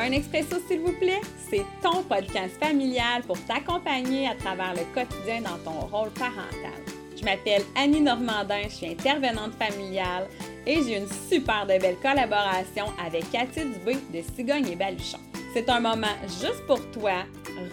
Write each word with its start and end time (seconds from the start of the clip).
Un 0.00 0.12
expresso, 0.12 0.56
s'il 0.66 0.80
vous 0.80 0.94
plaît, 0.98 1.20
c'est 1.50 1.64
ton 1.82 2.02
podcast 2.02 2.58
familial 2.58 3.22
pour 3.22 3.38
t'accompagner 3.44 4.28
à 4.28 4.34
travers 4.34 4.72
le 4.72 4.82
quotidien 4.94 5.42
dans 5.42 5.58
ton 5.58 5.78
rôle 5.88 6.08
parental. 6.12 6.80
Je 7.14 7.22
m'appelle 7.22 7.62
Annie 7.76 8.00
Normandin, 8.00 8.62
je 8.64 8.76
suis 8.76 8.86
intervenante 8.86 9.52
familiale 9.58 10.26
et 10.66 10.82
j'ai 10.82 10.96
une 10.96 11.08
super 11.28 11.66
de 11.66 11.78
belle 11.78 11.98
collaboration 12.00 12.86
avec 13.04 13.30
Cathy 13.30 13.60
Dubé 13.66 13.98
de 14.10 14.22
Cigogne 14.34 14.68
et 14.68 14.76
Baluchon. 14.76 15.18
C'est 15.52 15.68
un 15.68 15.80
moment 15.80 16.16
juste 16.24 16.64
pour 16.66 16.80
toi, 16.92 17.24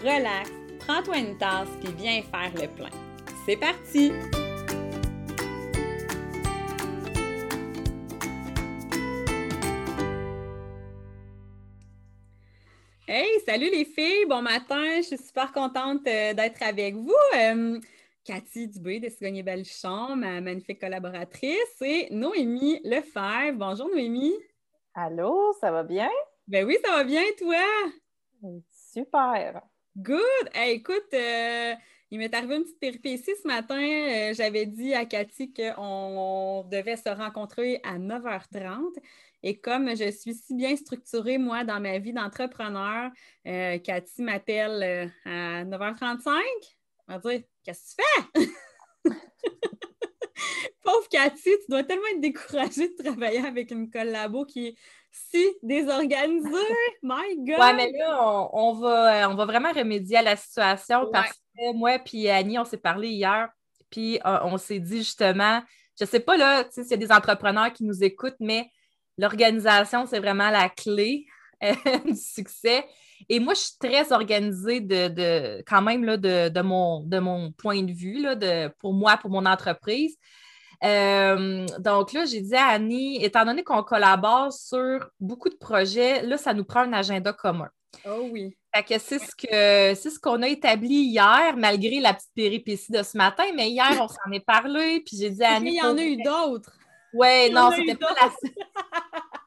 relax, 0.04 0.50
prends-toi 0.80 1.16
une 1.16 1.38
tasse 1.38 1.68
puis 1.82 1.94
viens 1.96 2.20
faire 2.30 2.52
le 2.60 2.68
plein. 2.68 2.90
C'est 3.46 3.56
parti! 3.56 4.12
Hey, 13.10 13.40
salut 13.46 13.70
les 13.70 13.86
filles, 13.86 14.26
bon 14.28 14.42
matin, 14.42 14.96
je 14.98 15.02
suis 15.06 15.16
super 15.16 15.50
contente 15.50 16.06
euh, 16.06 16.34
d'être 16.34 16.62
avec 16.62 16.94
vous. 16.94 17.14
Euh, 17.38 17.80
Cathy 18.22 18.68
Dubé 18.68 19.00
de 19.00 19.08
Cigogne 19.08 19.42
Baluchon, 19.42 20.14
ma 20.14 20.42
magnifique 20.42 20.78
collaboratrice, 20.78 21.80
et 21.80 22.08
Noémie 22.10 22.82
Lefebvre. 22.84 23.56
Bonjour 23.56 23.88
Noémie. 23.88 24.34
Allô, 24.92 25.54
ça 25.58 25.70
va 25.70 25.84
bien? 25.84 26.10
Ben 26.46 26.66
oui, 26.66 26.76
ça 26.84 26.96
va 26.96 27.04
bien, 27.04 27.22
toi? 27.38 27.64
Super. 28.92 29.62
Good! 29.96 30.50
écoute, 30.66 31.14
euh, 31.14 31.74
il 32.10 32.18
m'est 32.18 32.34
arrivé 32.34 32.56
une 32.56 32.64
petite 32.64 32.78
péripétie 32.78 33.32
ce 33.42 33.48
matin. 33.48 34.32
J'avais 34.34 34.66
dit 34.66 34.92
à 34.92 35.06
Cathy 35.06 35.50
qu'on 35.50 36.62
devait 36.70 36.96
se 36.96 37.08
rencontrer 37.08 37.80
à 37.84 37.98
9h30. 37.98 38.98
Et 39.42 39.58
comme 39.58 39.90
je 39.90 40.10
suis 40.10 40.34
si 40.34 40.54
bien 40.54 40.74
structurée, 40.76 41.38
moi, 41.38 41.64
dans 41.64 41.80
ma 41.80 41.98
vie 41.98 42.12
d'entrepreneur, 42.12 43.10
euh, 43.46 43.78
Cathy 43.78 44.22
m'appelle 44.22 44.82
euh, 44.82 45.06
à 45.24 45.64
9h35. 45.64 46.40
Elle 47.08 47.14
va 47.14 47.18
dire 47.18 47.42
Qu'est-ce 47.64 47.94
que 47.96 48.02
tu 48.02 48.42
fais? 48.42 48.50
Pauvre 50.84 51.08
Cathy, 51.08 51.50
tu 51.50 51.70
dois 51.70 51.84
tellement 51.84 52.06
être 52.14 52.20
découragée 52.20 52.88
de 52.88 53.02
travailler 53.02 53.44
avec 53.44 53.70
une 53.70 53.90
collabo 53.90 54.44
qui 54.44 54.68
est 54.68 54.74
si 55.10 55.46
désorganisée. 55.62 56.48
My 57.02 57.36
God! 57.38 57.58
Ouais, 57.58 57.74
mais 57.74 57.92
là, 57.92 58.48
on, 58.52 58.72
va, 58.74 59.28
on 59.30 59.34
va 59.34 59.44
vraiment 59.44 59.72
remédier 59.72 60.18
à 60.18 60.22
la 60.22 60.36
situation 60.36 61.10
parce 61.12 61.32
que 61.32 61.72
moi 61.74 61.98
et 62.12 62.30
Annie, 62.30 62.58
on 62.58 62.64
s'est 62.64 62.76
parlé 62.76 63.08
hier, 63.08 63.48
puis 63.90 64.18
euh, 64.24 64.38
on 64.44 64.56
s'est 64.58 64.80
dit 64.80 64.98
justement, 64.98 65.62
je 65.98 66.04
sais 66.04 66.20
pas 66.20 66.36
là, 66.36 66.64
s'il 66.70 66.86
y 66.86 66.94
a 66.94 66.98
des 66.98 67.12
entrepreneurs 67.12 67.72
qui 67.72 67.84
nous 67.84 68.04
écoutent, 68.04 68.36
mais 68.40 68.70
l'organisation, 69.18 70.06
c'est 70.06 70.20
vraiment 70.20 70.50
la 70.50 70.68
clé 70.68 71.26
euh, 71.62 71.74
du 72.06 72.16
succès. 72.16 72.86
Et 73.28 73.40
moi, 73.40 73.54
je 73.54 73.60
suis 73.60 73.78
très 73.78 74.12
organisée 74.12 74.80
de, 74.80 75.62
quand 75.66 75.82
même 75.82 76.04
là, 76.04 76.16
de, 76.16 76.62
mon, 76.62 77.00
de 77.00 77.18
mon 77.18 77.52
point 77.52 77.82
de 77.82 77.92
vue, 77.92 78.22
là, 78.22 78.34
de, 78.36 78.68
pour 78.78 78.94
moi, 78.94 79.16
pour 79.16 79.30
mon 79.30 79.44
entreprise. 79.44 80.16
Euh, 80.84 81.66
donc 81.80 82.12
là, 82.12 82.24
j'ai 82.24 82.40
dit 82.40 82.54
à 82.54 82.68
Annie, 82.68 83.22
étant 83.24 83.44
donné 83.44 83.64
qu'on 83.64 83.82
collabore 83.82 84.52
sur 84.52 85.10
beaucoup 85.18 85.48
de 85.48 85.56
projets, 85.56 86.22
là, 86.22 86.38
ça 86.38 86.54
nous 86.54 86.64
prend 86.64 86.80
un 86.80 86.92
agenda 86.92 87.32
commun. 87.32 87.68
Oh 88.06 88.28
oui. 88.30 88.56
Fait 88.74 88.82
que 88.84 88.98
c'est 89.00 89.18
ce 89.18 89.34
que 89.34 89.98
c'est 89.98 90.10
ce 90.10 90.20
qu'on 90.20 90.42
a 90.42 90.48
établi 90.48 91.06
hier, 91.06 91.56
malgré 91.56 92.00
la 92.00 92.14
petite 92.14 92.30
péripétie 92.34 92.92
de 92.92 93.02
ce 93.02 93.16
matin, 93.16 93.44
mais 93.56 93.70
hier, 93.70 93.98
on 94.00 94.08
s'en 94.08 94.30
est 94.30 94.44
parlé, 94.44 95.00
puis 95.00 95.16
j'ai 95.16 95.30
dit 95.30 95.42
à 95.42 95.54
Annie. 95.54 95.72
Il 95.72 95.76
y 95.78 95.82
en 95.82 95.96
a 95.96 96.02
eu 96.02 96.16
d'autres. 96.22 96.77
Oui, 97.14 97.50
non, 97.50 97.70
c'était 97.70 97.94
pas 97.96 98.14
la 98.20 98.30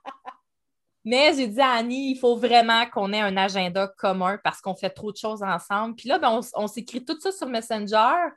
Mais 1.03 1.33
j'ai 1.35 1.47
dit 1.47 1.61
à 1.61 1.71
Annie, 1.71 2.11
il 2.11 2.19
faut 2.19 2.35
vraiment 2.35 2.85
qu'on 2.85 3.11
ait 3.11 3.21
un 3.21 3.35
agenda 3.35 3.87
commun 3.97 4.37
parce 4.43 4.61
qu'on 4.61 4.75
fait 4.75 4.91
trop 4.91 5.11
de 5.11 5.17
choses 5.17 5.41
ensemble. 5.41 5.95
Puis 5.95 6.07
là, 6.07 6.19
ben, 6.19 6.39
on, 6.53 6.67
s'écrit 6.67 7.03
tout 7.03 7.19
ça 7.19 7.31
sur 7.31 7.47
Messenger. 7.47 8.29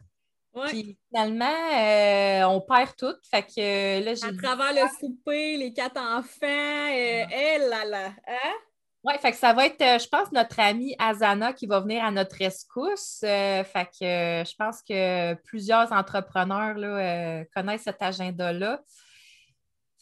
Puis 0.69 0.97
finalement, 1.09 1.45
euh, 1.45 2.45
on 2.45 2.61
perd 2.61 2.97
tout. 2.97 3.15
Fait 3.29 3.43
que 3.43 4.05
là, 4.05 4.15
j'ai. 4.15 4.25
À 4.25 4.33
travers 4.33 4.73
le 4.73 4.89
souper, 4.99 5.57
les 5.57 5.73
quatre 5.73 6.01
enfants, 6.01 6.87
et 6.93 7.25
euh, 7.25 7.27
eh 7.31 7.59
là 7.59 7.85
là. 7.85 8.07
Hein? 8.27 8.55
Oui, 9.03 9.15
fait 9.21 9.33
que 9.33 9.37
ça 9.37 9.53
va 9.53 9.67
être, 9.67 9.83
euh, 9.83 9.99
je 9.99 10.09
pense, 10.09 10.33
notre 10.33 10.59
amie 10.61 10.95
Azana 10.99 11.53
qui 11.53 11.67
va 11.67 11.81
venir 11.81 12.03
à 12.05 12.11
notre 12.11 12.37
rescousse. 12.37 13.19
fait 13.21 13.89
que 14.01 14.45
je 14.49 14.55
pense 14.57 14.81
que 14.81 15.35
plusieurs 15.43 15.93
entrepreneurs 15.93 16.75
là, 16.79 17.45
connaissent 17.55 17.83
cet 17.83 18.01
agenda-là. 18.01 18.81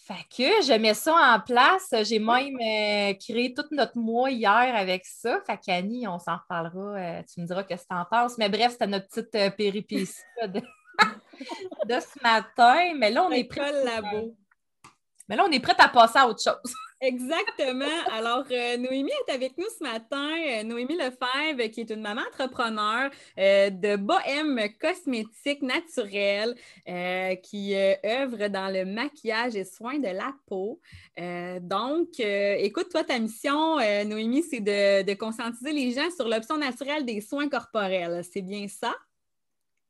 Fait 0.04 0.24
que 0.36 0.62
je 0.64 0.76
mets 0.80 0.94
ça 0.94 1.14
en 1.14 1.38
place. 1.38 1.94
J'ai 2.02 2.18
même 2.18 2.56
euh, 2.56 3.14
créé 3.14 3.54
tout 3.54 3.64
notre 3.70 3.96
mois 3.96 4.30
hier 4.30 4.74
avec 4.74 5.06
ça. 5.06 5.40
Fait 5.46 5.56
qu'Annie, 5.56 6.08
on 6.08 6.18
s'en 6.18 6.38
reparlera. 6.38 6.98
Euh, 6.98 7.22
tu 7.32 7.40
me 7.40 7.46
diras 7.46 7.62
ce 7.62 7.68
que 7.68 7.80
tu 7.80 7.86
en 7.90 8.04
penses. 8.04 8.36
Mais 8.36 8.48
bref, 8.48 8.72
c'était 8.72 8.88
notre 8.88 9.06
petite 9.06 9.32
euh, 9.36 9.50
péripétie 9.50 10.12
de... 10.44 10.60
ce 11.88 12.20
matin. 12.20 12.94
Mais 12.96 13.12
là, 13.12 13.22
on 13.22 13.30
est 13.30 13.44
prêt. 13.44 13.72
Mais 15.28 15.36
là, 15.36 15.44
on 15.48 15.52
est 15.52 15.60
prêt 15.60 15.76
à 15.78 15.88
passer 15.88 16.18
à 16.18 16.26
autre 16.26 16.42
chose. 16.42 16.74
Exactement. 17.04 17.84
Alors, 18.12 18.44
euh, 18.52 18.76
Noémie 18.76 19.10
est 19.26 19.32
avec 19.32 19.58
nous 19.58 19.66
ce 19.76 19.82
matin. 19.82 20.30
Euh, 20.46 20.62
Noémie 20.62 20.96
Lefebvre, 20.96 21.68
qui 21.72 21.80
est 21.80 21.90
une 21.90 22.00
maman 22.00 22.20
entrepreneur 22.30 23.10
euh, 23.40 23.70
de 23.70 23.96
bohème 23.96 24.60
cosmétique 24.80 25.62
naturelle, 25.62 26.54
qui 27.42 27.74
œuvre 27.74 28.46
dans 28.46 28.72
le 28.72 28.84
maquillage 28.84 29.56
et 29.56 29.64
soins 29.64 29.98
de 29.98 30.08
la 30.08 30.32
peau. 30.46 30.80
donc, 31.60 32.20
écoute, 32.20 32.88
toi, 32.90 33.02
ta 33.02 33.18
mission, 33.18 33.76
Noémie, 34.06 34.44
c'est 34.44 34.60
de, 34.60 35.02
de 35.02 35.14
conscientiser 35.14 35.72
les 35.72 35.90
gens 35.90 36.10
sur 36.14 36.28
l'option 36.28 36.56
naturelle 36.56 37.04
des 37.04 37.20
soins 37.20 37.48
corporels. 37.48 38.22
C'est 38.32 38.42
bien 38.42 38.68
ça? 38.68 38.94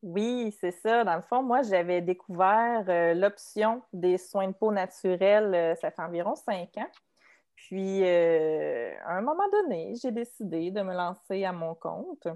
Oui, 0.02 0.52
c'est 0.60 0.72
ça. 0.72 1.04
Dans 1.04 1.14
le 1.14 1.22
fond, 1.22 1.42
moi, 1.42 1.62
j'avais 1.62 2.00
découvert 2.00 2.84
euh, 2.88 3.14
l'option 3.14 3.82
des 3.92 4.18
soins 4.18 4.48
de 4.48 4.52
peau 4.52 4.72
naturels, 4.72 5.54
euh, 5.54 5.74
ça 5.76 5.92
fait 5.92 6.02
environ 6.02 6.34
cinq 6.34 6.76
ans. 6.76 6.90
Puis, 7.54 8.02
euh, 8.02 8.92
à 9.04 9.16
un 9.16 9.20
moment 9.20 9.48
donné, 9.52 9.94
j'ai 10.02 10.10
décidé 10.10 10.72
de 10.72 10.82
me 10.82 10.92
lancer 10.92 11.44
à 11.44 11.52
mon 11.52 11.76
compte. 11.76 12.26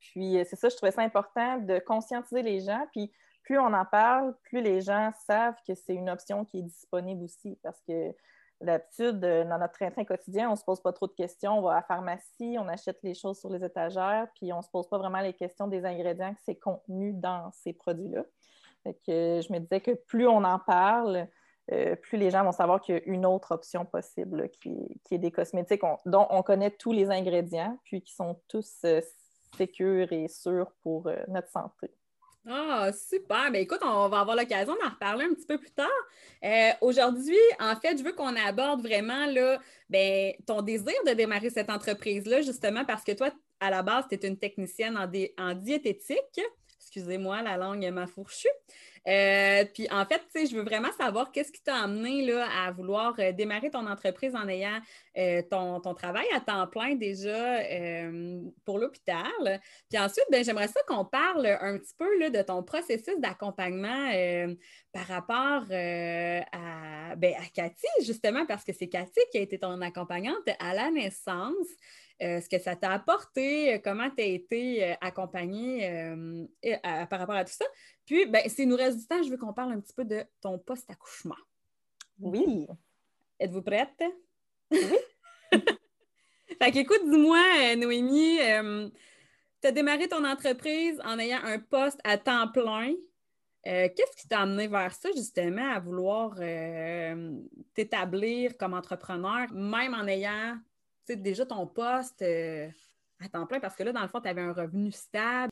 Puis, 0.00 0.38
c'est 0.44 0.56
ça, 0.56 0.68
je 0.68 0.76
trouvais 0.76 0.92
ça 0.92 1.00
important 1.02 1.58
de 1.58 1.78
conscientiser 1.78 2.42
les 2.42 2.60
gens. 2.60 2.86
Puis, 2.92 3.10
plus 3.42 3.58
on 3.58 3.72
en 3.72 3.86
parle, 3.86 4.36
plus 4.42 4.60
les 4.60 4.82
gens 4.82 5.10
savent 5.26 5.56
que 5.66 5.74
c'est 5.74 5.94
une 5.94 6.10
option 6.10 6.44
qui 6.44 6.58
est 6.58 6.62
disponible 6.62 7.24
aussi. 7.24 7.58
Parce 7.62 7.80
que 7.88 8.14
D'habitude, 8.62 9.24
euh, 9.24 9.44
dans 9.44 9.58
notre 9.58 9.74
train-train 9.74 10.04
quotidien, 10.04 10.48
on 10.48 10.52
ne 10.52 10.56
se 10.56 10.64
pose 10.64 10.80
pas 10.80 10.92
trop 10.92 11.08
de 11.08 11.12
questions. 11.12 11.58
On 11.58 11.62
va 11.62 11.72
à 11.72 11.74
la 11.76 11.82
pharmacie, 11.82 12.56
on 12.58 12.68
achète 12.68 12.98
les 13.02 13.14
choses 13.14 13.40
sur 13.40 13.50
les 13.50 13.64
étagères, 13.64 14.28
puis 14.36 14.52
on 14.52 14.58
ne 14.58 14.62
se 14.62 14.70
pose 14.70 14.88
pas 14.88 14.98
vraiment 14.98 15.20
les 15.20 15.32
questions 15.32 15.66
des 15.66 15.84
ingrédients 15.84 16.32
que 16.32 16.40
c'est 16.44 16.54
contenu 16.54 17.12
dans 17.12 17.50
ces 17.52 17.72
produits-là. 17.72 18.24
je 18.86 19.52
me 19.52 19.58
disais 19.58 19.80
que 19.80 19.90
plus 19.92 20.28
on 20.28 20.44
en 20.44 20.60
parle, 20.60 21.26
euh, 21.72 21.96
plus 21.96 22.18
les 22.18 22.30
gens 22.30 22.44
vont 22.44 22.52
savoir 22.52 22.80
qu'il 22.80 22.94
y 22.94 22.98
a 22.98 23.02
une 23.04 23.26
autre 23.26 23.52
option 23.52 23.84
possible 23.84 24.48
qui, 24.50 25.00
est 25.10 25.18
des 25.18 25.32
cosmétiques 25.32 25.82
dont 26.06 26.26
on 26.30 26.42
connaît 26.42 26.70
tous 26.70 26.92
les 26.92 27.10
ingrédients, 27.10 27.76
puis 27.84 28.02
qui 28.02 28.14
sont 28.14 28.40
tous 28.48 28.78
euh, 28.84 29.00
et 29.58 30.28
sûrs 30.28 30.72
pour 30.82 31.10
notre 31.28 31.48
santé. 31.48 31.90
Ah, 32.46 32.90
super. 32.92 33.52
Ben, 33.52 33.62
écoute, 33.62 33.78
on 33.82 34.08
va 34.08 34.20
avoir 34.20 34.36
l'occasion 34.36 34.74
d'en 34.82 34.90
reparler 34.90 35.26
un 35.26 35.34
petit 35.34 35.46
peu 35.46 35.58
plus 35.58 35.70
tard. 35.70 35.88
Euh, 36.44 36.70
aujourd'hui, 36.80 37.38
en 37.60 37.76
fait, 37.76 37.96
je 37.96 38.02
veux 38.02 38.12
qu'on 38.12 38.34
aborde 38.34 38.82
vraiment 38.82 39.26
là, 39.26 39.60
ben, 39.88 40.32
ton 40.44 40.60
désir 40.60 40.94
de 41.06 41.12
démarrer 41.12 41.50
cette 41.50 41.70
entreprise-là, 41.70 42.42
justement 42.42 42.84
parce 42.84 43.04
que 43.04 43.12
toi, 43.12 43.30
à 43.60 43.70
la 43.70 43.82
base, 43.82 44.06
tu 44.08 44.16
es 44.16 44.26
une 44.26 44.38
technicienne 44.38 44.96
en, 44.98 45.08
en 45.38 45.54
diététique. 45.54 46.40
Excusez-moi, 46.82 47.42
la 47.42 47.56
langue 47.56 47.88
m'a 47.90 48.08
fourchue. 48.08 48.48
Euh, 49.08 49.64
puis 49.74 49.88
en 49.90 50.04
fait, 50.04 50.22
je 50.34 50.54
veux 50.54 50.62
vraiment 50.62 50.92
savoir 50.92 51.32
qu'est-ce 51.32 51.50
qui 51.50 51.62
t'a 51.62 51.76
amené 51.76 52.30
à 52.32 52.70
vouloir 52.70 53.14
euh, 53.18 53.32
démarrer 53.32 53.70
ton 53.70 53.86
entreprise 53.86 54.34
en 54.36 54.46
ayant 54.48 54.78
euh, 55.16 55.42
ton, 55.50 55.80
travail 55.94 56.26
à 56.34 56.40
temps 56.40 56.66
plein 56.66 56.94
déjà 56.94 57.60
pour 58.64 58.78
l'hôpital. 58.78 59.60
Puis 59.88 59.98
ensuite, 59.98 60.24
ben, 60.30 60.44
j'aimerais 60.44 60.68
ça 60.68 60.80
qu'on 60.86 61.04
parle 61.04 61.46
un 61.46 61.78
petit 61.78 61.94
peu 61.98 62.30
de 62.30 62.42
ton 62.42 62.62
processus 62.62 63.18
d'accompagnement 63.18 64.10
par 64.92 65.06
rapport 65.06 65.64
à, 65.70 67.16
ben, 67.16 67.34
à 67.34 67.46
Cathy, 67.52 67.86
justement, 68.04 68.46
parce 68.46 68.64
que 68.64 68.72
c'est 68.72 68.88
Cathy 68.88 69.20
qui 69.30 69.38
a 69.38 69.40
été 69.40 69.58
ton 69.58 69.80
accompagnante 69.82 70.48
à 70.58 70.74
la 70.74 70.90
naissance. 70.90 71.68
Ce 72.22 72.48
que 72.48 72.58
ça 72.58 72.76
t'a 72.76 72.92
apporté, 72.92 73.80
comment 73.82 74.08
tu 74.10 74.22
as 74.22 74.26
été 74.26 74.96
accompagnée 75.00 76.16
par 77.08 77.18
rapport 77.18 77.34
à 77.34 77.44
tout 77.44 77.52
ça. 77.52 77.64
Puis, 78.06 78.26
ben, 78.26 78.48
s'il 78.48 78.68
nous 78.68 78.76
reste 78.76 78.98
du 78.98 79.06
temps, 79.06 79.22
je 79.22 79.30
veux 79.30 79.36
qu'on 79.36 79.52
parle 79.52 79.72
un 79.72 79.80
petit 79.80 79.94
peu 79.94 80.04
de 80.04 80.24
ton 80.40 80.58
post-accouchement. 80.58 81.36
Oui. 82.20 82.66
Êtes-vous 83.38 83.62
prête? 83.62 84.02
Oui. 84.70 84.78
fait 86.60 86.70
qu'écoute, 86.72 87.02
dis-moi, 87.04 87.42
euh, 87.60 87.76
Noémie, 87.76 88.40
euh, 88.40 88.88
tu 89.60 89.68
as 89.68 89.72
démarré 89.72 90.08
ton 90.08 90.24
entreprise 90.24 91.00
en 91.04 91.18
ayant 91.18 91.42
un 91.42 91.58
poste 91.58 92.00
à 92.04 92.18
temps 92.18 92.48
plein. 92.48 92.92
Euh, 93.66 93.88
qu'est-ce 93.96 94.16
qui 94.16 94.28
t'a 94.28 94.40
amené 94.40 94.66
vers 94.68 94.92
ça, 94.92 95.10
justement, 95.14 95.72
à 95.72 95.78
vouloir 95.78 96.36
t'établir 97.74 98.56
comme 98.56 98.74
entrepreneur, 98.74 99.52
même 99.52 99.94
en 99.94 100.06
ayant 100.06 100.56
déjà 101.08 101.46
ton 101.46 101.66
poste 101.66 102.22
euh, 102.22 102.68
à 103.24 103.28
temps 103.28 103.46
plein? 103.46 103.60
Parce 103.60 103.74
que 103.74 103.82
là, 103.82 103.92
dans 103.92 104.02
le 104.02 104.08
fond, 104.08 104.20
tu 104.20 104.28
avais 104.28 104.42
un 104.42 104.52
revenu 104.52 104.92
stable. 104.92 105.50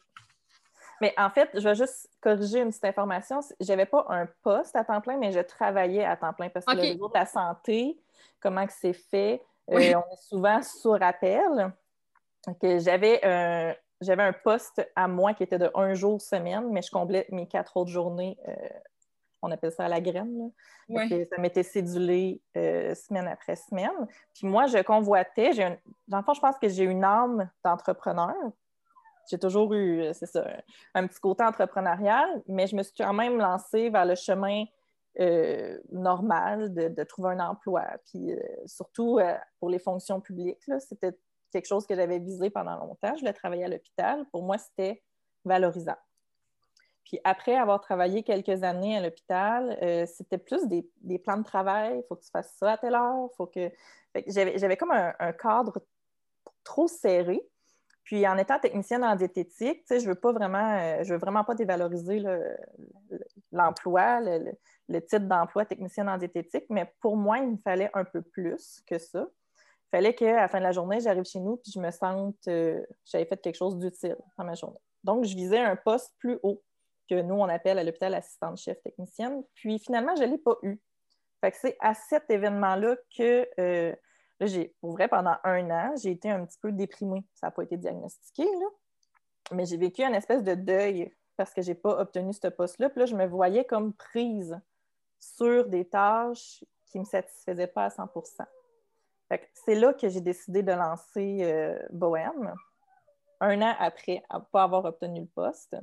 Mais 1.00 1.14
en 1.16 1.30
fait, 1.30 1.48
je 1.54 1.60
vais 1.60 1.74
juste 1.74 2.10
corriger 2.20 2.60
une 2.60 2.68
petite 2.68 2.84
information. 2.84 3.40
Je 3.58 3.66
n'avais 3.68 3.86
pas 3.86 4.04
un 4.10 4.26
poste 4.42 4.76
à 4.76 4.84
temps 4.84 5.00
plein, 5.00 5.16
mais 5.16 5.32
je 5.32 5.40
travaillais 5.40 6.04
à 6.04 6.16
temps 6.16 6.32
plein 6.32 6.50
parce 6.50 6.66
que 6.66 6.74
le 6.74 6.80
réseau 6.80 7.08
de 7.08 7.14
la 7.14 7.26
santé, 7.26 7.98
comment 8.38 8.66
que 8.66 8.72
c'est 8.72 8.92
fait, 8.92 9.42
euh, 9.70 9.74
on 9.74 9.78
est 9.78 10.16
souvent 10.16 10.62
sur 10.62 11.02
appel. 11.02 11.72
J'avais 12.62 13.24
un, 13.24 13.74
j'avais 14.00 14.22
un 14.22 14.32
poste 14.32 14.86
à 14.96 15.08
moi 15.08 15.34
qui 15.34 15.42
était 15.42 15.58
de 15.58 15.70
un 15.74 15.94
jour 15.94 16.20
semaine, 16.20 16.70
mais 16.70 16.82
je 16.82 16.90
comblais 16.90 17.26
mes 17.30 17.46
quatre 17.46 17.76
autres 17.76 17.90
journées. 17.90 18.38
Euh, 18.48 18.54
on 19.42 19.50
appelle 19.50 19.72
ça 19.72 19.84
à 19.84 19.88
la 19.88 20.00
graine. 20.00 20.50
Ça 20.88 21.38
m'était 21.38 21.62
cédulé 21.62 22.40
euh, 22.56 22.94
semaine 22.94 23.26
après 23.26 23.56
semaine. 23.56 24.06
Puis 24.34 24.46
moi, 24.46 24.66
je 24.66 24.78
convoitais. 24.82 25.52
J'ai 25.52 25.78
Dans 26.08 26.22
je 26.32 26.40
pense 26.40 26.58
que 26.58 26.68
j'ai 26.68 26.84
une 26.84 27.04
âme 27.04 27.48
d'entrepreneur. 27.64 28.34
J'ai 29.30 29.38
toujours 29.38 29.72
eu, 29.74 30.02
euh, 30.02 30.12
c'est 30.12 30.26
ça, 30.26 30.44
un 30.94 31.06
petit 31.06 31.20
côté 31.20 31.44
entrepreneurial, 31.44 32.42
mais 32.48 32.66
je 32.66 32.74
me 32.74 32.82
suis 32.82 32.94
quand 32.96 33.12
même 33.12 33.38
lancée 33.38 33.90
vers 33.90 34.04
le 34.04 34.14
chemin 34.14 34.64
normal 35.90 36.72
de, 36.72 37.04
trouver 37.04 37.30
un 37.30 37.40
emploi. 37.40 37.82
Puis 38.06 38.30
surtout 38.64 39.18
pour 39.58 39.68
les 39.68 39.80
fonctions 39.80 40.20
publiques, 40.20 40.70
c'était 40.78 41.18
quelque 41.50 41.66
chose 41.66 41.86
que 41.86 41.94
j'avais 41.94 42.18
visé 42.18 42.48
pendant 42.48 42.76
longtemps. 42.76 43.14
Je 43.14 43.20
voulais 43.20 43.32
travailler 43.32 43.64
à 43.64 43.68
l'hôpital. 43.68 44.24
Pour 44.30 44.42
moi, 44.42 44.56
c'était 44.56 45.02
valorisant. 45.44 45.96
Puis 47.04 47.18
après 47.24 47.56
avoir 47.56 47.80
travaillé 47.80 48.22
quelques 48.22 48.62
années 48.62 48.96
à 48.96 49.00
l'hôpital, 49.00 49.78
euh, 49.82 50.06
c'était 50.06 50.38
plus 50.38 50.66
des, 50.68 51.18
plans 51.18 51.38
de 51.38 51.44
travail. 51.44 51.98
Il 51.98 52.04
faut 52.08 52.16
que 52.16 52.22
tu 52.22 52.30
fasses 52.30 52.54
ça 52.58 52.72
à 52.72 52.78
telle 52.78 52.94
heure. 52.94 53.28
Faut 53.36 53.46
que... 53.46 53.70
J'avais 54.26 54.76
comme 54.76 54.92
un, 54.92 55.32
cadre 55.32 55.80
trop 56.64 56.88
serré. 56.88 57.40
Puis 58.04 58.26
en 58.26 58.36
étant 58.38 58.58
technicienne 58.58 59.04
en 59.04 59.14
diététique, 59.14 59.84
je 59.88 60.06
veux 60.06 60.14
pas 60.14 60.32
vraiment, 60.32 60.78
euh, 60.78 61.02
veux 61.04 61.16
vraiment 61.16 61.44
pas 61.44 61.54
dévaloriser 61.54 62.22
l'emploi, 63.52 64.20
le, 64.20 65.00
titre 65.00 65.20
d'emploi 65.20 65.64
technicienne 65.64 66.08
en 66.08 66.18
diététique, 66.18 66.64
mais 66.70 66.92
pour 67.00 67.16
moi, 67.16 67.38
il 67.38 67.52
me 67.52 67.56
fallait 67.58 67.90
un 67.94 68.04
peu 68.04 68.22
plus 68.22 68.82
que 68.86 68.98
ça 68.98 69.26
fallait 69.90 70.14
qu'à 70.14 70.36
la 70.36 70.48
fin 70.48 70.58
de 70.58 70.64
la 70.64 70.72
journée, 70.72 71.00
j'arrive 71.00 71.24
chez 71.24 71.40
nous 71.40 71.56
puis 71.56 71.72
je 71.72 71.80
me 71.80 71.90
sente 71.90 72.36
euh, 72.48 72.84
j'avais 73.04 73.24
fait 73.24 73.40
quelque 73.40 73.56
chose 73.56 73.76
d'utile 73.76 74.16
dans 74.38 74.44
ma 74.44 74.54
journée. 74.54 74.78
Donc, 75.02 75.24
je 75.24 75.34
visais 75.34 75.58
un 75.58 75.76
poste 75.76 76.14
plus 76.18 76.38
haut 76.42 76.62
que 77.10 77.20
nous, 77.20 77.34
on 77.34 77.48
appelle 77.48 77.78
à 77.78 77.84
l'hôpital 77.84 78.14
assistante-chef 78.14 78.80
technicienne. 78.82 79.42
Puis 79.54 79.78
finalement, 79.80 80.14
je 80.16 80.22
ne 80.22 80.28
l'ai 80.28 80.38
pas 80.38 80.56
eu. 80.62 80.80
Fait 81.40 81.50
que 81.50 81.56
c'est 81.56 81.76
à 81.80 81.94
cet 81.94 82.30
événement-là 82.30 82.96
que 83.16 83.48
euh, 83.58 83.94
j'ai, 84.40 84.74
pour 84.80 84.92
vrai, 84.92 85.08
pendant 85.08 85.36
un 85.42 85.70
an, 85.70 85.94
j'ai 86.00 86.12
été 86.12 86.30
un 86.30 86.44
petit 86.46 86.58
peu 86.60 86.70
déprimée. 86.72 87.24
Ça 87.34 87.48
n'a 87.48 87.50
pas 87.50 87.62
été 87.62 87.76
diagnostiqué. 87.76 88.46
Mais 89.52 89.66
j'ai 89.66 89.76
vécu 89.76 90.02
une 90.02 90.14
espèce 90.14 90.44
de 90.44 90.54
deuil 90.54 91.12
parce 91.36 91.52
que 91.52 91.62
je 91.62 91.68
n'ai 91.68 91.74
pas 91.74 91.98
obtenu 91.98 92.32
ce 92.32 92.48
poste-là. 92.48 92.88
Puis 92.90 93.00
là, 93.00 93.06
je 93.06 93.16
me 93.16 93.26
voyais 93.26 93.64
comme 93.64 93.92
prise 93.92 94.58
sur 95.18 95.66
des 95.68 95.86
tâches 95.86 96.64
qui 96.86 96.98
ne 96.98 97.04
me 97.04 97.08
satisfaisaient 97.08 97.66
pas 97.66 97.86
à 97.86 97.90
100 97.90 98.08
c'est 99.54 99.76
là 99.76 99.94
que 99.94 100.08
j'ai 100.08 100.20
décidé 100.20 100.62
de 100.62 100.72
lancer 100.72 101.38
euh, 101.42 101.78
Bohème, 101.90 102.52
un 103.40 103.62
an 103.62 103.74
après 103.78 104.22
pas 104.52 104.64
avoir 104.64 104.84
obtenu 104.84 105.20
le 105.20 105.26
poste. 105.26 105.76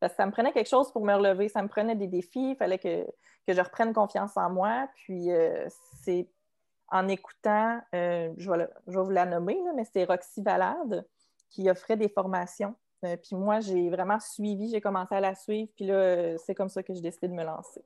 Parce 0.00 0.12
que 0.12 0.16
ça 0.16 0.26
me 0.26 0.32
prenait 0.32 0.52
quelque 0.52 0.68
chose 0.68 0.92
pour 0.92 1.04
me 1.04 1.14
relever, 1.14 1.48
ça 1.48 1.62
me 1.62 1.68
prenait 1.68 1.94
des 1.94 2.06
défis, 2.06 2.50
il 2.50 2.56
fallait 2.56 2.78
que, 2.78 3.06
je 3.46 3.60
reprenne 3.60 3.92
confiance 3.92 4.36
en 4.36 4.50
moi. 4.50 4.88
Puis 4.96 5.30
euh, 5.30 5.66
c'est 6.02 6.26
en 6.88 7.08
écoutant, 7.08 7.80
euh, 7.94 8.32
je, 8.36 8.50
vais 8.50 8.68
vous 8.86 9.10
la 9.10 9.26
nommer, 9.26 9.58
mais 9.74 9.84
c'est 9.84 10.04
Roxy 10.04 10.42
Valade 10.42 11.06
qui 11.50 11.70
offrait 11.70 11.96
des 11.96 12.08
formations. 12.08 12.74
puis 13.02 13.36
moi, 13.36 13.60
j'ai 13.60 13.90
vraiment 13.90 14.18
suivi, 14.18 14.70
j'ai 14.70 14.80
commencé 14.80 15.14
à 15.14 15.20
la 15.20 15.34
suivre, 15.34 15.70
puis 15.76 15.86
là, 15.86 16.36
c'est 16.38 16.54
comme 16.54 16.68
ça 16.68 16.82
que 16.82 16.92
j'ai 16.92 17.00
décidé 17.00 17.28
de 17.28 17.34
me 17.34 17.44
lancer. 17.44 17.82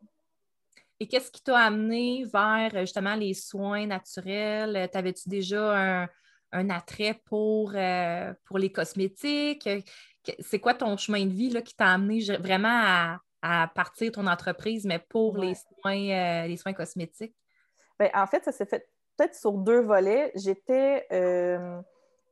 Et 1.00 1.06
qu'est-ce 1.06 1.30
qui 1.30 1.42
t'a 1.42 1.58
amené 1.58 2.24
vers 2.24 2.70
justement 2.80 3.14
les 3.14 3.34
soins 3.34 3.86
naturels? 3.86 4.88
T'avais-tu 4.90 5.28
déjà 5.28 6.02
un, 6.02 6.08
attrait 6.52 7.20
pour, 7.24 7.72
euh, 7.74 8.32
pour 8.44 8.58
les 8.58 8.70
cosmétiques? 8.70 9.68
C'est 10.40 10.60
quoi 10.60 10.74
ton 10.74 10.96
chemin 10.96 11.24
de 11.24 11.32
vie 11.32 11.50
là, 11.50 11.62
qui 11.62 11.74
t'a 11.74 11.92
amené 11.92 12.20
vraiment 12.36 13.18
à, 13.42 13.68
partir 13.74 14.12
ton 14.12 14.26
entreprise, 14.26 14.84
mais 14.84 14.98
pour 14.98 15.38
les, 15.38 15.54
soins, 15.54 16.10
euh, 16.10 16.46
les 16.46 16.56
soins 16.56 16.72
cosmétiques? 16.72 17.36
Bien, 17.98 18.10
en 18.14 18.26
fait, 18.26 18.44
ça 18.44 18.52
s'est 18.52 18.66
fait 18.66 18.88
peut-être 19.16 19.34
sur 19.34 19.52
deux 19.52 19.80
volets. 19.80 20.32
J'étais 20.34 21.06
euh, 21.12 21.80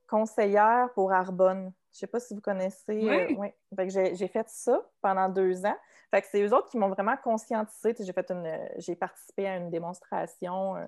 conseillère 0.08 0.90
pour 0.94 1.12
Arbonne. 1.12 1.72
Je 1.92 1.96
ne 1.96 2.00
sais 2.00 2.06
pas 2.06 2.20
si 2.20 2.34
vous 2.34 2.40
connaissez. 2.40 3.36
Oui. 3.38 3.88
J'ai 3.88 4.28
fait 4.28 4.48
ça 4.48 4.82
pendant 5.00 5.28
deux 5.28 5.64
ans. 5.64 5.76
Fait 6.10 6.22
que 6.22 6.28
c'est 6.30 6.42
eux 6.42 6.54
autres 6.54 6.70
qui 6.70 6.78
m'ont 6.78 6.88
vraiment 6.88 7.16
conscientisé. 7.16 7.94
J'ai 7.98 8.12
fait 8.12 8.30
une, 8.30 8.58
j'ai 8.78 8.94
participé 8.94 9.46
à 9.46 9.56
une 9.56 9.70
démonstration 9.70 10.76
euh, 10.76 10.86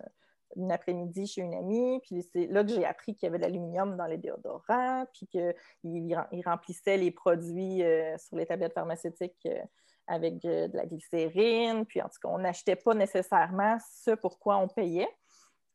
une 0.56 0.72
après-midi 0.72 1.26
chez 1.26 1.42
une 1.42 1.54
amie, 1.54 2.00
puis 2.00 2.22
c'est 2.32 2.46
là 2.46 2.64
que 2.64 2.70
j'ai 2.70 2.84
appris 2.84 3.14
qu'il 3.14 3.26
y 3.26 3.28
avait 3.28 3.38
de 3.38 3.42
l'aluminium 3.42 3.96
dans 3.96 4.06
les 4.06 4.18
déodorants, 4.18 5.06
puis 5.12 5.26
qu'ils 5.26 5.54
il 5.84 6.42
remplissaient 6.44 6.96
les 6.96 7.10
produits 7.10 7.82
euh, 7.82 8.16
sur 8.18 8.36
les 8.36 8.46
tablettes 8.46 8.74
pharmaceutiques 8.74 9.36
euh, 9.46 9.62
avec 10.06 10.40
de 10.40 10.70
la 10.72 10.86
glycérine, 10.86 11.84
puis 11.84 12.00
en 12.00 12.08
tout 12.08 12.18
cas, 12.22 12.28
on 12.28 12.38
n'achetait 12.38 12.76
pas 12.76 12.94
nécessairement 12.94 13.76
ce 13.92 14.12
pour 14.12 14.38
quoi 14.38 14.56
on 14.56 14.68
payait. 14.68 15.08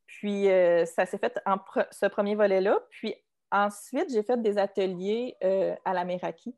Puis 0.07 0.45
ça 0.85 1.05
s'est 1.05 1.17
fait 1.17 1.39
en 1.45 1.57
ce 1.91 2.07
premier 2.07 2.35
volet-là. 2.35 2.79
Puis 2.89 3.15
ensuite, 3.51 4.11
j'ai 4.11 4.23
fait 4.23 4.41
des 4.41 4.57
ateliers 4.57 5.37
à 5.85 5.93
la 5.93 6.03
Meraki 6.03 6.55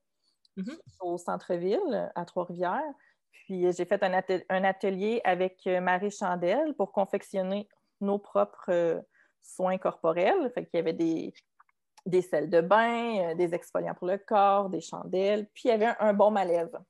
Mm-hmm. 0.58 0.78
au 1.02 1.18
centre-ville, 1.18 2.12
à 2.16 2.24
Trois-Rivières. 2.24 2.94
Puis 3.32 3.66
euh, 3.66 3.74
j'ai 3.78 3.84
fait 3.84 4.02
un, 4.04 4.64
atelier 4.64 5.20
avec 5.26 5.68
euh, 5.68 5.82
Marie 5.82 6.12
Chandelle 6.12 6.74
pour 6.76 6.94
confectionner 6.94 7.68
nos 8.06 8.20
propres 8.20 8.70
euh, 8.72 9.02
soins 9.42 9.78
corporels. 9.78 10.52
Fait 10.54 10.66
qu'il 10.66 10.78
y 10.78 10.80
avait 10.80 10.94
des, 10.94 11.34
des 12.06 12.22
sels 12.22 12.50
de 12.50 12.62
bain, 12.62 13.36
des 13.36 13.54
exfoliants 13.54 13.96
pour 13.96 14.08
le 14.08 14.18
corps, 14.18 14.70
des 14.70 14.82
chandelles, 14.82 15.48
puis 15.54 15.64
il 15.66 15.68
y 15.70 15.72
avait 15.72 15.94
un, 16.00 16.14
bon 16.14 16.36
à 16.36 16.46
lèvres. 16.46 16.82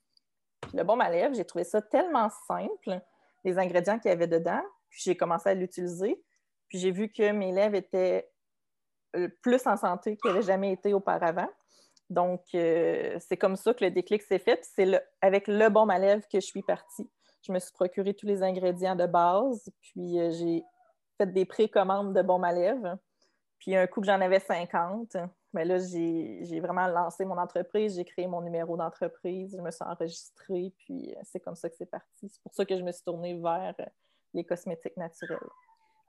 le 0.73 0.83
bon 0.83 1.00
à 1.00 1.09
lèvres, 1.09 1.33
j'ai 1.33 1.45
trouvé 1.45 1.63
ça 1.63 1.81
tellement 1.81 2.29
simple, 2.47 3.01
les 3.44 3.57
ingrédients 3.57 4.00
qu'il 4.00 4.09
y 4.09 4.13
avait 4.13 4.27
dedans, 4.27 4.63
puis 4.89 5.01
j'ai 5.03 5.17
commencé 5.17 5.50
à 5.50 5.53
l'utiliser. 5.53 6.22
Puis 6.67 6.79
j'ai 6.79 6.91
vu 6.91 7.10
que 7.10 7.31
mes 7.31 7.51
lèvres 7.51 7.75
étaient 7.75 8.29
plus 9.41 9.65
en 9.67 9.77
santé 9.77 10.17
qu'elles 10.17 10.34
n'avaient 10.34 10.45
jamais 10.45 10.72
été 10.72 10.93
auparavant. 10.93 11.50
Donc, 12.10 12.43
euh, 12.53 13.17
c'est 13.19 13.38
comme 13.38 13.55
ça 13.55 13.74
que 13.74 13.84
le 13.84 13.91
déclic 13.91 14.22
s'est 14.22 14.39
fait. 14.39 14.63
c'est 14.75 15.01
avec 15.22 15.48
le 15.48 15.69
bon 15.69 15.89
à 15.89 16.00
que 16.00 16.39
je 16.39 16.45
suis 16.45 16.62
partie. 16.62 17.10
Je 17.41 17.51
me 17.51 17.60
suis 17.60 17.72
procuré 17.72 18.13
tous 18.13 18.25
les 18.25 18.43
ingrédients 18.43 18.95
de 18.95 19.05
base, 19.05 19.69
puis 19.81 20.19
euh, 20.19 20.31
j'ai 20.31 20.63
fait 21.17 21.31
des 21.31 21.45
précommandes 21.45 22.13
de 22.13 22.22
bon 22.22 22.41
à 22.43 22.53
Puis 23.60 23.75
un 23.75 23.88
coup 23.88 24.01
que 24.01 24.07
j'en 24.07 24.22
avais 24.22 24.39
50, 24.39 25.17
mais 25.53 25.65
là, 25.65 25.77
j'ai 25.77 26.60
vraiment 26.60 26.88
lancé 26.88 27.25
mon 27.25 27.38
entreprise, 27.38 27.95
j'ai 27.95 28.05
créé 28.05 28.27
mon 28.27 28.41
numéro 28.41 28.75
d'entreprise, 28.77 29.55
je 29.55 29.62
me 29.62 29.72
suis 29.72 29.86
enregistrée, 29.86 30.74
puis 30.79 31.13
euh, 31.15 31.22
c'est 31.24 31.39
comme 31.39 31.55
ça 31.55 31.69
que 31.69 31.75
c'est 31.77 31.89
parti. 31.89 32.29
C'est 32.29 32.41
pour 32.41 32.53
ça 32.53 32.65
que 32.65 32.77
je 32.77 32.84
me 32.84 32.91
suis 32.91 33.03
tournée 33.03 33.39
vers 33.39 33.75
les 34.34 34.43
cosmétiques 34.43 34.98
naturels. 34.98 35.39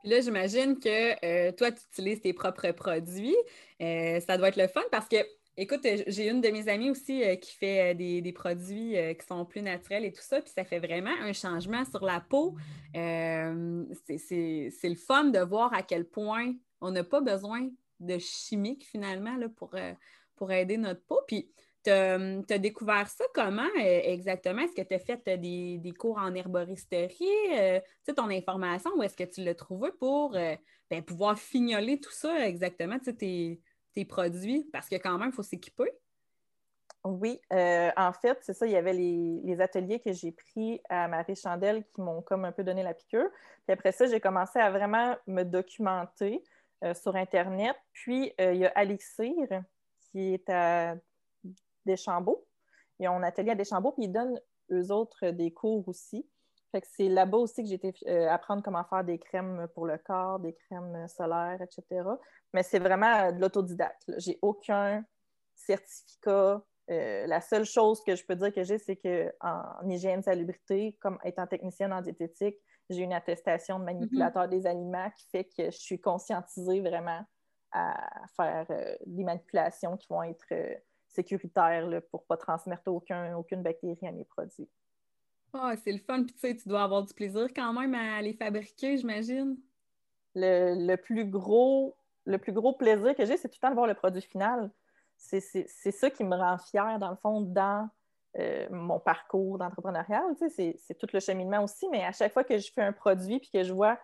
Puis 0.03 0.11
là, 0.11 0.21
j'imagine 0.21 0.79
que 0.79 1.51
toi, 1.53 1.73
tu 1.73 1.83
utilises 1.93 2.21
tes 2.21 2.33
propres 2.33 2.71
produits. 2.73 3.37
ça 3.81 4.37
doit 4.37 4.49
être 4.49 4.57
le 4.57 4.69
fun 4.69 4.83
parce 4.91 5.09
que 5.09 5.17
Écoute, 5.59 5.87
euh, 5.87 6.03
j'ai 6.07 6.29
une 6.29 6.43
de 6.43 6.49
mes 6.51 6.69
amies 6.69 6.91
aussi 6.91 7.25
euh, 7.25 7.35
qui 7.37 7.55
fait 7.55 7.93
euh, 7.93 7.95
des, 7.95 8.33
produits 8.33 8.95
qui 9.19 9.27
sont 9.27 9.47
plus 9.47 9.63
naturels 9.63 10.05
et 10.05 10.13
tout 10.13 10.23
ça, 10.23 10.43
puis 10.43 10.53
ça 10.55 10.65
fait 10.65 10.79
vraiment 10.79 11.15
un 11.23 11.33
changement 11.33 11.85
sur 11.87 12.05
la 12.05 12.21
peau. 12.21 12.57
c'est 12.93 14.71
le 14.85 14.95
fun 14.95 15.25
de 15.25 15.39
voir 15.39 15.73
à 15.73 15.83
quel 15.83 16.05
point 16.05 16.53
on 16.83 16.91
n'a 16.91 17.05
pas 17.05 17.23
besoin 17.23 17.71
de 18.01 18.19
chimiques 18.19 18.85
finalement 18.85 19.37
là, 19.37 19.49
pour, 19.49 19.75
pour 20.35 20.53
aider 20.53 20.77
notre 20.77 21.03
peau. 21.07 21.21
Puis, 21.27 21.51
tu 21.83 21.91
as, 21.91 22.59
découvert 22.59 23.09
ça 23.09 23.25
comment 23.33 23.73
exactement? 23.77 24.63
Est-ce 24.63 24.75
que 24.75 24.87
tu 24.87 24.95
as 24.95 24.99
fait 24.99 25.39
des, 25.39 25.95
cours 25.99 26.19
en 26.19 26.35
herboristerie? 26.35 27.83
tu 28.07 28.15
ton 28.15 28.29
information, 28.29 28.91
ou 28.97 29.03
est-ce 29.03 29.17
que 29.17 29.25
tu 29.25 29.43
l'as 29.43 29.55
trouvé 29.55 29.91
pour 29.99 30.33
ben, 30.33 31.03
pouvoir 31.03 31.39
fignoler 31.39 31.99
tout 31.99 32.13
ça 32.13 32.47
exactement? 32.47 32.99
Tu 32.99 33.61
produits? 34.05 34.69
Parce 34.73 34.89
que 34.89 34.97
quand 34.97 35.19
même, 35.19 35.29
il 35.29 35.35
faut 35.35 35.43
s'équiper. 35.43 35.91
Oui, 37.05 37.41
euh, 37.53 37.91
en 37.97 38.13
fait, 38.13 38.39
c'est 38.43 38.53
ça, 38.53 38.67
il 38.67 38.73
y 38.73 38.77
avait 38.77 38.93
les, 38.93 39.61
ateliers 39.61 40.01
que 40.01 40.13
j'ai 40.13 40.33
pris 40.33 40.81
à 40.89 41.07
Marie 41.07 41.37
Chandelle 41.37 41.85
qui 41.95 42.01
m'ont 42.01 42.21
comme 42.21 42.45
un 42.45 42.53
peu 42.53 42.65
donné 42.65 42.83
la 42.83 42.95
piqûre. 42.95 43.29
Puis 43.65 43.73
après 43.73 43.93
ça, 43.93 44.07
j'ai 44.07 44.21
commencé 44.21 44.59
à 44.59 44.71
vraiment 44.71 45.15
me 45.29 45.45
documenter 45.45 46.43
euh, 46.85 46.95
sur 46.95 47.15
Internet. 47.15 47.77
Puis 47.93 48.33
euh, 48.41 48.55
il 48.55 48.61
y 48.61 48.67
a 48.67 48.73
Alixir 48.75 49.33
qui 50.01 50.35
est 50.35 50.51
à 50.51 50.97
Deschambault. 51.85 52.45
Ils 52.99 53.09
ont 53.09 53.13
un 53.13 53.23
atelier 53.23 53.51
à 53.51 53.55
Deschambault, 53.55 53.93
puis 53.93 54.05
ils 54.05 54.13
donnent 54.13 54.41
eux 54.73 54.91
autres 54.91 55.31
des 55.31 55.53
cours 55.53 55.87
aussi. 55.89 56.27
Fait 56.73 56.81
que 56.81 56.87
c'est 56.91 57.09
là-bas 57.09 57.39
aussi 57.39 57.63
que 57.63 57.69
j'ai 57.69 57.75
été 57.75 57.95
euh, 58.09 58.29
apprendre 58.29 58.63
comment 58.63 58.85
faire 58.85 59.05
des 59.05 59.19
crèmes 59.19 59.69
pour 59.75 59.87
le 59.87 59.99
corps, 59.99 60.41
des 60.41 60.53
crèmes 60.53 61.07
solaires, 61.09 61.61
etc. 61.63 62.03
Mais 62.53 62.63
c'est 62.63 62.79
vraiment 62.79 63.33
de 63.33 63.41
l'autodidacte. 63.41 64.13
J'ai 64.19 64.39
aucun 64.43 65.05
certificat. 65.55 66.63
la 66.89 67.41
seule 67.41 67.65
chose 67.65 68.03
que 68.05 68.15
je 68.15 68.25
peux 68.25 68.37
dire 68.37 68.53
que 68.53 68.63
j'ai, 68.63 68.79
c'est 68.79 68.97
qu'en 68.97 69.89
hygiène 69.89 70.23
salubrité, 70.23 70.97
comme 71.01 71.19
étant 71.25 71.47
technicienne 71.47 71.93
en 71.93 72.03
diététique, 72.03 72.57
j'ai 72.91 73.03
une 73.03 73.13
attestation 73.13 73.79
de 73.79 73.85
manipulateur 73.85 74.45
mm-hmm. 74.45 74.51
des 74.51 74.67
aliments 74.67 75.11
qui 75.17 75.27
fait 75.31 75.45
que 75.45 75.71
je 75.71 75.79
suis 75.79 76.01
conscientisée 76.01 76.81
vraiment 76.81 77.25
à 77.73 77.97
faire 78.37 78.67
des 79.07 79.25
manipulations 79.25 79.97
qui 79.97 80.07
vont 80.09 80.23
être 80.23 80.47
sécuritaire 81.17 81.87
là, 81.87 82.01
pour 82.01 82.23
ne 82.23 82.27
pas 82.27 82.37
transmettre 82.37 82.89
aucun, 82.89 83.37
aucune 83.37 83.63
bactérie 83.63 84.07
à 84.07 84.13
mes 84.13 84.25
produits. 84.25 84.69
Ah, 85.61 85.75
c'est 85.77 85.93
le 85.93 85.99
fun. 85.99 86.23
Puis 86.25 86.35
tu 86.35 86.41
sais, 86.41 86.57
tu 86.57 86.69
dois 86.69 86.83
avoir 86.83 87.03
du 87.03 87.15
plaisir 87.15 87.49
quand 87.55 87.73
même 87.73 87.95
à 87.95 88.21
les 88.23 88.33
fabriquer, 88.33 88.97
j'imagine. 88.97 89.57
Le, 90.35 90.97
plus 90.97 91.25
gros, 91.25 91.97
le 92.25 92.39
plus 92.39 92.53
gros 92.53 92.75
plaisir 92.75 93.15
que 93.15 93.25
j'ai, 93.25 93.37
c'est 93.37 93.49
tout 93.49 93.57
le 93.57 93.61
temps 93.61 93.71
de 93.71 93.75
voir 93.75 93.87
le 93.87 93.95
produit 93.95 94.23
final. 94.23 94.71
C'est 95.17 95.41
ça 95.41 96.11
qui 96.11 96.25
me 96.25 96.37
rend 96.37 96.59
fière, 96.59 96.99
dans 96.99 97.11
le 97.11 97.17
fond, 97.17 97.41
dans 97.41 97.89
euh, 98.39 98.67
mon 98.71 99.01
parcours 99.01 99.59
sais, 100.49 100.77
c'est 100.79 100.95
tout 100.99 101.09
le 101.13 101.21
cheminement 101.21 101.65
aussi, 101.65 101.89
mais 101.91 102.05
à 102.05 102.13
chaque 102.13 102.33
fois 102.33 102.45
que 102.45 102.59
je 102.59 102.71
fais 102.71 102.83
un 102.83 102.93
produit 102.93 103.39
puis 103.39 103.51
que 103.51 103.63
je 103.63 103.73
vois 103.73 103.99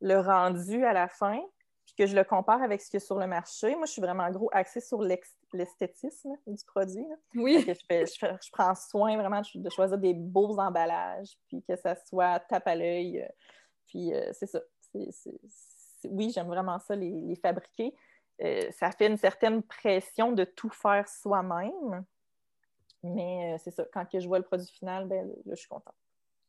le 0.00 0.20
rendu 0.20 0.84
à 0.84 0.92
la 0.92 1.08
fin, 1.08 1.40
puis 1.84 1.94
que 1.96 2.06
je 2.06 2.14
le 2.14 2.24
compare 2.24 2.62
avec 2.62 2.80
ce 2.80 2.90
qu'il 2.90 3.00
y 3.00 3.02
a 3.02 3.06
sur 3.06 3.18
le 3.18 3.26
marché, 3.26 3.74
moi, 3.74 3.86
je 3.86 3.92
suis 3.92 4.02
vraiment 4.02 4.30
gros 4.30 4.48
axée 4.52 4.80
sur 4.80 5.02
l'esthétisme 5.02 6.36
du 6.46 6.64
produit. 6.64 7.06
Oui. 7.34 7.64
Je, 7.66 8.50
prends 8.52 8.74
soin 8.74 9.16
vraiment 9.16 9.42
de 9.54 9.70
choisir 9.70 9.98
des 9.98 10.14
beaux 10.14 10.58
emballages, 10.58 11.36
puis 11.48 11.62
que 11.62 11.76
ça 11.76 11.94
soit 11.96 12.40
tape 12.40 12.66
à 12.66 12.74
l'œil. 12.74 13.28
Puis 13.86 14.14
euh, 14.14 14.30
c'est 14.32 14.46
ça. 14.46 14.60
oui, 16.04 16.30
j'aime 16.30 16.46
vraiment 16.46 16.78
ça, 16.78 16.94
les, 16.94 17.36
fabriquer. 17.36 17.94
Euh, 18.42 18.70
ça 18.72 18.90
fait 18.90 19.06
une 19.06 19.18
certaine 19.18 19.62
pression 19.62 20.32
de 20.32 20.44
tout 20.44 20.70
faire 20.70 21.08
soi-même. 21.08 22.04
Mais 23.02 23.54
euh, 23.54 23.58
c'est 23.58 23.72
ça, 23.72 23.84
quand 23.92 24.06
que 24.06 24.20
je 24.20 24.28
vois 24.28 24.38
le 24.38 24.44
produit 24.44 24.68
final, 24.68 25.06
ben, 25.06 25.26
là, 25.26 25.54
je 25.54 25.60
suis 25.60 25.68
contente. 25.68 25.94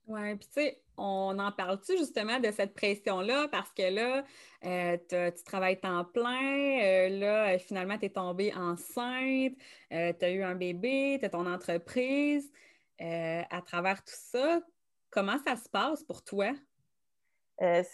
Oui, 0.08 0.36
puis 0.36 0.48
tu 0.48 0.54
sais, 0.54 0.84
on 0.98 1.40
en 1.40 1.52
parle-tu 1.52 1.98
justement 1.98 2.40
de 2.40 2.52
cette 2.52 2.74
pression-là? 2.74 3.48
Parce 3.50 3.72
que 3.72 3.90
là, 3.90 4.24
euh, 4.66 4.98
tu 5.10 5.44
travailles 5.44 5.80
temps 5.80 6.04
plein, 6.04 6.82
euh, 6.82 7.10
là, 7.20 7.58
finalement, 7.58 7.98
tu 7.98 8.06
es 8.06 8.10
tombée 8.10 8.54
enceinte, 8.54 9.54
euh, 9.94 10.14
tu 10.18 10.26
as 10.26 10.30
eu 10.32 10.44
un 10.44 10.56
bébé, 10.56 11.18
tu 11.20 11.26
as 11.26 11.30
ton 11.30 11.46
entreprise. 11.46 12.52
à 13.00 13.62
travers 13.66 14.04
tout 14.04 14.14
ça, 14.16 14.62
comment 15.10 15.38
ça 15.46 15.56
se 15.56 15.70
passe 15.70 16.04
pour 16.04 16.24
toi? 16.24 16.54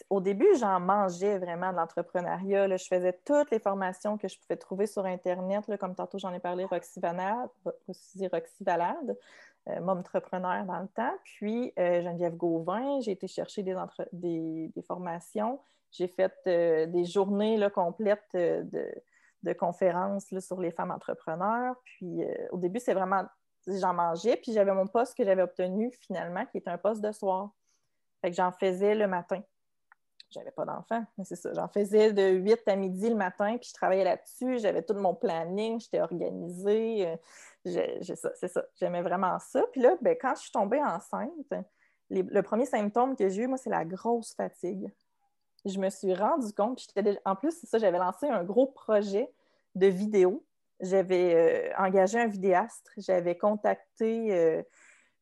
au 0.09 0.19
début, 0.19 0.47
j'en 0.57 0.79
mangeais 0.79 1.37
vraiment 1.37 1.71
de 1.71 1.77
l'entrepreneuriat. 1.77 2.75
Je 2.75 2.85
faisais 2.85 3.13
toutes 3.23 3.51
les 3.51 3.59
formations 3.59 4.17
que 4.17 4.27
je 4.27 4.39
pouvais 4.39 4.57
trouver 4.57 4.87
sur 4.87 5.05
Internet, 5.05 5.63
comme 5.79 5.93
tantôt 5.93 6.17
j'en 6.17 6.33
ai 6.33 6.39
parlé, 6.39 6.65
Roxy 6.65 6.99
Valade. 6.99 7.49
Roxy 8.31 8.63
Valade. 8.63 9.15
Euh, 9.69 9.87
entrepreneur 9.87 10.65
dans 10.65 10.79
le 10.79 10.87
temps. 10.87 11.13
Puis 11.23 11.73
euh, 11.77 12.01
Geneviève 12.01 12.35
Gauvin, 12.35 12.99
j'ai 13.01 13.11
été 13.11 13.27
chercher 13.27 13.63
des, 13.63 13.75
des, 14.13 14.81
formations. 14.83 15.59
J'ai 15.91 16.07
fait 16.07 16.33
euh, 16.47 16.85
des 16.85 17.05
journées 17.05 17.57
là, 17.57 17.69
complètes 17.69 18.33
de, 18.33 19.53
conférences 19.53 20.33
sur 20.39 20.59
les 20.61 20.71
femmes 20.71 20.91
entrepreneurs. 20.91 21.75
Puis 21.83 22.23
au 22.51 22.57
début, 22.57 22.79
c'est 22.79 22.93
vraiment, 22.93 23.23
j'en 23.67 23.93
mangeais. 23.93 24.37
Puis 24.37 24.53
j'avais 24.53 24.73
mon 24.73 24.87
poste 24.87 25.17
que 25.17 25.23
j'avais 25.23 25.41
obtenu 25.41 25.91
finalement, 25.91 26.45
qui 26.45 26.57
était 26.57 26.69
un 26.69 26.77
poste 26.77 27.01
de 27.01 27.11
soir. 27.11 27.51
Que 28.21 28.31
j'en 28.31 28.51
faisais 28.51 28.95
le 28.95 29.07
matin. 29.07 29.41
J'avais 30.31 30.51
pas 30.51 30.65
d'enfant, 30.65 31.03
mais 31.17 31.23
c'est 31.23 31.35
ça. 31.35 31.51
J'en 31.53 31.67
faisais 31.67 32.13
de 32.13 32.29
8 32.29 32.67
à 32.67 32.75
midi 32.75 33.09
le 33.09 33.15
matin, 33.15 33.57
puis 33.57 33.69
je 33.69 33.73
travaillais 33.73 34.03
là-dessus. 34.03 34.59
J'avais 34.59 34.83
tout 34.83 34.93
mon 34.93 35.15
planning, 35.15 35.79
j'étais 35.79 36.01
organisée 36.01 37.17
c'est 37.63 38.47
ça. 38.47 38.65
J'aimais 38.75 39.01
vraiment 39.01 39.37
ça. 39.39 39.63
Puis 39.71 39.81
là, 39.81 39.95
ben, 40.01 40.15
quand 40.19 40.35
je 40.35 40.41
suis 40.41 40.51
tombée 40.51 40.81
enceinte, 40.81 41.31
le 42.09 42.41
premier 42.41 42.65
symptôme 42.65 43.15
que 43.15 43.29
j'ai 43.29 43.43
eu, 43.43 43.47
moi, 43.47 43.57
c'est 43.57 43.69
la 43.69 43.85
grosse 43.85 44.33
fatigue. 44.33 44.91
Je 45.65 45.77
me 45.79 45.89
suis 45.89 46.13
rendu 46.13 46.53
compte, 46.53 46.81
en 47.25 47.35
plus, 47.35 47.51
c'est 47.51 47.67
ça, 47.67 47.77
j'avais 47.77 47.97
lancé 47.97 48.27
un 48.27 48.43
gros 48.43 48.67
projet 48.67 49.29
de 49.75 49.87
vidéo. 49.87 50.45
J'avais 50.79 51.35
euh, 51.35 51.73
engagé 51.77 52.17
un 52.17 52.27
vidéaste, 52.27 52.89
j'avais 52.95 53.37
contacté 53.37 54.33
euh, 54.33 54.63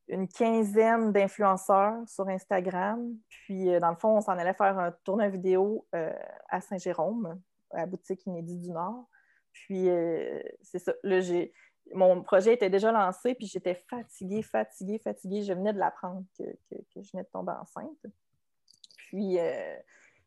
une 0.08 0.28
quinzaine 0.28 1.12
d'influenceurs 1.12 2.08
sur 2.08 2.28
Instagram. 2.28 3.14
Puis, 3.30 3.70
euh, 3.70 3.80
dans 3.80 3.90
le 3.90 3.96
fond, 3.96 4.18
on 4.18 4.22
s'en 4.22 4.34
allait 4.34 4.54
faire 4.54 4.78
un 4.80 4.92
tournoi 5.04 5.30
vidéo 5.30 5.86
à 6.50 6.62
Saint-Jérôme, 6.62 7.40
à 7.72 7.78
la 7.78 7.86
boutique 7.86 8.26
Inédit 8.26 8.58
du 8.58 8.72
Nord. 8.72 9.08
Puis, 9.52 9.90
c'est 10.62 10.80
ça. 10.80 10.94
Là, 11.04 11.20
mon 11.94 12.22
projet 12.22 12.54
était 12.54 12.70
déjà 12.70 12.92
lancé, 12.92 13.36
puis 13.36 13.48
j'étais 13.48 13.76
fatiguée, 13.76 14.42
fatiguée, 14.42 15.00
fatiguée. 15.00 15.44
Je 15.44 15.54
venais 15.54 15.74
de 15.74 15.80
l'apprendre 15.80 16.24
que, 16.38 16.44
je 16.72 17.12
venais 17.12 17.24
de 17.24 17.30
tomber 17.32 17.54
enceinte. 17.54 18.06
Puis 18.98 19.40
euh, 19.40 19.78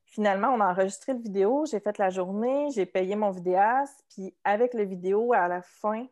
finalement, 0.06 0.48
on 0.48 0.60
a 0.60 0.70
enregistré 0.70 1.12
le 1.12 1.20
vidéo, 1.20 1.64
j'ai 1.70 1.80
fait 1.80 1.98
la 1.98 2.10
journée, 2.10 2.68
j'ai 2.70 2.86
payé 2.86 3.16
mon 3.16 3.30
vidéaste, 3.30 4.04
puis 4.10 4.34
avec 4.44 4.74
le 4.74 4.84
vidéo, 4.84 5.32
à 5.32 5.48
la 5.48 5.62
fin, 5.62 6.06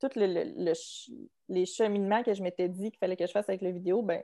tous 0.00 0.18
les 1.48 1.66
cheminements 1.66 2.22
que 2.22 2.34
je 2.34 2.42
m'étais 2.42 2.68
dit 2.68 2.90
qu'il 2.90 2.98
fallait 2.98 3.16
que 3.16 3.26
je 3.26 3.32
fasse 3.32 3.48
avec 3.48 3.62
le 3.62 3.70
vidéo, 3.70 4.02
ben 4.02 4.22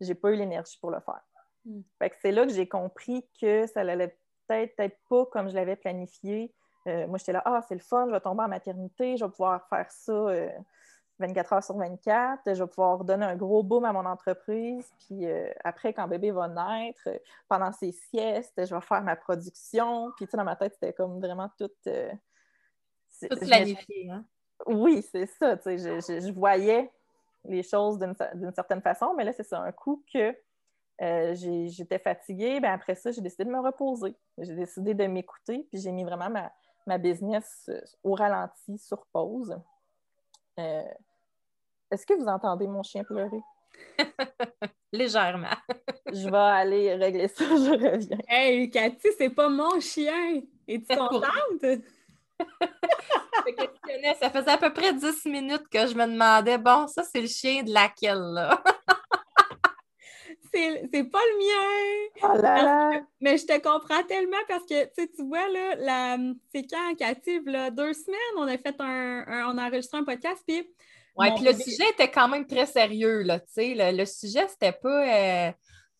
j'ai 0.00 0.14
pas 0.14 0.30
eu 0.30 0.36
l'énergie 0.36 0.78
pour 0.80 0.90
le 0.90 1.00
faire. 1.00 1.20
Hmm. 1.64 1.80
c'est 2.22 2.30
là 2.30 2.46
que 2.46 2.52
j'ai 2.52 2.68
compris 2.68 3.26
que 3.40 3.66
ça 3.66 3.80
allait 3.80 4.16
peut-être 4.46 4.78
être 4.78 4.96
pas 5.10 5.26
comme 5.26 5.48
je 5.48 5.54
l'avais 5.54 5.76
planifié, 5.76 6.52
euh, 6.88 7.06
moi, 7.06 7.18
j'étais 7.18 7.32
là, 7.32 7.42
ah, 7.44 7.60
c'est 7.66 7.74
le 7.74 7.80
fun, 7.80 8.06
je 8.06 8.12
vais 8.12 8.20
tomber 8.20 8.44
en 8.44 8.48
maternité, 8.48 9.16
je 9.16 9.24
vais 9.24 9.30
pouvoir 9.30 9.66
faire 9.68 9.90
ça 9.90 10.32
24 11.18 11.52
euh, 11.52 11.56
heures 11.56 11.64
sur 11.64 11.76
24, 11.76 12.54
je 12.54 12.62
vais 12.62 12.68
pouvoir 12.68 13.04
donner 13.04 13.26
un 13.26 13.36
gros 13.36 13.62
boom 13.62 13.84
à 13.84 13.92
mon 13.92 14.06
entreprise. 14.06 14.90
Puis 15.00 15.26
euh, 15.26 15.50
après, 15.64 15.92
quand 15.92 16.08
bébé 16.08 16.30
va 16.30 16.48
naître, 16.48 17.08
pendant 17.48 17.72
ses 17.72 17.92
siestes, 17.92 18.64
je 18.64 18.74
vais 18.74 18.80
faire 18.80 19.02
ma 19.02 19.16
production. 19.16 20.12
Puis, 20.16 20.26
tu 20.26 20.30
sais, 20.30 20.36
dans 20.36 20.44
ma 20.44 20.56
tête, 20.56 20.74
c'était 20.74 20.94
comme 20.94 21.20
vraiment 21.20 21.50
tout. 21.58 21.70
tout 21.88 23.36
planifié, 23.40 24.10
hein? 24.10 24.24
Oui, 24.66 25.02
c'est 25.10 25.26
ça. 25.26 25.56
Tu 25.56 25.78
sais, 25.78 26.20
je, 26.20 26.32
voyais 26.32 26.90
les 27.44 27.62
choses 27.62 27.98
d'une 27.98 28.52
certaine 28.52 28.82
façon, 28.82 29.14
mais 29.16 29.24
là, 29.24 29.32
c'est 29.32 29.44
ça, 29.44 29.60
un 29.60 29.72
coup 29.72 30.04
que 30.12 30.34
j'étais 30.98 31.98
fatiguée, 31.98 32.60
ben 32.60 32.72
après 32.72 32.94
ça, 32.94 33.10
j'ai 33.10 33.20
décidé 33.20 33.44
de 33.44 33.50
me 33.50 33.60
reposer. 33.60 34.14
J'ai 34.38 34.54
décidé 34.54 34.94
de 34.94 35.06
m'écouter, 35.06 35.66
puis 35.70 35.80
j'ai 35.80 35.92
mis 35.92 36.04
vraiment 36.04 36.28
ma, 36.28 36.52
ma 36.86 36.98
business 36.98 37.66
euh, 37.68 37.80
au 38.02 38.14
ralenti, 38.14 38.78
sur 38.78 39.06
pause. 39.12 39.56
Euh, 40.58 40.82
est-ce 41.90 42.04
que 42.04 42.14
vous 42.14 42.26
entendez 42.26 42.66
mon 42.66 42.82
chien 42.82 43.04
pleurer? 43.04 43.42
Légèrement. 44.92 45.56
je 46.10 46.28
vais 46.28 46.36
aller 46.36 46.94
régler 46.94 47.28
ça, 47.28 47.44
je 47.44 47.70
reviens. 47.70 48.18
Hey, 48.26 48.70
Cathy, 48.70 49.08
c'est 49.16 49.30
pas 49.30 49.48
mon 49.48 49.78
chien! 49.80 50.42
Es-tu 50.66 50.96
contente? 50.96 51.82
ça 54.20 54.30
faisait 54.30 54.50
à 54.50 54.58
peu 54.58 54.72
près 54.72 54.92
10 54.92 55.24
minutes 55.26 55.68
que 55.70 55.86
je 55.86 55.94
me 55.94 56.06
demandais, 56.06 56.58
bon, 56.58 56.86
ça, 56.88 57.02
c'est 57.02 57.20
le 57.20 57.28
chien 57.28 57.62
de 57.62 57.72
laquelle, 57.72 58.20
là? 58.20 58.62
c'est 60.52 61.04
pas 61.04 61.20
le 61.20 61.38
mien. 61.38 62.08
Oh 62.22 63.04
mais 63.20 63.36
je 63.36 63.46
te 63.46 63.58
comprends 63.60 64.02
tellement 64.04 64.36
parce 64.48 64.64
que 64.64 64.84
tu 64.94 65.24
vois, 65.24 65.48
là, 65.48 66.16
c'est 66.52 66.66
quand, 66.66 66.94
Cathy, 66.96 67.40
là, 67.44 67.70
deux 67.70 67.92
semaines, 67.92 68.18
on 68.36 68.42
a 68.42 68.56
fait 68.58 68.74
un, 68.78 69.24
on 69.48 69.58
a 69.58 69.66
enregistré 69.66 69.98
un 69.98 70.04
podcast, 70.04 70.42
puis. 70.46 70.68
Oui, 71.16 71.26
puis 71.34 71.44
le 71.44 71.52
sujet 71.52 71.90
était 71.90 72.10
quand 72.10 72.28
même 72.28 72.46
très 72.46 72.66
sérieux, 72.66 73.22
là, 73.22 73.40
tu 73.40 73.46
sais. 73.48 73.92
Le, 73.92 74.04
sujet, 74.04 74.46
c'était 74.48 74.72
pas. 74.72 75.48
Euh, 75.48 75.52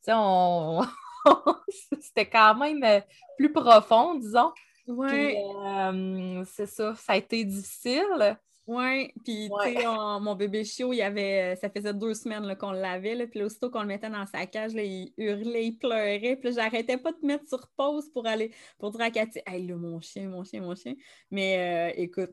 on... 0.08 0.86
c'était 2.00 2.28
quand 2.28 2.54
même 2.54 2.82
euh, 2.84 3.00
plus 3.36 3.52
profond, 3.52 4.14
disons. 4.14 4.52
Oui. 4.88 5.36
Euh, 5.36 6.44
c'est 6.46 6.66
ça, 6.66 6.94
ça 6.96 7.12
a 7.12 7.16
été 7.16 7.44
difficile. 7.44 8.38
Oui, 8.66 9.10
puis 9.24 9.48
tu 9.48 9.72
sais, 9.72 9.86
mon 9.86 10.34
bébé 10.34 10.62
chiot, 10.62 10.92
il 10.92 11.00
avait, 11.00 11.56
ça 11.56 11.70
faisait 11.70 11.94
deux 11.94 12.12
semaines 12.12 12.54
qu'on 12.56 12.72
l'avait, 12.72 13.26
puis 13.26 13.42
aussitôt 13.42 13.70
qu'on 13.70 13.80
le 13.80 13.86
mettait 13.86 14.10
dans 14.10 14.26
sa 14.26 14.44
cage, 14.44 14.74
là, 14.74 14.82
il 14.82 15.10
hurlait, 15.16 15.68
il 15.68 15.78
pleurait, 15.78 16.36
puis 16.36 16.52
j'arrêtais 16.52 16.98
pas 16.98 17.12
de 17.12 17.26
mettre 17.26 17.48
sur 17.48 17.66
pause 17.78 18.10
pour 18.12 18.26
aller, 18.26 18.52
pour 18.78 18.90
dire 18.90 19.00
à 19.00 19.10
Cathy, 19.10 19.40
hey 19.46 19.66
là, 19.66 19.74
mon 19.74 20.00
chien, 20.00 20.28
mon 20.28 20.44
chien, 20.44 20.60
mon 20.60 20.74
chien. 20.74 20.94
Mais 21.30 21.92
euh, 21.94 21.94
écoute, 21.96 22.30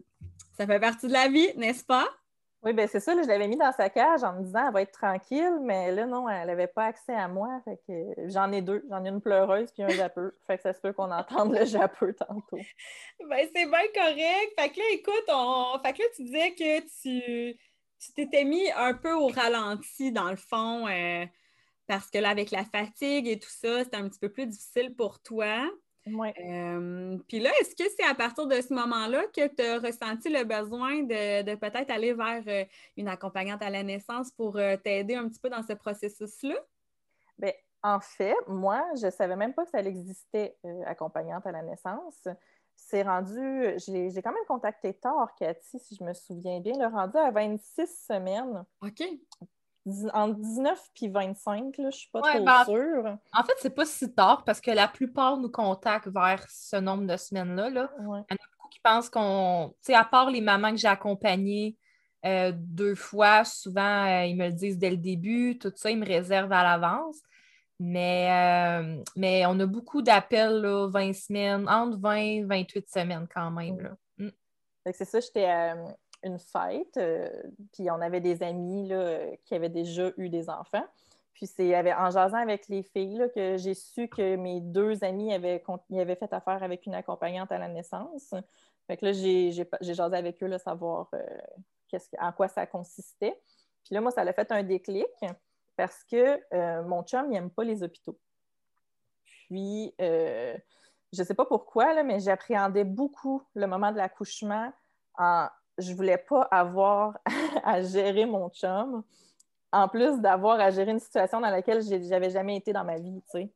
ça 0.57 0.67
fait 0.67 0.79
partie 0.79 1.07
de 1.07 1.13
la 1.13 1.29
vie, 1.29 1.47
n'est-ce 1.55 1.85
pas? 1.85 2.05
Oui, 2.65 2.73
bien 2.73 2.87
c'est 2.87 2.99
ça, 2.99 3.13
je 3.13 3.27
l'avais 3.27 3.47
mis 3.47 3.57
dans 3.57 3.71
sa 3.71 3.91
cage 3.91 4.23
en 4.23 4.33
me 4.33 4.43
disant 4.43 4.67
elle 4.67 4.73
va 4.73 4.81
être 4.81 4.91
tranquille, 4.91 5.59
mais 5.61 5.91
là, 5.91 6.07
non, 6.07 6.27
elle 6.27 6.47
n'avait 6.47 6.65
pas 6.65 6.85
accès 6.85 7.13
à 7.13 7.27
moi. 7.27 7.61
Fait 7.63 7.79
que 7.87 8.27
j'en 8.27 8.51
ai 8.51 8.63
deux. 8.63 8.83
J'en 8.89 9.05
ai 9.05 9.09
une 9.09 9.21
pleureuse 9.21 9.71
puis 9.71 9.83
un 9.83 9.89
jappeux. 9.89 10.35
Fait 10.47 10.57
que 10.57 10.63
ça 10.63 10.73
se 10.73 10.81
peut 10.81 10.91
qu'on 10.91 11.11
entende 11.11 11.55
le 11.55 11.63
jappeux 11.65 12.15
tantôt. 12.15 12.57
Ben, 13.29 13.47
c'est 13.55 13.67
bien 13.67 13.87
correct. 13.93 14.53
Fait 14.57 14.69
que 14.69 14.79
là, 14.79 14.85
écoute, 14.93 15.25
on... 15.29 15.79
fait 15.83 15.93
que 15.93 16.01
là, 16.01 16.07
tu 16.15 16.23
disais 16.23 16.55
que 16.55 16.79
tu 17.01 17.55
tu 17.99 18.13
t'étais 18.13 18.43
mis 18.43 18.69
un 18.75 18.93
peu 18.93 19.13
au 19.13 19.27
ralenti, 19.27 20.11
dans 20.11 20.29
le 20.29 20.35
fond, 20.35 20.87
euh, 20.87 21.25
parce 21.87 22.09
que 22.09 22.17
là, 22.17 22.29
avec 22.29 22.51
la 22.51 22.65
fatigue 22.65 23.27
et 23.27 23.39
tout 23.39 23.49
ça, 23.49 23.83
c'était 23.83 23.97
un 23.97 24.07
petit 24.09 24.19
peu 24.19 24.29
plus 24.29 24.47
difficile 24.47 24.95
pour 24.95 25.21
toi. 25.21 25.69
Oui. 26.07 26.29
Euh, 26.39 27.17
puis 27.27 27.39
là, 27.39 27.49
est-ce 27.59 27.75
que 27.75 27.89
c'est 27.97 28.05
à 28.05 28.13
partir 28.13 28.45
de 28.45 28.61
ce 28.61 28.73
moment-là 28.73 29.23
que 29.35 29.47
tu 29.47 29.63
as 29.63 29.79
ressenti 29.79 30.29
le 30.29 30.43
besoin 30.43 31.01
de, 31.03 31.55
peut-être 31.55 31.89
aller 31.89 32.13
vers 32.13 32.43
euh, 32.47 32.65
une 32.95 33.07
accompagnante 33.07 33.61
à 33.63 33.69
la 33.69 33.81
naissance 33.81 34.31
pour 34.31 34.57
euh, 34.57 34.77
t'aider 34.77 35.15
un 35.15 35.27
petit 35.27 35.39
peu 35.39 35.49
dans 35.49 35.63
ce 35.63 35.73
processus-là? 35.73 36.55
Bien, 37.39 37.51
en 37.81 37.99
fait, 37.99 38.35
moi, 38.47 38.83
je 38.99 39.07
ne 39.07 39.11
savais 39.11 39.35
même 39.35 39.53
pas 39.53 39.65
que 39.65 39.71
ça 39.71 39.79
existait 39.79 40.55
accompagnante 40.85 41.45
à 41.47 41.51
la 41.51 41.63
naissance. 41.63 42.27
C'est 42.75 43.03
rendu, 43.03 43.73
j'ai 43.77 44.21
quand 44.21 44.33
même 44.33 44.45
contacté 44.47 44.93
tard, 44.93 45.33
Cathy, 45.39 45.79
si 45.79 45.95
je 45.95 46.03
me 46.03 46.13
souviens 46.13 46.59
bien, 46.59 46.73
le 46.77 46.87
rendu 46.87 47.17
à 47.17 47.31
26 47.31 48.05
semaines. 48.07 48.63
OK 48.81 49.03
en 50.13 50.29
19 50.29 50.79
puis 50.95 51.09
25, 51.09 51.77
là, 51.77 51.89
je 51.91 51.97
suis 51.97 52.09
pas 52.09 52.21
trop 52.21 52.43
ben, 52.43 52.65
sûre. 52.65 53.17
En 53.33 53.43
fait, 53.43 53.53
c'est 53.59 53.75
pas 53.75 53.85
si 53.85 54.11
tard 54.13 54.43
parce 54.43 54.59
que 54.59 54.71
la 54.71 54.87
plupart 54.87 55.37
nous 55.37 55.49
contactent 55.49 56.07
vers 56.07 56.43
ce 56.49 56.77
nombre 56.77 57.05
de 57.05 57.15
semaines-là. 57.15 57.69
Là. 57.69 57.89
Il 57.99 58.03
y 58.03 58.07
en 58.07 58.17
a 58.17 58.49
beaucoup 58.57 58.69
qui 58.69 58.79
pensent 58.79 59.09
qu'on. 59.09 59.75
Tu 59.81 59.87
sais, 59.87 59.93
à 59.93 60.03
part 60.03 60.31
les 60.31 60.41
mamans 60.41 60.71
que 60.71 60.77
j'ai 60.77 60.87
accompagnées 60.87 61.77
euh, 62.25 62.51
deux 62.55 62.95
fois, 62.95 63.43
souvent, 63.43 64.05
euh, 64.05 64.25
ils 64.25 64.35
me 64.35 64.47
le 64.47 64.53
disent 64.53 64.79
dès 64.79 64.89
le 64.89 64.97
début, 64.97 65.59
tout 65.59 65.71
ça, 65.75 65.91
ils 65.91 65.99
me 65.99 66.05
réservent 66.05 66.53
à 66.53 66.63
l'avance. 66.63 67.21
Mais, 67.79 68.29
euh, 68.31 69.03
mais 69.15 69.45
on 69.45 69.59
a 69.59 69.65
beaucoup 69.65 70.01
d'appels, 70.01 70.65
20 70.89 71.13
semaines, 71.13 71.69
entre 71.69 71.99
20 71.99 72.15
et 72.15 72.43
28 72.43 72.89
semaines 72.89 73.27
quand 73.31 73.51
même. 73.51 73.79
Là. 73.79 73.97
Mm. 74.17 74.29
C'est 74.93 75.05
ça, 75.05 75.19
j'étais 75.19 75.73
une 76.25 76.39
fête, 76.39 76.97
euh, 76.97 77.29
puis 77.71 77.89
on 77.91 78.01
avait 78.01 78.19
des 78.19 78.43
amis 78.43 78.87
là, 78.87 79.19
qui 79.45 79.53
avaient 79.53 79.69
déjà 79.69 80.11
eu 80.17 80.27
des 80.27 80.49
enfants. 80.49 80.85
Puis 81.33 81.47
c'est 81.47 81.77
en 81.93 82.09
jasant 82.09 82.37
avec 82.37 82.67
les 82.67 82.81
filles 82.81 83.17
là, 83.17 83.29
que 83.29 83.57
j'ai 83.57 83.73
su 83.73 84.07
que 84.07 84.35
mes 84.35 84.59
deux 84.59 85.03
amis 85.03 85.33
avaient, 85.33 85.63
avaient 85.91 86.15
fait 86.15 86.33
affaire 86.33 86.63
avec 86.63 86.85
une 86.85 86.95
accompagnante 86.95 87.51
à 87.51 87.59
la 87.59 87.67
naissance. 87.67 88.33
Fait 88.87 88.97
que 88.97 89.05
là, 89.05 89.11
j'ai 89.11 89.51
jasé 89.81 90.15
avec 90.15 90.41
eux, 90.41 90.47
là, 90.47 90.57
savoir 90.57 91.09
euh, 91.13 91.99
en 92.19 92.31
quoi 92.31 92.47
ça 92.47 92.65
consistait. 92.65 93.39
Puis 93.83 93.93
là, 93.93 94.01
moi, 94.01 94.11
ça 94.11 94.21
a 94.21 94.33
fait 94.33 94.51
un 94.51 94.63
déclic 94.63 95.05
parce 95.75 96.03
que 96.05 96.39
euh, 96.53 96.83
mon 96.83 97.03
chum, 97.03 97.25
il 97.27 97.33
n'aime 97.33 97.51
pas 97.51 97.63
les 97.63 97.83
hôpitaux. 97.83 98.17
Puis, 99.47 99.93
je 99.99 101.21
ne 101.21 101.23
sais 101.23 101.35
pas 101.35 101.45
pourquoi, 101.45 101.93
là, 101.93 102.03
mais 102.03 102.19
j'appréhendais 102.19 102.83
beaucoup 102.83 103.43
le 103.53 103.67
moment 103.67 103.91
de 103.91 103.97
l'accouchement 103.97 104.71
en 105.17 105.47
je 105.77 105.93
voulais 105.93 106.17
pas 106.17 106.43
avoir 106.51 107.17
à 107.63 107.81
gérer 107.81 108.25
mon 108.25 108.49
chum, 108.49 109.03
en 109.71 109.87
plus 109.87 110.19
d'avoir 110.19 110.59
à 110.59 110.71
gérer 110.71 110.91
une 110.91 110.99
situation 110.99 111.41
dans 111.41 111.49
laquelle 111.49 111.81
j'avais 111.81 112.29
jamais 112.29 112.57
été 112.57 112.73
dans 112.73 112.85
ma 112.85 112.97
vie, 112.97 113.21
tu 113.31 113.39
sais. 113.39 113.49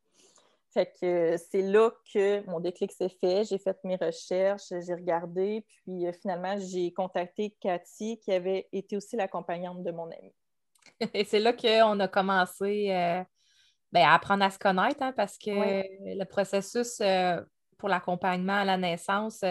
Fait 0.71 0.93
que 1.01 1.35
c'est 1.49 1.63
là 1.63 1.89
que 2.13 2.47
mon 2.47 2.59
déclic 2.59 2.91
s'est 2.91 3.09
fait. 3.09 3.43
J'ai 3.43 3.57
fait 3.57 3.77
mes 3.83 3.95
recherches, 3.95 4.67
j'ai 4.69 4.93
regardé, 4.93 5.65
puis 5.67 6.05
euh, 6.05 6.11
finalement, 6.11 6.55
j'ai 6.59 6.93
contacté 6.93 7.55
Cathy, 7.59 8.19
qui 8.19 8.31
avait 8.31 8.67
été 8.71 8.95
aussi 8.95 9.15
l'accompagnante 9.15 9.81
de 9.81 9.91
mon 9.91 10.03
amie. 10.11 10.33
Et 11.15 11.23
c'est 11.23 11.39
là 11.39 11.53
qu'on 11.53 11.99
a 11.99 12.07
commencé 12.07 12.91
euh, 12.91 13.23
ben, 13.91 14.05
à 14.05 14.13
apprendre 14.13 14.43
à 14.43 14.51
se 14.51 14.59
connaître, 14.59 15.01
hein, 15.01 15.11
parce 15.13 15.39
que 15.39 15.49
le 15.49 16.23
processus 16.25 17.01
euh, 17.01 17.41
pour 17.79 17.89
l'accompagnement 17.89 18.57
à 18.57 18.65
la 18.65 18.77
naissance, 18.77 19.43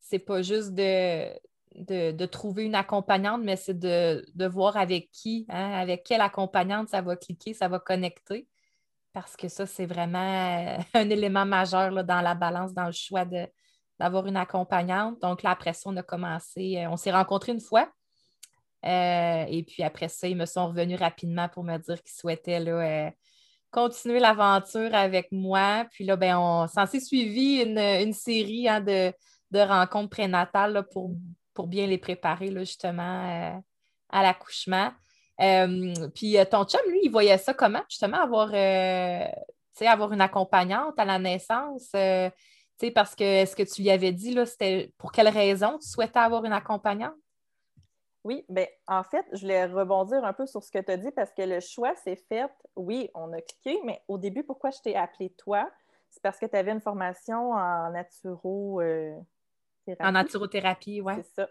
c'est 0.00 0.18
pas 0.18 0.42
juste 0.42 0.74
de, 0.74 1.38
de, 1.74 2.26
trouver 2.26 2.64
une 2.64 2.74
accompagnante, 2.74 3.42
mais 3.42 3.56
c'est 3.56 3.78
de, 3.78 4.46
voir 4.46 4.76
avec 4.76 5.10
qui, 5.12 5.46
hein, 5.48 5.72
avec 5.72 6.04
quelle 6.04 6.20
accompagnante 6.20 6.88
ça 6.88 7.00
va 7.00 7.16
cliquer, 7.16 7.54
ça 7.54 7.68
va 7.68 7.78
connecter. 7.78 8.46
Parce 9.12 9.36
que 9.36 9.48
ça, 9.48 9.66
c'est 9.66 9.86
vraiment 9.86 10.78
un 10.94 11.10
élément 11.10 11.46
majeur 11.46 12.04
dans 12.04 12.20
la 12.20 12.34
balance, 12.34 12.72
dans 12.74 12.86
le 12.86 12.92
choix 12.92 13.24
d'avoir 13.98 14.26
une 14.26 14.36
accompagnante. 14.36 15.20
Donc 15.20 15.42
là, 15.42 15.50
après 15.50 15.72
ça, 15.72 15.90
on 15.90 15.96
a 15.96 16.02
commencé, 16.02 16.78
euh, 16.78 16.90
on 16.90 16.96
s'est 16.96 17.12
rencontrés 17.12 17.52
une 17.52 17.60
fois. 17.60 17.90
Euh, 18.84 19.44
et 19.48 19.64
puis 19.64 19.82
après 19.82 20.08
ça, 20.08 20.28
ils 20.28 20.36
me 20.36 20.46
sont 20.46 20.68
revenus 20.68 20.98
rapidement 20.98 21.48
pour 21.48 21.64
me 21.64 21.76
dire 21.78 22.00
qu'ils 22.02 22.14
souhaitaient 22.14 22.60
là, 22.60 23.06
euh, 23.06 23.10
continuer 23.70 24.20
l'aventure 24.20 24.94
avec 24.94 25.32
moi. 25.32 25.86
Puis 25.90 26.04
là, 26.04 26.16
ben, 26.16 26.38
on 26.38 26.68
s'en 26.68 26.86
s'est 26.86 27.00
suivi 27.00 27.62
une, 27.62 28.12
série 28.12 28.68
hein, 28.68 28.80
de, 28.80 29.12
de 29.50 29.58
rencontres 29.58 30.10
prénatales 30.10 30.86
pour 30.92 31.10
pour 31.58 31.66
bien 31.66 31.88
les 31.88 31.98
préparer 31.98 32.52
là, 32.52 32.60
justement 32.60 33.02
euh, 33.02 33.58
à 34.10 34.22
l'accouchement. 34.22 34.92
Euh, 35.40 35.92
puis 36.14 36.38
euh, 36.38 36.44
ton 36.44 36.64
chum, 36.64 36.80
lui, 36.88 37.00
il 37.02 37.10
voyait 37.10 37.36
ça 37.36 37.52
comment, 37.52 37.82
justement, 37.88 38.18
avoir, 38.18 38.50
avoir 39.80 40.12
une 40.12 40.20
accompagnante 40.20 40.96
à 40.96 41.04
la 41.04 41.18
naissance? 41.18 41.90
parce 42.94 43.16
que 43.16 43.44
ce 43.44 43.56
que 43.56 43.64
tu 43.64 43.82
lui 43.82 43.90
avais 43.90 44.12
dit, 44.12 44.32
là, 44.32 44.46
c'était 44.46 44.92
pour 44.98 45.10
quelle 45.10 45.26
raison 45.26 45.78
tu 45.78 45.88
souhaitais 45.88 46.20
avoir 46.20 46.44
une 46.44 46.52
accompagnante? 46.52 47.16
Oui, 48.22 48.44
bien, 48.48 48.66
en 48.86 49.02
fait, 49.02 49.26
je 49.32 49.40
voulais 49.40 49.64
rebondir 49.64 50.24
un 50.24 50.32
peu 50.32 50.46
sur 50.46 50.62
ce 50.62 50.70
que 50.70 50.78
tu 50.78 50.92
as 50.92 50.96
dit 50.96 51.10
parce 51.10 51.32
que 51.32 51.42
le 51.42 51.58
choix 51.58 51.96
s'est 51.96 52.22
fait. 52.28 52.48
Oui, 52.76 53.10
on 53.14 53.32
a 53.32 53.40
cliqué, 53.40 53.80
mais 53.84 54.00
au 54.06 54.16
début, 54.16 54.44
pourquoi 54.44 54.70
je 54.70 54.78
t'ai 54.78 54.94
appelé 54.94 55.30
toi? 55.30 55.68
C'est 56.08 56.22
parce 56.22 56.38
que 56.38 56.46
tu 56.46 56.54
avais 56.54 56.70
une 56.70 56.80
formation 56.80 57.50
en 57.50 57.90
naturo. 57.90 58.80
En 60.00 60.12
naturothérapie, 60.12 61.00
oui. 61.00 61.14
C'est 61.16 61.42
ça. 61.42 61.48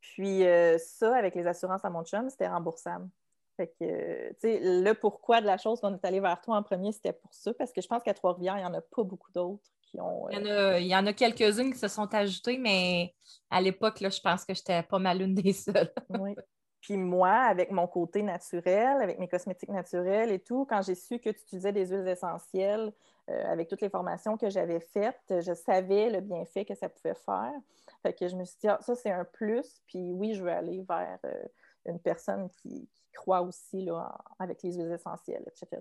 Puis 0.00 0.46
euh, 0.46 0.78
ça, 0.78 1.16
avec 1.16 1.34
les 1.34 1.46
assurances 1.46 1.84
à 1.84 1.90
mon 1.90 2.04
chum, 2.04 2.28
c'était 2.28 2.48
remboursable. 2.48 3.08
Fait 3.56 3.68
que, 3.68 4.30
tu 4.30 4.36
sais, 4.40 4.60
le 4.62 4.92
pourquoi 4.94 5.40
de 5.40 5.46
la 5.46 5.56
chose 5.56 5.80
qu'on 5.80 5.94
est 5.94 6.04
allé 6.04 6.20
vers 6.20 6.40
toi 6.40 6.56
en 6.56 6.62
premier, 6.62 6.92
c'était 6.92 7.12
pour 7.12 7.32
ça, 7.32 7.54
parce 7.54 7.72
que 7.72 7.80
je 7.80 7.86
pense 7.86 8.02
qu'à 8.02 8.12
Trois-Rivières, 8.12 8.56
il 8.56 8.60
n'y 8.60 8.66
en 8.66 8.74
a 8.74 8.80
pas 8.80 9.04
beaucoup 9.04 9.30
d'autres 9.30 9.70
qui 9.82 10.00
ont. 10.00 10.28
Il 10.30 10.38
y 10.38 10.42
en 10.42 10.46
a, 10.46 10.78
il 10.80 10.86
y 10.86 10.96
en 10.96 11.06
a 11.06 11.12
quelques-unes 11.12 11.72
qui 11.72 11.78
se 11.78 11.88
sont 11.88 12.12
ajoutées, 12.12 12.58
mais 12.58 13.14
à 13.50 13.60
l'époque, 13.60 14.00
là, 14.00 14.10
je 14.10 14.20
pense 14.20 14.44
que 14.44 14.54
j'étais 14.54 14.82
pas 14.82 14.98
mal 14.98 15.22
une 15.22 15.34
des 15.34 15.52
seules. 15.52 15.92
oui. 16.18 16.34
Puis 16.80 16.96
moi, 16.98 17.30
avec 17.30 17.70
mon 17.70 17.86
côté 17.86 18.22
naturel, 18.22 19.00
avec 19.00 19.18
mes 19.18 19.28
cosmétiques 19.28 19.70
naturels 19.70 20.30
et 20.30 20.40
tout, 20.40 20.66
quand 20.68 20.82
j'ai 20.82 20.94
su 20.94 21.18
que 21.18 21.30
tu 21.30 21.40
utilisais 21.42 21.72
des 21.72 21.86
huiles 21.86 22.08
essentielles, 22.08 22.92
euh, 23.30 23.52
avec 23.52 23.68
toutes 23.68 23.80
les 23.80 23.88
formations 23.88 24.36
que 24.36 24.50
j'avais 24.50 24.80
faites, 24.80 25.40
je 25.40 25.54
savais 25.54 26.10
le 26.10 26.20
bienfait 26.20 26.64
que 26.64 26.74
ça 26.74 26.88
pouvait 26.88 27.14
faire. 27.14 27.54
Fait 28.02 28.12
que 28.12 28.28
je 28.28 28.36
me 28.36 28.44
suis 28.44 28.58
dit, 28.60 28.68
ah, 28.68 28.78
ça, 28.82 28.94
c'est 28.94 29.10
un 29.10 29.24
plus. 29.24 29.80
Puis 29.86 30.12
oui, 30.12 30.34
je 30.34 30.42
veux 30.42 30.50
aller 30.50 30.82
vers 30.82 31.18
euh, 31.24 31.44
une 31.86 31.98
personne 31.98 32.50
qui, 32.50 32.88
croit 33.14 33.42
aussi 33.42 33.84
là, 33.84 34.12
avec 34.40 34.60
les 34.64 34.74
huiles 34.74 34.90
essentielles, 34.90 35.44
etc. 35.46 35.80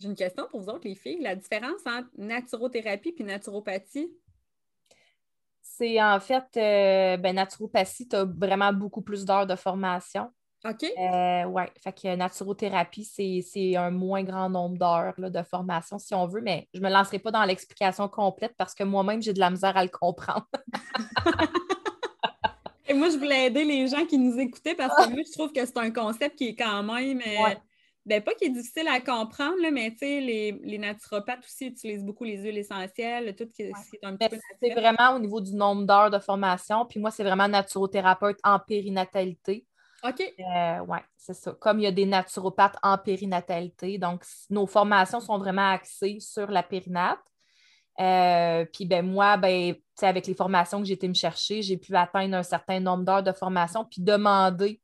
J'ai 0.00 0.08
une 0.08 0.16
question 0.16 0.48
pour 0.50 0.60
vous 0.60 0.68
autres, 0.68 0.88
les 0.88 0.96
filles. 0.96 1.20
La 1.20 1.36
différence 1.36 1.86
entre 1.86 2.08
naturothérapie 2.18 3.14
et 3.16 3.22
naturopathie? 3.22 4.12
C'est 5.62 6.02
en 6.02 6.18
fait, 6.18 6.44
euh, 6.56 7.16
ben, 7.16 7.36
naturopathie, 7.36 8.08
tu 8.08 8.16
as 8.16 8.24
vraiment 8.24 8.72
beaucoup 8.72 9.02
plus 9.02 9.24
d'heures 9.24 9.46
de 9.46 9.54
formation. 9.54 10.32
OK. 10.68 10.84
Euh, 10.98 11.44
oui, 11.44 11.62
fait 11.82 11.92
que 11.92 12.16
naturothérapie, 12.16 13.04
c'est 13.04 13.76
un 13.76 13.90
moins 13.90 14.22
grand 14.22 14.48
nombre 14.50 14.78
d'heures 14.78 15.14
de 15.18 15.42
formation, 15.42 15.98
si 15.98 16.14
on 16.14 16.26
veut, 16.26 16.40
mais 16.40 16.68
je 16.74 16.80
ne 16.80 16.84
me 16.84 16.90
lancerai 16.90 17.18
pas 17.18 17.30
dans 17.30 17.44
l'explication 17.44 18.08
complète 18.08 18.54
parce 18.56 18.74
que 18.74 18.84
moi-même, 18.84 19.22
j'ai 19.22 19.32
de 19.32 19.40
la 19.40 19.50
misère 19.50 19.76
à 19.76 19.82
le 19.82 19.90
comprendre. 19.90 20.46
Et 22.88 22.94
moi, 22.94 23.10
je 23.10 23.16
voulais 23.16 23.46
aider 23.46 23.64
les 23.64 23.88
gens 23.88 24.04
qui 24.06 24.16
nous 24.16 24.38
écoutaient 24.38 24.76
parce 24.76 24.94
que 24.94 25.10
moi, 25.10 25.22
je 25.26 25.32
trouve 25.32 25.52
que 25.52 25.64
c'est 25.64 25.76
un 25.78 25.90
concept 25.90 26.36
qui 26.36 26.48
est 26.48 26.54
quand 26.54 26.82
même. 26.82 27.20
Euh, 27.20 27.54
ben, 28.06 28.22
pas 28.22 28.34
qui 28.34 28.44
est 28.44 28.50
difficile 28.50 28.86
à 28.86 29.00
comprendre, 29.00 29.56
mais 29.72 29.90
tu 29.90 29.98
sais, 29.98 30.20
les, 30.20 30.78
naturopathes 30.78 31.44
aussi 31.44 31.66
utilisent 31.66 32.04
beaucoup 32.04 32.22
les 32.22 32.36
huiles 32.36 32.58
essentielles, 32.58 33.34
tout 33.34 33.46
ce 33.48 33.52
qui, 33.52 33.62
est 33.62 33.72
un 34.04 34.16
petit 34.16 34.28
peu 34.28 34.36
C'est 34.62 34.74
vraiment 34.74 35.16
au 35.16 35.18
niveau 35.18 35.40
du 35.40 35.52
nombre 35.54 35.84
d'heures 35.84 36.10
de 36.10 36.20
formation. 36.20 36.86
Puis 36.86 37.00
moi, 37.00 37.10
c'est 37.10 37.24
vraiment 37.24 37.48
naturothérapeute 37.48 38.38
en 38.44 38.60
périnatalité. 38.60 39.66
OK. 40.08 40.20
Euh, 40.20 40.78
oui, 40.86 40.98
c'est 41.16 41.34
ça. 41.34 41.52
Comme 41.52 41.80
il 41.80 41.84
y 41.84 41.86
a 41.86 41.92
des 41.92 42.06
naturopathes 42.06 42.76
en 42.82 42.96
périnatalité, 42.98 43.98
donc 43.98 44.24
nos 44.50 44.66
formations 44.66 45.20
sont 45.20 45.38
vraiment 45.38 45.70
axées 45.70 46.18
sur 46.20 46.50
la 46.50 46.62
périnate. 46.62 47.18
Euh, 47.98 48.66
puis 48.72 48.84
ben 48.84 49.06
moi, 49.06 49.36
ben, 49.36 49.74
avec 50.02 50.26
les 50.26 50.34
formations 50.34 50.80
que 50.80 50.86
j'ai 50.86 50.94
été 50.94 51.08
me 51.08 51.14
chercher, 51.14 51.62
j'ai 51.62 51.78
pu 51.78 51.96
atteindre 51.96 52.36
un 52.36 52.42
certain 52.42 52.78
nombre 52.78 53.04
d'heures 53.04 53.22
de 53.22 53.32
formation 53.32 53.84
puis 53.84 54.02
demander 54.02 54.80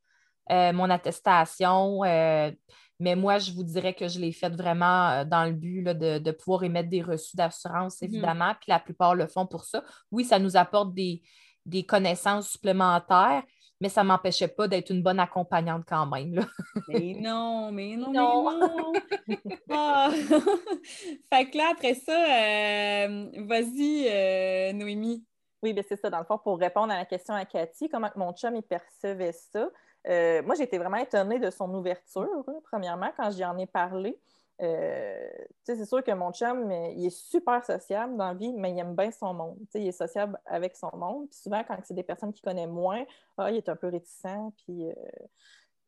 euh, 0.50 0.72
mon 0.72 0.88
attestation. 0.88 2.00
mais 2.02 3.16
moi, 3.16 3.38
je 3.38 3.52
vous 3.52 3.64
dirais 3.64 3.94
que 3.94 4.08
je 4.08 4.18
l'ai 4.18 4.32
faite 4.32 4.54
vraiment 4.54 5.24
dans 5.24 5.44
le 5.44 5.52
but 5.52 5.82
de, 5.84 6.30
pouvoir 6.30 6.64
émettre 6.64 6.88
des 6.88 7.02
reçus 7.02 7.36
d'assurance, 7.36 8.00
mhm. 8.00 8.08
évidemment. 8.08 8.54
Puis 8.60 8.70
la 8.70 8.80
plupart 8.80 9.14
le 9.14 9.26
font 9.26 9.46
pour 9.46 9.64
ça. 9.64 9.84
Oui, 10.10 10.24
ça 10.24 10.38
nous 10.38 10.56
apporte 10.56 10.94
des, 10.94 11.22
des 11.66 11.84
connaissances 11.84 12.50
supplémentaires, 12.50 13.42
mais 13.82 13.88
ça 13.88 14.04
ne 14.04 14.08
m'empêchait 14.08 14.46
pas 14.46 14.68
d'être 14.68 14.90
une 14.90 15.02
bonne 15.02 15.18
accompagnante 15.18 15.82
quand 15.88 16.06
même. 16.06 16.34
Là. 16.36 16.42
mais 16.86 17.16
non, 17.18 17.72
mais 17.72 17.96
non, 17.96 18.12
non. 18.12 18.92
mais 19.26 19.40
non. 19.44 19.52
Ah. 19.70 20.08
fait 21.32 21.50
que 21.50 21.58
là, 21.58 21.70
après 21.72 21.94
ça, 21.94 22.12
euh, 22.12 23.26
vas-y, 23.38 24.06
euh, 24.08 24.72
Noémie. 24.72 25.26
Oui, 25.64 25.72
bien 25.72 25.82
c'est 25.86 25.96
ça. 25.96 26.10
Dans 26.10 26.20
le 26.20 26.24
fond, 26.24 26.38
pour 26.38 26.60
répondre 26.60 26.92
à 26.92 26.96
la 26.96 27.04
question 27.04 27.34
à 27.34 27.44
Cathy, 27.44 27.88
comment 27.88 28.08
mon 28.14 28.32
chum 28.32 28.54
il 28.54 28.62
percevait 28.62 29.32
ça, 29.32 29.68
Euh, 30.08 30.42
moi, 30.44 30.54
j'ai 30.56 30.64
été 30.64 30.78
vraiment 30.78 30.96
étonnée 30.96 31.38
de 31.40 31.50
son 31.50 31.72
ouverture, 31.74 32.44
premièrement, 32.70 33.10
quand 33.16 33.30
j'y 33.30 33.44
en 33.44 33.56
ai 33.58 33.66
parlé. 33.66 34.18
Euh, 34.62 35.28
c'est 35.64 35.84
sûr 35.84 36.04
que 36.04 36.12
mon 36.12 36.32
chum, 36.32 36.70
il 36.70 37.06
est 37.06 37.10
super 37.10 37.64
sociable 37.64 38.16
dans 38.16 38.28
la 38.28 38.34
vie, 38.34 38.52
mais 38.52 38.70
il 38.70 38.78
aime 38.78 38.94
bien 38.94 39.10
son 39.10 39.34
monde. 39.34 39.58
il 39.74 39.88
est 39.88 39.92
sociable 39.92 40.38
avec 40.46 40.76
son 40.76 40.90
monde. 40.96 41.28
Puis 41.28 41.40
souvent, 41.40 41.64
quand 41.64 41.76
c'est 41.84 41.94
des 41.94 42.02
personnes 42.04 42.32
qu'il 42.32 42.44
connaît 42.44 42.66
moins, 42.66 43.04
ah, 43.38 43.50
il 43.50 43.56
est 43.56 43.68
un 43.68 43.76
peu 43.76 43.88
réticent. 43.88 44.52
Puis, 44.58 44.88
euh, 44.88 44.94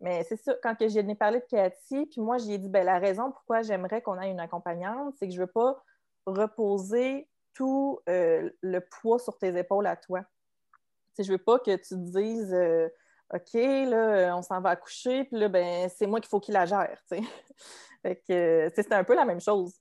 Mais 0.00 0.24
c'est 0.24 0.36
ça, 0.36 0.54
quand 0.62 0.74
j'en 0.80 1.08
ai 1.08 1.14
parlé 1.14 1.40
de 1.40 1.44
Cathy, 1.44 2.06
puis 2.06 2.20
moi, 2.20 2.38
j'ai 2.38 2.58
dit, 2.58 2.68
ben, 2.68 2.84
la 2.84 2.98
raison 2.98 3.30
pourquoi 3.30 3.62
j'aimerais 3.62 4.02
qu'on 4.02 4.20
ait 4.20 4.30
une 4.30 4.40
accompagnante, 4.40 5.14
c'est 5.18 5.28
que 5.28 5.34
je 5.34 5.40
ne 5.40 5.46
veux 5.46 5.52
pas 5.52 5.82
reposer 6.26 7.28
tout 7.54 8.00
euh, 8.08 8.50
le 8.60 8.80
poids 8.80 9.20
sur 9.20 9.38
tes 9.38 9.56
épaules 9.56 9.86
à 9.86 9.96
toi. 9.96 10.24
je 11.16 11.22
ne 11.22 11.36
veux 11.36 11.42
pas 11.42 11.60
que 11.60 11.76
tu 11.76 11.88
te 11.90 11.94
dises 11.94 12.52
OK, 13.32 13.54
là, 13.54 14.36
on 14.36 14.42
s'en 14.42 14.60
va 14.60 14.70
accoucher, 14.70 15.24
puis 15.24 15.38
là, 15.38 15.48
ben, 15.48 15.88
c'est 15.88 16.06
moi 16.06 16.20
qu'il 16.20 16.28
faut 16.28 16.40
qu'il 16.40 16.54
la 16.54 16.66
gère. 16.66 16.98
fait 18.02 18.16
que 18.28 18.70
c'était 18.74 18.94
un 18.94 19.04
peu 19.04 19.14
la 19.14 19.24
même 19.24 19.40
chose. 19.40 19.74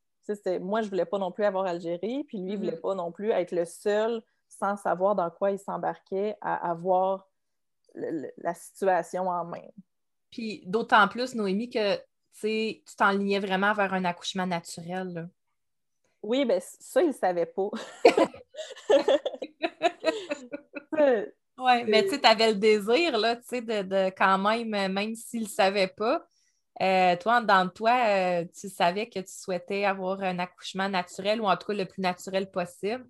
moi, 0.61 0.81
je 0.81 0.85
ne 0.85 0.89
voulais 0.89 1.05
pas 1.05 1.17
non 1.19 1.31
plus 1.31 1.43
avoir 1.43 1.65
Algérie, 1.65 2.23
puis 2.23 2.37
lui, 2.37 2.53
il 2.53 2.53
ne 2.53 2.57
voulait 2.57 2.77
mm-hmm. 2.77 2.81
pas 2.81 2.95
non 2.95 3.11
plus 3.11 3.31
être 3.31 3.51
le 3.51 3.65
seul, 3.65 4.21
sans 4.47 4.77
savoir 4.77 5.15
dans 5.15 5.29
quoi 5.29 5.51
il 5.51 5.59
s'embarquait, 5.59 6.37
à 6.41 6.69
avoir 6.69 7.27
la 7.95 8.53
situation 8.53 9.29
en 9.29 9.45
main. 9.45 9.67
Puis 10.31 10.63
d'autant 10.65 11.07
plus, 11.07 11.35
Noémie, 11.35 11.69
que 11.69 11.95
tu 12.39 12.81
t'enlignais 12.97 13.39
vraiment 13.39 13.73
vers 13.73 13.93
un 13.93 14.05
accouchement 14.05 14.47
naturel. 14.47 15.29
Oui, 16.23 16.45
ben 16.45 16.59
ça, 16.61 17.01
il 17.01 17.09
ne 17.09 17.13
savait 17.13 17.45
pas. 17.45 17.69
Oui, 21.57 21.83
mais 21.87 22.05
tu 22.05 22.19
avais 22.23 22.53
le 22.53 22.57
désir, 22.57 23.17
là, 23.17 23.35
tu 23.35 23.43
sais, 23.45 23.61
de, 23.61 24.09
quand 24.17 24.37
même, 24.39 24.69
même 24.91 25.15
s'il 25.15 25.43
ne 25.43 25.47
savait 25.47 25.87
pas, 25.87 26.25
euh, 26.81 27.15
toi, 27.17 27.41
dans 27.41 27.69
toi, 27.69 27.91
euh, 28.07 28.45
tu 28.59 28.67
savais 28.69 29.07
que 29.07 29.19
tu 29.19 29.31
souhaitais 29.31 29.85
avoir 29.85 30.21
un 30.23 30.39
accouchement 30.39 30.89
naturel 30.89 31.39
ou 31.39 31.45
en 31.45 31.55
tout 31.55 31.67
cas 31.67 31.73
le 31.73 31.85
plus 31.85 32.01
naturel 32.01 32.49
possible. 32.49 33.05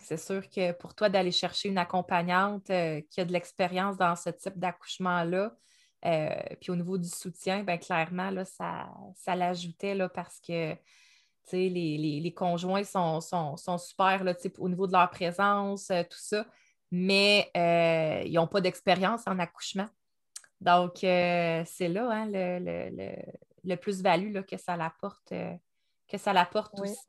C'est 0.00 0.16
sûr 0.16 0.48
que 0.48 0.72
pour 0.72 0.94
toi, 0.94 1.10
d'aller 1.10 1.32
chercher 1.32 1.68
une 1.68 1.76
accompagnante 1.76 2.70
euh, 2.70 3.02
qui 3.10 3.20
a 3.20 3.24
de 3.26 3.32
l'expérience 3.32 3.96
dans 3.98 4.16
ce 4.16 4.30
type 4.30 4.58
d'accouchement-là, 4.58 5.54
puis 6.60 6.70
au 6.70 6.76
niveau 6.76 6.98
du 6.98 7.08
soutien, 7.08 7.62
ben, 7.62 7.78
clairement, 7.78 8.30
là, 8.30 8.44
ça, 8.44 8.88
ça 9.16 9.36
l'ajoutait 9.36 9.96
parce 10.12 10.40
que 10.40 10.74
les, 11.52 12.20
les, 12.20 12.34
conjoints 12.34 12.84
sont, 12.84 13.20
sont, 13.20 13.56
sont 13.56 13.78
super 13.78 14.24
là, 14.24 14.34
au 14.58 14.68
niveau 14.68 14.86
de 14.86 14.92
leur 14.92 15.10
présence, 15.10 15.88
tout 15.88 16.18
ça 16.18 16.46
mais 16.92 17.50
euh, 17.56 18.22
ils 18.26 18.34
n'ont 18.34 18.46
pas 18.46 18.60
d'expérience 18.60 19.26
en 19.26 19.38
accouchement. 19.38 19.88
Donc, 20.60 21.02
euh, 21.02 21.62
c'est 21.66 21.88
là 21.88 22.08
hein, 22.12 22.26
le, 22.30 23.74
plus-value 23.76 24.42
que 24.42 24.58
ça 24.58 24.76
l'apporte, 24.76 25.32
euh, 25.32 25.54
que 26.06 26.18
ça 26.18 26.34
l'apporte 26.34 26.78
aussi. 26.78 27.08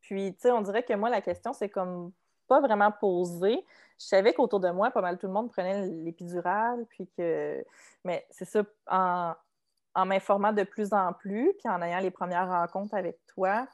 Puis, 0.00 0.34
tu 0.34 0.40
sais, 0.40 0.50
on 0.50 0.60
dirait 0.60 0.82
que 0.82 0.92
moi, 0.92 1.08
la 1.08 1.20
question, 1.20 1.52
c'est 1.52 1.68
comme 1.68 2.12
pas 2.48 2.60
vraiment 2.60 2.90
posée. 2.90 3.64
Je 3.98 4.06
savais 4.06 4.34
qu'autour 4.34 4.58
de 4.58 4.70
moi, 4.70 4.90
pas 4.90 5.00
mal 5.00 5.18
tout 5.18 5.28
le 5.28 5.32
monde 5.32 5.52
prenait 5.52 5.86
l'épidurale, 5.86 6.84
puis 6.90 7.08
que. 7.16 7.64
Mais 8.04 8.26
c'est 8.30 8.44
ça, 8.44 8.64
en, 8.88 9.34
m'informant 10.04 10.52
de 10.52 10.64
plus 10.64 10.92
en 10.92 11.12
plus, 11.12 11.54
puis 11.60 11.68
en 11.68 11.80
ayant 11.80 12.00
les 12.00 12.10
premières 12.10 12.48
rencontres 12.48 12.94
avec 12.94 13.18
toi, 13.28 13.68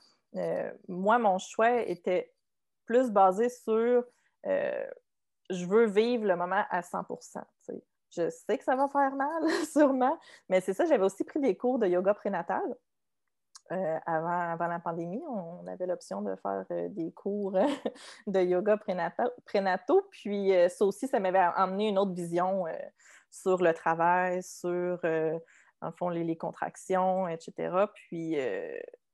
moi, 0.88 1.18
mon 1.18 1.38
choix 1.38 1.80
était 1.80 2.32
plus 2.84 3.10
basé 3.10 3.48
sur 3.48 4.04
je 5.52 5.66
veux 5.66 5.86
vivre 5.86 6.24
le 6.24 6.36
moment 6.36 6.64
à 6.70 6.80
100% 6.80 7.42
Je 8.10 8.30
sais 8.30 8.58
que 8.58 8.64
ça 8.64 8.76
va 8.76 8.88
faire 8.88 9.14
mal, 9.14 9.42
sûrement, 9.72 10.18
mais 10.48 10.60
c'est 10.60 10.74
ça, 10.74 10.84
j'avais 10.84 11.04
aussi 11.04 11.24
pris 11.24 11.40
des 11.40 11.56
cours 11.56 11.78
de 11.78 11.86
yoga 11.86 12.14
prénatal. 12.14 12.76
Euh, 13.72 13.98
avant, 14.04 14.66
la 14.66 14.80
pandémie, 14.80 15.22
on 15.26 15.66
avait 15.66 15.86
l'option 15.86 16.20
de 16.20 16.34
faire 16.36 16.66
euh, 16.72 16.88
des 16.90 17.10
cours 17.12 17.52
de 18.26 18.40
yoga 18.40 18.76
prénataux. 18.76 20.02
Puis 20.10 20.54
euh, 20.54 20.68
ça 20.68 20.84
aussi, 20.84 21.08
ça 21.08 21.20
m'avait 21.20 21.38
amené 21.38 21.88
une 21.88 21.98
autre 21.98 22.12
vision 22.12 22.64
sur 23.30 23.62
le 23.62 23.72
travail, 23.72 24.42
sur, 24.42 25.00
en 25.80 25.92
fond, 25.92 26.10
les, 26.10 26.36
contractions, 26.36 27.28
etc. 27.28 27.86
Puis 27.94 28.36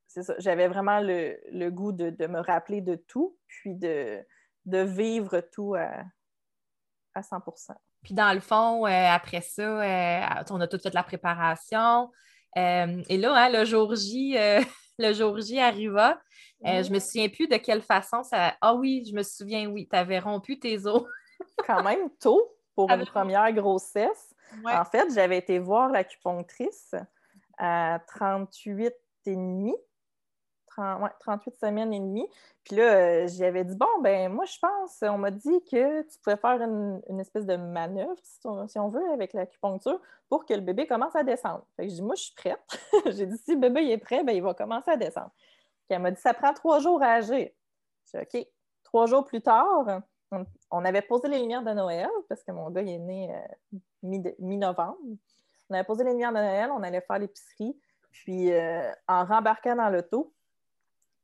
c'est 0.08 0.22
ça, 0.22 0.34
j'avais 0.38 0.66
vraiment 0.66 1.00
le, 1.00 1.68
goût 1.70 1.92
de, 1.92 2.26
me 2.26 2.40
rappeler 2.40 2.80
de 2.80 2.96
tout, 2.96 3.36
puis 3.46 3.76
de, 3.76 4.24
de 4.64 4.78
vivre 4.78 5.40
tout 5.52 5.74
à, 5.76 6.02
à 7.18 7.22
100 7.22 7.40
Puis 8.02 8.14
dans 8.14 8.32
le 8.32 8.40
fond, 8.40 8.86
euh, 8.86 9.08
après 9.10 9.40
ça, 9.40 9.62
euh, 9.62 10.44
on 10.50 10.60
a 10.60 10.66
tout 10.66 10.78
fait 10.78 10.94
la 10.94 11.02
préparation. 11.02 12.10
Euh, 12.56 13.02
et 13.08 13.18
là, 13.18 13.34
hein, 13.34 13.50
le 13.50 13.64
jour 13.64 13.94
J, 13.94 14.36
le 14.98 15.12
jour 15.12 15.38
J 15.40 15.60
arriva. 15.60 16.20
Je 16.64 16.90
me 16.92 16.98
souviens 16.98 17.28
plus 17.28 17.46
de 17.46 17.56
quelle 17.56 17.82
façon 17.82 18.22
ça. 18.22 18.56
Ah 18.60 18.74
oui, 18.74 19.04
je 19.08 19.14
me 19.14 19.22
souviens, 19.22 19.68
oui, 19.68 19.88
tu 19.88 19.96
avais 19.96 20.18
rompu 20.18 20.58
tes 20.58 20.86
os. 20.86 21.04
Quand 21.66 21.82
même 21.82 22.10
tôt 22.20 22.56
pour 22.74 22.90
une 22.90 23.06
première 23.06 23.52
grossesse. 23.52 24.34
En 24.64 24.84
fait, 24.84 25.12
j'avais 25.14 25.38
été 25.38 25.58
voir 25.58 25.88
l'acupunctrice 25.90 26.94
à 27.58 28.00
38 28.08 28.92
et 29.26 29.36
demi 29.36 29.74
38 31.20 31.56
semaines 31.56 31.92
et 31.92 32.00
demie. 32.00 32.28
Puis 32.64 32.76
là, 32.76 32.94
euh, 32.94 33.28
j'avais 33.28 33.64
dit, 33.64 33.74
bon, 33.74 33.86
ben 34.02 34.32
moi, 34.32 34.44
je 34.44 34.58
pense, 34.60 34.98
on 35.02 35.18
m'a 35.18 35.30
dit 35.30 35.64
que 35.70 36.02
tu 36.02 36.18
pouvais 36.22 36.36
faire 36.36 36.60
une, 36.62 37.20
espèce 37.20 37.46
de 37.46 37.56
manœuvre, 37.56 38.18
si 38.22 38.78
on, 38.78 38.88
veut, 38.88 39.10
avec 39.12 39.32
l'acupuncture 39.32 40.00
pour 40.28 40.44
que 40.44 40.54
le 40.54 40.60
bébé 40.60 40.86
commence 40.86 41.16
à 41.16 41.22
descendre. 41.22 41.64
Fait 41.76 41.84
que 41.84 41.90
je 41.90 41.94
dis, 41.96 42.02
moi, 42.02 42.14
je 42.14 42.24
suis 42.24 42.34
prête. 42.34 42.60
J'ai 43.06 43.26
dit, 43.26 43.38
si 43.38 43.54
le 43.54 43.60
bébé 43.60 43.90
est 43.90 43.98
prêt, 43.98 44.22
ben, 44.22 44.34
il 44.34 44.42
va 44.42 44.54
commencer 44.54 44.90
à 44.90 44.96
descendre. 44.96 45.30
Puis 45.86 45.96
elle 45.96 46.02
m'a 46.02 46.10
dit, 46.10 46.20
ça 46.20 46.34
prend 46.34 46.52
trois 46.52 46.78
jours 46.78 47.02
à 47.02 47.14
agir. 47.14 47.48
J'ai 48.12 48.18
dit, 48.18 48.40
OK. 48.40 48.46
Trois 48.84 49.06
jours 49.06 49.24
plus 49.24 49.42
tard, 49.42 50.00
on, 50.70 50.84
avait 50.84 51.02
posé 51.02 51.28
les 51.28 51.38
lumières 51.38 51.62
de 51.62 51.72
Noël, 51.72 52.08
parce 52.28 52.42
que 52.42 52.52
mon 52.52 52.70
gars, 52.70 52.82
il 52.82 52.90
est 52.90 52.98
né 52.98 53.34
euh, 53.34 54.18
mi-novembre. 54.38 54.96
on 55.68 55.74
avait 55.74 55.84
posé 55.84 56.04
les 56.04 56.10
lumières 56.10 56.32
de 56.32 56.38
Noël, 56.38 56.70
on 56.70 56.82
allait 56.82 57.02
faire 57.02 57.18
l'épicerie. 57.18 57.76
Puis, 58.10 58.52
euh, 58.52 58.90
en 59.06 59.24
rembarquant 59.24 59.76
dans 59.76 59.90
l'auto, 59.90 60.32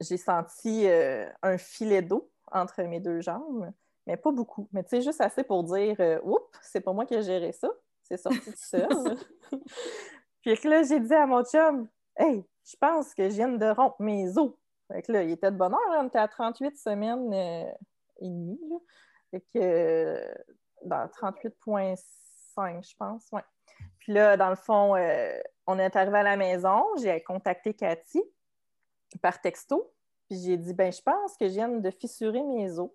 j'ai 0.01 0.17
senti 0.17 0.87
euh, 0.87 1.29
un 1.43 1.59
filet 1.59 2.03
d'eau 2.03 2.31
entre 2.51 2.83
mes 2.83 3.01
deux 3.01 3.21
jambes, 3.21 3.71
mais 4.07 4.17
pas 4.17 4.33
beaucoup. 4.33 4.69
Mais 4.73 4.83
tu 4.83 4.91
sais, 4.91 5.03
juste 5.03 5.21
assez 5.21 5.45
pour 5.45 5.65
dire 5.65 5.97
euh, 6.01 6.21
Oups, 6.23 6.59
c'est 6.63 6.81
pas 6.81 6.93
moi 6.93 7.07
qui 7.07 7.15
ai 7.15 7.23
géré 7.23 7.53
ça. 7.53 7.71
C'est 8.03 8.17
sorti 8.17 8.41
tout 8.41 8.53
seul. 8.57 8.89
Puis 10.43 10.59
là, 10.65 10.83
j'ai 10.83 11.01
dit 11.01 11.15
à 11.15 11.27
mon 11.27 11.43
chum 11.45 11.89
Hey, 12.17 12.45
je 12.65 12.77
pense 12.79 13.15
que 13.15 13.29
je 13.29 13.35
viens 13.35 13.49
de 13.49 13.67
rompre 13.67 14.01
mes 14.01 14.37
os. 14.37 14.53
Fait 14.89 15.03
que 15.03 15.13
là, 15.13 15.23
il 15.23 15.31
était 15.31 15.51
de 15.51 15.57
bonne 15.57 15.73
heure, 15.73 16.01
on 16.01 16.07
était 16.07 16.19
à 16.19 16.29
38 16.29 16.77
semaines 16.77 17.33
euh, 17.33 17.73
et 18.21 18.29
demie. 18.29 18.61
Fait 19.31 19.43
que 19.55 20.21
dans 20.85 21.07
38,5, 21.07 22.89
je 22.89 22.97
pense. 22.97 23.27
Ouais. 23.33 23.43
Puis 23.99 24.13
là, 24.13 24.37
dans 24.37 24.51
le 24.51 24.57
fond, 24.57 24.95
on 25.67 25.79
est 25.79 25.97
arrivé 25.97 26.19
à 26.19 26.23
la 26.23 26.37
maison, 26.37 26.85
j'ai 26.99 27.23
contacté 27.23 27.73
Cathy 27.73 28.23
par 29.19 29.41
texto. 29.41 29.93
Puis 30.29 30.41
j'ai 30.43 30.57
dit, 30.57 30.75
ben 30.75 30.93
je 30.93 31.03
pense 31.03 31.37
que 31.37 31.47
je 31.47 31.53
viens 31.53 31.69
de 31.69 31.91
fissurer 31.91 32.43
mes 32.43 32.79
os. 32.79 32.91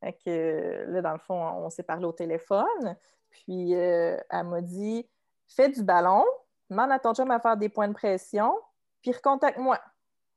Fait 0.00 0.12
que 0.24 0.84
là, 0.88 1.02
dans 1.02 1.12
le 1.12 1.18
fond, 1.18 1.34
on 1.34 1.70
s'est 1.70 1.82
parlé 1.82 2.04
au 2.04 2.12
téléphone. 2.12 2.96
Puis 3.30 3.74
euh, 3.74 4.16
elle 4.30 4.46
m'a 4.46 4.60
dit, 4.60 5.08
fais 5.48 5.68
du 5.68 5.82
ballon, 5.82 6.24
demande 6.70 6.92
à 6.92 6.98
ton 6.98 7.14
chum 7.14 7.30
à 7.30 7.40
faire 7.40 7.56
des 7.56 7.68
points 7.68 7.88
de 7.88 7.94
pression, 7.94 8.54
puis 9.02 9.12
recontacte-moi. 9.12 9.80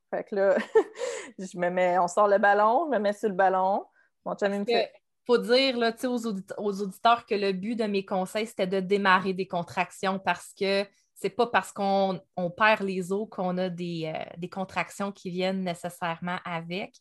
Fait 0.09 0.23
que 0.23 0.35
là, 0.35 0.57
je 1.39 1.57
me 1.57 1.69
mets, 1.69 1.99
on 1.99 2.07
sort 2.07 2.27
le 2.27 2.37
ballon, 2.37 2.85
je 2.85 2.97
me 2.97 2.99
mets 2.99 3.13
sur 3.13 3.29
le 3.29 3.35
ballon. 3.35 3.85
Mon 4.25 4.35
chum, 4.35 4.53
il 4.53 4.59
me 4.61 4.65
fait. 4.65 4.91
faut 5.25 5.37
dire 5.37 5.77
là, 5.77 5.93
aux, 6.05 6.27
aux 6.57 6.81
auditeurs 6.81 7.25
que 7.25 7.35
le 7.35 7.51
but 7.51 7.75
de 7.75 7.85
mes 7.85 8.05
conseils, 8.05 8.47
c'était 8.47 8.67
de 8.67 8.79
démarrer 8.79 9.33
des 9.33 9.47
contractions 9.47 10.19
parce 10.19 10.53
que 10.53 10.85
c'est 11.17 11.31
pas 11.31 11.47
parce 11.47 11.71
qu'on 11.71 12.21
perd 12.55 12.83
les 12.83 13.11
os 13.11 13.27
qu'on 13.29 13.57
a 13.57 13.69
euh, 13.69 13.69
des, 13.69 14.49
contractions 14.49 15.11
qui 15.11 15.31
viennent 15.31 15.63
nécessairement 15.63 16.37
avec. 16.45 16.93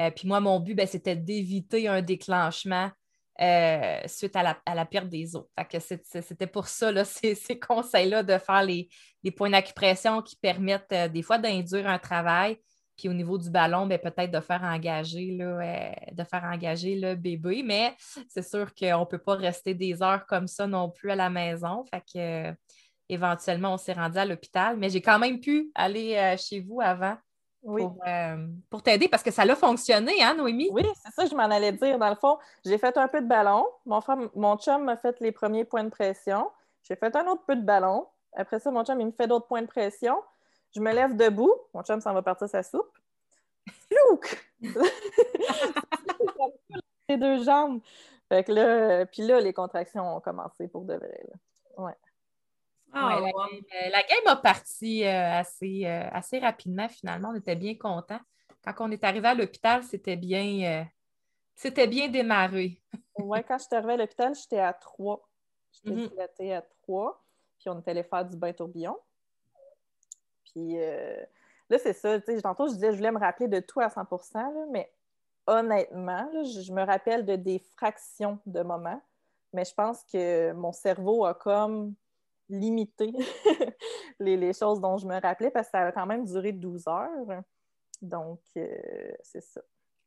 Euh, 0.00 0.10
puis 0.12 0.28
moi, 0.28 0.38
mon 0.38 0.60
but, 0.60 0.76
ben, 0.76 0.86
c'était 0.86 1.16
d'éviter 1.16 1.88
un 1.88 2.00
déclenchement 2.00 2.90
euh, 3.40 3.98
suite 4.06 4.36
à 4.36 4.56
la, 4.74 4.84
perte 4.86 5.08
des 5.08 5.34
os. 5.34 5.46
c'était 5.80 6.46
pour 6.46 6.68
ça, 6.68 6.92
là, 6.92 7.04
ces, 7.04 7.58
conseils-là, 7.58 8.22
de 8.22 8.38
faire 8.38 8.62
les, 8.62 8.88
points 9.36 9.50
d'acupression 9.50 10.22
qui 10.22 10.36
permettent 10.36 10.94
des 11.12 11.22
fois 11.22 11.38
d'induire 11.38 11.88
un 11.88 11.98
travail. 11.98 12.58
Puis 12.96 13.08
au 13.08 13.12
niveau 13.12 13.36
du 13.36 13.50
ballon, 13.50 13.86
ben, 13.86 13.98
peut-être 13.98 14.30
de 14.30 14.40
faire 14.40 14.62
engager 14.62 15.36
de 15.36 16.24
faire 16.24 16.44
engager 16.44 16.94
le 16.94 17.16
bébé. 17.16 17.64
Mais 17.64 17.96
c'est 18.28 18.48
sûr 18.48 18.72
qu'on 18.74 19.00
ne 19.00 19.04
peut 19.04 19.18
pas 19.18 19.34
rester 19.34 19.74
des 19.74 20.02
heures 20.04 20.24
comme 20.24 20.46
ça 20.46 20.68
non 20.68 20.88
plus 20.88 21.10
à 21.10 21.16
la 21.16 21.28
maison. 21.28 21.84
Fait 21.84 22.00
que 22.00 22.56
éventuellement, 23.08 23.74
on 23.74 23.76
s'est 23.76 23.92
rendu 23.92 24.18
à 24.18 24.24
l'hôpital, 24.24 24.76
mais 24.76 24.88
j'ai 24.88 25.02
quand 25.02 25.18
même 25.18 25.40
pu 25.40 25.70
aller 25.74 26.16
euh, 26.16 26.36
chez 26.36 26.60
vous 26.60 26.80
avant 26.80 27.16
euh, 27.68 28.46
pour, 28.70 28.82
t'aider 28.82 29.08
parce 29.08 29.22
que 29.22 29.30
ça 29.30 29.42
a 29.42 29.54
fonctionné, 29.56 30.22
hein, 30.22 30.34
Noémie? 30.34 30.68
Oui, 30.70 30.84
c'est 31.02 31.12
ça, 31.12 31.26
je 31.26 31.34
m'en 31.34 31.44
allais 31.44 31.72
dire. 31.72 31.98
Dans 31.98 32.08
le 32.08 32.14
fond, 32.14 32.38
j'ai 32.64 32.78
fait 32.78 32.96
un 32.96 33.08
peu 33.08 33.20
de 33.20 33.26
ballon. 33.26 33.66
Mon, 33.84 34.00
frère, 34.00 34.16
mon 34.34 34.56
chum 34.56 34.84
m'a 34.84 34.96
fait 34.96 35.18
les 35.20 35.32
premiers 35.32 35.64
points 35.64 35.82
de 35.84 35.90
pression. 35.90 36.48
J'ai 36.82 36.94
fait 36.94 37.14
un 37.16 37.26
autre 37.26 37.42
peu 37.44 37.56
de 37.56 37.62
ballon. 37.62 38.06
Après 38.36 38.60
ça, 38.60 38.70
mon 38.70 38.84
chum, 38.84 39.00
il 39.00 39.06
me 39.06 39.12
fait 39.12 39.26
d'autres 39.26 39.46
points 39.46 39.62
de 39.62 39.66
pression. 39.66 40.22
Je 40.74 40.80
me 40.80 40.92
lève 40.92 41.16
debout. 41.16 41.52
Mon 41.74 41.82
chum 41.82 42.00
s'en 42.00 42.12
va 42.12 42.22
partir 42.22 42.48
sa 42.48 42.62
soupe. 42.62 42.96
Flouk! 43.88 44.48
les 47.08 47.16
deux 47.16 47.42
jambes. 47.42 47.80
Fait 48.28 48.44
que 48.44 48.52
là, 48.52 49.06
puis 49.06 49.22
là, 49.22 49.40
les 49.40 49.52
contractions 49.52 50.16
ont 50.16 50.20
commencé 50.20 50.68
pour 50.68 50.84
de 50.84 50.94
vrai. 50.94 51.26
Ouais. 51.78 51.94
Ah, 52.98 53.18
euh, 53.18 53.90
la, 53.90 54.02
game, 54.02 54.26
a 54.26 54.36
parti 54.36 55.04
euh, 55.04 55.32
assez, 55.32 55.84
euh, 55.84 56.08
assez 56.12 56.38
rapidement, 56.38 56.88
finalement. 56.88 57.28
On 57.30 57.34
était 57.34 57.54
bien 57.54 57.74
contents. 57.76 58.20
Quand 58.64 58.88
on 58.88 58.90
est 58.90 59.04
arrivé 59.04 59.28
à 59.28 59.34
l'hôpital, 59.34 59.84
c'était 59.84 60.16
bien, 60.16 60.86
c'était 61.54 61.86
bien 61.86 62.08
démarré. 62.08 62.82
oui, 63.18 63.38
quand 63.46 63.58
je 63.58 63.64
suis 63.64 63.76
arrivée 63.76 63.92
à 63.92 63.96
l'hôpital, 63.98 64.34
j'étais 64.34 64.58
à 64.58 64.72
3. 64.72 65.28
J'étais 65.72 65.90
mm 65.90 66.52
à 66.52 66.62
3. 66.82 67.22
Puis 67.58 67.68
on 67.68 67.78
est 67.78 67.88
allé 67.88 68.02
faire 68.02 68.24
du 68.24 68.36
bain 68.36 68.52
tourbillon. 68.52 68.96
Puis 70.44 70.76
là, 71.68 71.78
c'est 71.78 71.92
ça. 71.92 72.18
Tantôt, 72.42 72.66
je 72.68 72.74
disais, 72.74 72.92
je 72.92 72.96
voulais 72.96 73.12
me 73.12 73.20
rappeler 73.20 73.46
de 73.46 73.60
tout 73.60 73.80
à 73.80 73.88
100% 73.88 74.68
mais 74.72 74.90
honnêtement, 75.46 76.28
je, 76.42 76.72
me 76.72 76.84
rappelle 76.84 77.24
de 77.24 77.36
des 77.36 77.60
fractions 77.76 78.40
de 78.46 78.62
moments. 78.62 79.00
Mais 79.52 79.64
je 79.64 79.74
pense 79.74 80.02
que 80.12 80.52
mon 80.52 80.72
cerveau 80.72 81.24
a 81.24 81.34
comme 81.34 81.94
limité 82.48 83.12
les, 84.20 84.52
choses 84.52 84.80
dont 84.80 84.98
je 84.98 85.06
me 85.06 85.20
rappelais 85.20 85.50
parce 85.50 85.68
que 85.68 85.72
ça 85.72 85.86
a 85.86 85.92
quand 85.92 86.06
même 86.06 86.24
duré 86.24 86.52
12 86.52 86.86
heures. 86.88 87.42
Donc, 88.02 88.40
euh, 88.56 89.12
c'est 89.22 89.42
ça. 89.42 89.60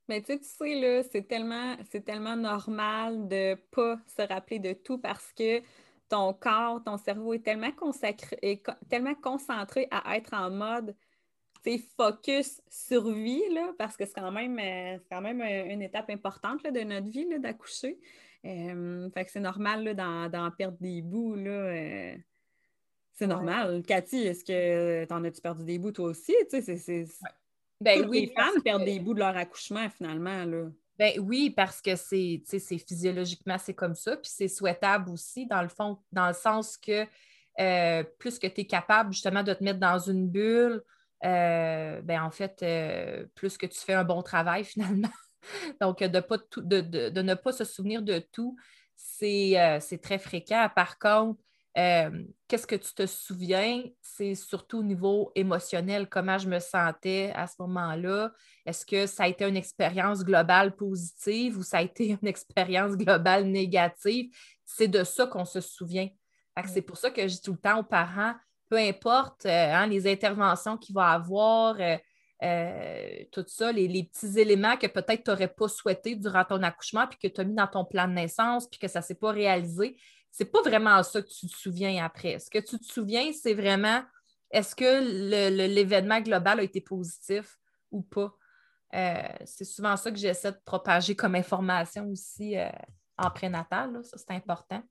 Mais 0.07 0.21
tu 0.21 0.39
sais, 0.41 0.75
là, 0.75 1.03
c'est 1.03 1.27
tellement, 1.27 1.75
c'est 1.91 2.03
tellement 2.03 2.35
normal 2.35 3.27
de 3.27 3.51
ne 3.51 3.55
pas 3.55 3.99
se 4.07 4.21
rappeler 4.21 4.59
de 4.59 4.73
tout 4.73 4.97
parce 4.97 5.31
que 5.33 5.61
ton 6.07 6.33
corps, 6.33 6.83
ton 6.83 6.97
cerveau 6.97 7.33
est 7.33 7.43
tellement, 7.43 7.71
consacré, 7.71 8.37
est 8.41 8.65
tellement 8.89 9.13
concentré 9.15 9.87
à 9.91 10.17
être 10.17 10.33
en 10.33 10.49
mode 10.49 10.95
focus 11.97 12.61
survie, 12.69 13.43
là, 13.51 13.73
parce 13.77 13.97
que 13.97 14.05
c'est 14.05 14.13
quand 14.13 14.31
même, 14.31 14.57
euh, 14.59 14.97
euh, 15.11 15.65
une 15.65 15.81
étape 15.81 16.09
importante 16.09 16.63
de 16.63 16.79
notre 16.81 17.07
vie 17.07 17.27
d'accoucher. 17.39 17.99
Fait 18.43 19.25
que 19.25 19.31
c'est 19.31 19.39
normal 19.39 19.95
d'en 19.95 20.51
perdre 20.51 20.77
des 20.79 21.01
bouts. 21.01 21.35
Là, 21.35 22.15
c'est 23.13 23.27
normal. 23.27 23.83
Cathy, 23.85 24.27
est-ce 24.27 24.45
que 24.45 25.05
t'en 25.05 25.23
as-tu 25.23 25.41
perdu 25.41 25.65
des 25.65 25.77
bouts 25.77 25.91
toi 25.91 26.09
aussi? 26.09 26.33
Tu 26.49 26.61
sais, 26.61 26.77
c'est, 26.77 27.05
ben, 27.81 28.07
oui, 28.09 28.21
les 28.21 28.33
femmes 28.33 28.61
perdent 28.63 28.85
des 28.85 28.99
bouts 28.99 29.13
de 29.13 29.19
leur 29.19 29.35
accouchement 29.35 29.89
finalement. 29.89 30.45
Là. 30.45 30.69
Ben 30.97 31.13
oui, 31.19 31.49
parce 31.49 31.81
que 31.81 31.95
c'est, 31.95 32.43
c'est 32.45 32.77
physiologiquement, 32.77 33.57
c'est 33.57 33.73
comme 33.73 33.95
ça. 33.95 34.17
Puis 34.17 34.31
c'est 34.33 34.49
souhaitable 34.49 35.09
aussi, 35.11 35.45
dans 35.47 35.61
le 35.61 35.69
fond, 35.69 35.97
dans 36.11 36.27
le 36.27 36.33
sens 36.33 36.77
que 36.77 37.05
euh, 37.59 38.03
plus 38.19 38.37
que 38.37 38.47
tu 38.47 38.61
es 38.61 38.65
capable 38.65 39.13
justement 39.13 39.43
de 39.43 39.53
te 39.53 39.63
mettre 39.63 39.79
dans 39.79 39.99
une 39.99 40.29
bulle, 40.29 40.83
euh, 41.25 42.01
ben 42.01 42.21
en 42.21 42.31
fait, 42.31 42.61
euh, 42.63 43.25
plus 43.35 43.57
que 43.57 43.65
tu 43.65 43.79
fais 43.79 43.93
un 43.93 44.03
bon 44.03 44.21
travail 44.21 44.63
finalement. 44.65 45.09
Donc, 45.81 46.03
de, 46.03 46.19
pas 46.19 46.37
de, 46.57 46.81
de, 46.81 47.21
ne 47.21 47.33
pas 47.33 47.51
se 47.51 47.63
souvenir 47.63 48.01
de 48.01 48.19
tout, 48.31 48.57
c'est, 48.95 49.79
c'est 49.81 50.01
très 50.01 50.19
fréquent. 50.19 50.69
Par 50.75 50.99
contre, 50.99 51.39
euh, 51.77 52.23
qu'est-ce 52.47 52.67
que 52.67 52.75
tu 52.75 52.93
te 52.93 53.05
souviens? 53.05 53.83
C'est 54.01 54.35
surtout 54.35 54.79
au 54.79 54.83
niveau 54.83 55.31
émotionnel, 55.35 56.09
comment 56.09 56.37
je 56.37 56.49
me 56.49 56.59
sentais 56.59 57.31
à 57.35 57.47
ce 57.47 57.55
moment-là. 57.59 58.31
Est-ce 58.65 58.85
que 58.85 59.05
ça 59.05 59.23
a 59.23 59.27
été 59.27 59.47
une 59.47 59.55
expérience 59.55 60.23
globale 60.23 60.75
positive 60.75 61.57
ou 61.57 61.63
ça 61.63 61.77
a 61.77 61.81
été 61.81 62.07
une 62.21 62.27
expérience 62.27 62.97
globale 62.97 63.45
négative? 63.45 64.29
C'est 64.65 64.87
de 64.87 65.03
ça 65.03 65.27
qu'on 65.27 65.45
se 65.45 65.61
souvient. 65.61 66.09
C'est 66.65 66.81
pour 66.81 66.97
ça 66.97 67.11
que 67.11 67.21
je 67.21 67.35
dis 67.35 67.41
tout 67.41 67.53
le 67.53 67.57
temps 67.57 67.79
aux 67.79 67.83
parents, 67.83 68.33
peu 68.67 68.77
importe 68.77 69.45
euh, 69.45 69.73
hein, 69.73 69.87
les 69.87 70.11
interventions 70.11 70.77
qu'il 70.77 70.93
va 70.93 71.11
avoir, 71.11 71.79
euh, 71.79 71.95
tout 73.31 73.45
ça, 73.47 73.71
les, 73.71 73.87
les, 73.87 74.03
petits 74.03 74.39
éléments 74.39 74.77
que 74.77 74.87
peut-être 74.87 75.23
tu 75.23 75.31
n'aurais 75.31 75.47
pas 75.47 75.67
souhaité 75.67 76.15
durant 76.15 76.45
ton 76.45 76.63
accouchement, 76.63 77.05
puis 77.07 77.19
que 77.19 77.33
tu 77.33 77.41
as 77.41 77.43
mis 77.43 77.55
dans 77.55 77.67
ton 77.67 77.85
plan 77.85 78.07
de 78.07 78.13
naissance, 78.13 78.67
puis 78.69 78.79
que 78.79 78.87
ça 78.87 78.99
ne 78.99 79.03
s'est 79.03 79.15
pas 79.15 79.31
réalisé 79.31 79.97
c'est 80.31 80.45
pas 80.45 80.61
vraiment 80.61 81.01
ça 81.03 81.21
que 81.21 81.27
tu 81.27 81.47
te 81.47 81.55
souviens 81.55 82.03
après. 82.03 82.39
Ce 82.39 82.49
que 82.49 82.59
tu 82.59 82.79
te 82.79 82.85
souviens, 82.85 83.31
c'est 83.33 83.53
vraiment 83.53 84.03
est-ce 84.51 84.75
que 84.75 85.69
l'événement 85.69 86.21
global 86.21 86.59
a 86.59 86.63
été 86.63 86.81
positif 86.81 87.57
ou 87.91 88.01
pas? 88.01 88.33
Euh, 88.95 89.21
c'est 89.45 89.65
souvent 89.65 89.95
ça 89.95 90.11
que 90.11 90.17
j'essaie 90.17 90.51
de 90.51 90.59
propager 90.65 91.15
comme 91.15 91.35
information 91.35 92.07
aussi 92.09 92.57
euh, 92.57 92.69
en 93.17 93.29
prénatal. 93.29 94.03
Ça, 94.03 94.17
c'est 94.17 94.31
important. 94.31 94.81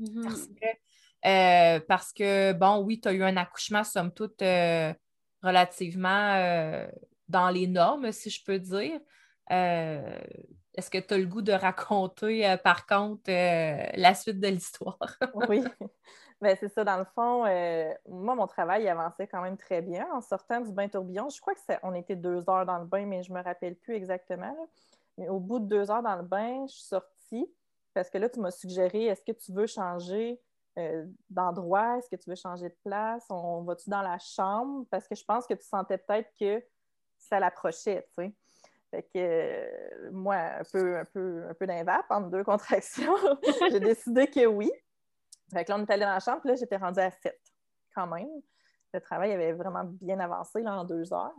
Mm-hmm. 0.00 0.76
Euh, 1.26 1.80
parce, 1.86 2.12
que, 2.12 2.52
bon, 2.52 2.78
oui, 2.78 3.00
tu 3.00 3.08
as 3.08 3.12
eu 3.12 3.22
un 3.22 3.36
accouchement, 3.36 3.84
somme 3.84 4.12
toute, 4.12 4.42
relativement 5.44 6.86
dans 7.28 7.50
les 7.50 7.66
normes, 7.66 8.10
si 8.12 8.30
je 8.30 8.42
peux 8.44 8.58
dire. 8.58 9.00
Est-ce 10.76 10.90
que 10.90 10.98
tu 10.98 11.14
as 11.14 11.18
le 11.18 11.26
goût 11.26 11.42
de 11.42 11.52
raconter, 11.52 12.48
euh, 12.48 12.56
par 12.56 12.86
contre, 12.86 13.30
euh, 13.30 13.86
la 13.94 14.14
suite 14.14 14.40
de 14.40 14.48
l'histoire? 14.48 14.98
oui. 15.48 15.62
Ben, 16.40 16.56
c'est 16.58 16.68
ça, 16.68 16.82
dans 16.82 16.98
le 16.98 17.04
fond, 17.14 17.46
euh, 17.46 17.92
moi, 18.08 18.34
mon 18.34 18.48
travail 18.48 18.88
avançait 18.88 19.28
quand 19.28 19.40
même 19.40 19.56
très 19.56 19.82
bien. 19.82 20.06
En 20.12 20.20
sortant 20.20 20.60
du 20.60 20.72
bain 20.72 20.88
tourbillon, 20.88 21.28
je 21.28 21.40
crois 21.40 21.54
qu'on 21.80 21.94
était 21.94 22.16
deux 22.16 22.38
heures 22.50 22.66
dans 22.66 22.78
le 22.78 22.86
bain, 22.86 23.06
mais 23.06 23.22
je 23.22 23.32
ne 23.32 23.38
me 23.38 23.42
rappelle 23.42 23.76
plus 23.76 23.94
exactement. 23.94 24.54
Mais 25.16 25.28
au 25.28 25.38
bout 25.38 25.60
de 25.60 25.66
deux 25.66 25.90
heures 25.92 26.02
dans 26.02 26.16
le 26.16 26.24
bain, 26.24 26.66
je 26.66 26.72
suis 26.72 26.86
sortie 26.86 27.46
parce 27.94 28.10
que 28.10 28.18
là, 28.18 28.28
tu 28.28 28.40
m'as 28.40 28.50
suggéré 28.50 29.04
est-ce 29.04 29.22
que 29.22 29.30
tu 29.30 29.52
veux 29.52 29.68
changer 29.68 30.40
d'endroit? 31.30 31.98
Est-ce 31.98 32.08
que 32.08 32.16
tu 32.16 32.30
veux 32.30 32.36
changer 32.36 32.68
de 32.68 32.76
place? 32.84 33.24
On 33.30 33.62
va-tu 33.62 33.90
dans 33.90 34.02
la 34.02 34.18
chambre? 34.18 34.86
Parce 34.90 35.06
que 35.06 35.14
je 35.14 35.24
pense 35.24 35.46
que 35.46 35.54
tu 35.54 35.66
sentais 35.66 35.98
peut-être 35.98 36.30
que 36.38 36.62
ça 37.18 37.40
l'approchait, 37.40 38.06
tu 38.16 38.24
sais. 38.24 38.34
Fait 38.90 39.02
que 39.02 39.08
euh, 39.16 40.10
moi, 40.12 40.36
un 40.36 40.62
peu, 40.72 40.98
un 40.98 41.04
peu, 41.04 41.46
un 41.48 41.54
peu 41.54 41.66
entre 42.10 42.30
deux 42.30 42.44
contractions, 42.44 43.16
j'ai 43.70 43.80
décidé 43.80 44.28
que 44.28 44.46
oui. 44.46 44.70
Fait 45.52 45.64
que 45.64 45.72
là, 45.72 45.78
on 45.78 45.82
est 45.82 45.90
allé 45.90 46.04
dans 46.04 46.12
la 46.12 46.20
chambre, 46.20 46.40
puis 46.40 46.50
là, 46.50 46.56
j'étais 46.56 46.76
rendue 46.76 47.00
à 47.00 47.10
7 47.10 47.36
quand 47.94 48.06
même. 48.06 48.28
Le 48.92 49.00
travail 49.00 49.32
avait 49.32 49.52
vraiment 49.52 49.84
bien 49.84 50.20
avancé 50.20 50.62
là, 50.62 50.78
en 50.78 50.84
deux 50.84 51.12
heures. 51.12 51.34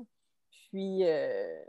Puis 0.70 1.08
euh, 1.08 1.64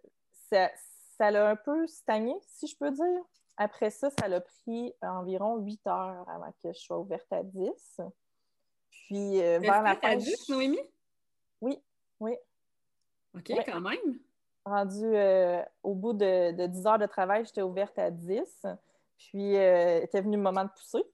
ça, 0.50 0.70
ça 1.16 1.30
l'a 1.30 1.50
un 1.50 1.56
peu 1.56 1.86
stagné, 1.86 2.34
si 2.42 2.66
je 2.66 2.76
peux 2.76 2.90
dire. 2.90 3.22
Après 3.56 3.90
ça, 3.90 4.10
ça 4.10 4.28
l'a 4.28 4.40
pris 4.40 4.92
environ 5.00 5.56
8 5.58 5.86
heures 5.86 6.28
avant 6.28 6.52
que 6.62 6.72
je 6.72 6.78
sois 6.78 6.98
ouverte 6.98 7.32
à 7.32 7.42
10. 7.42 8.00
Puis 8.90 9.42
euh, 9.42 9.58
vers 9.60 9.82
la 9.82 9.96
fin. 9.96 10.16
10, 10.16 10.48
Noémie? 10.50 10.78
Oui, 11.60 11.80
oui. 12.20 12.36
OK, 13.34 13.52
quand 13.66 13.80
même. 13.80 14.18
Rendu 14.64 15.04
euh, 15.04 15.62
au 15.82 15.94
bout 15.94 16.12
de, 16.12 16.66
10 16.66 16.86
heures 16.86 16.98
de 16.98 17.06
travail, 17.06 17.44
j'étais 17.44 17.62
ouverte 17.62 17.98
à 17.98 18.10
10. 18.10 18.66
Puis 19.18 19.56
euh, 19.56 20.02
était 20.02 20.20
venu 20.20 20.36
le 20.36 20.42
moment 20.42 20.64
de 20.64 20.70
pousser. 20.70 21.04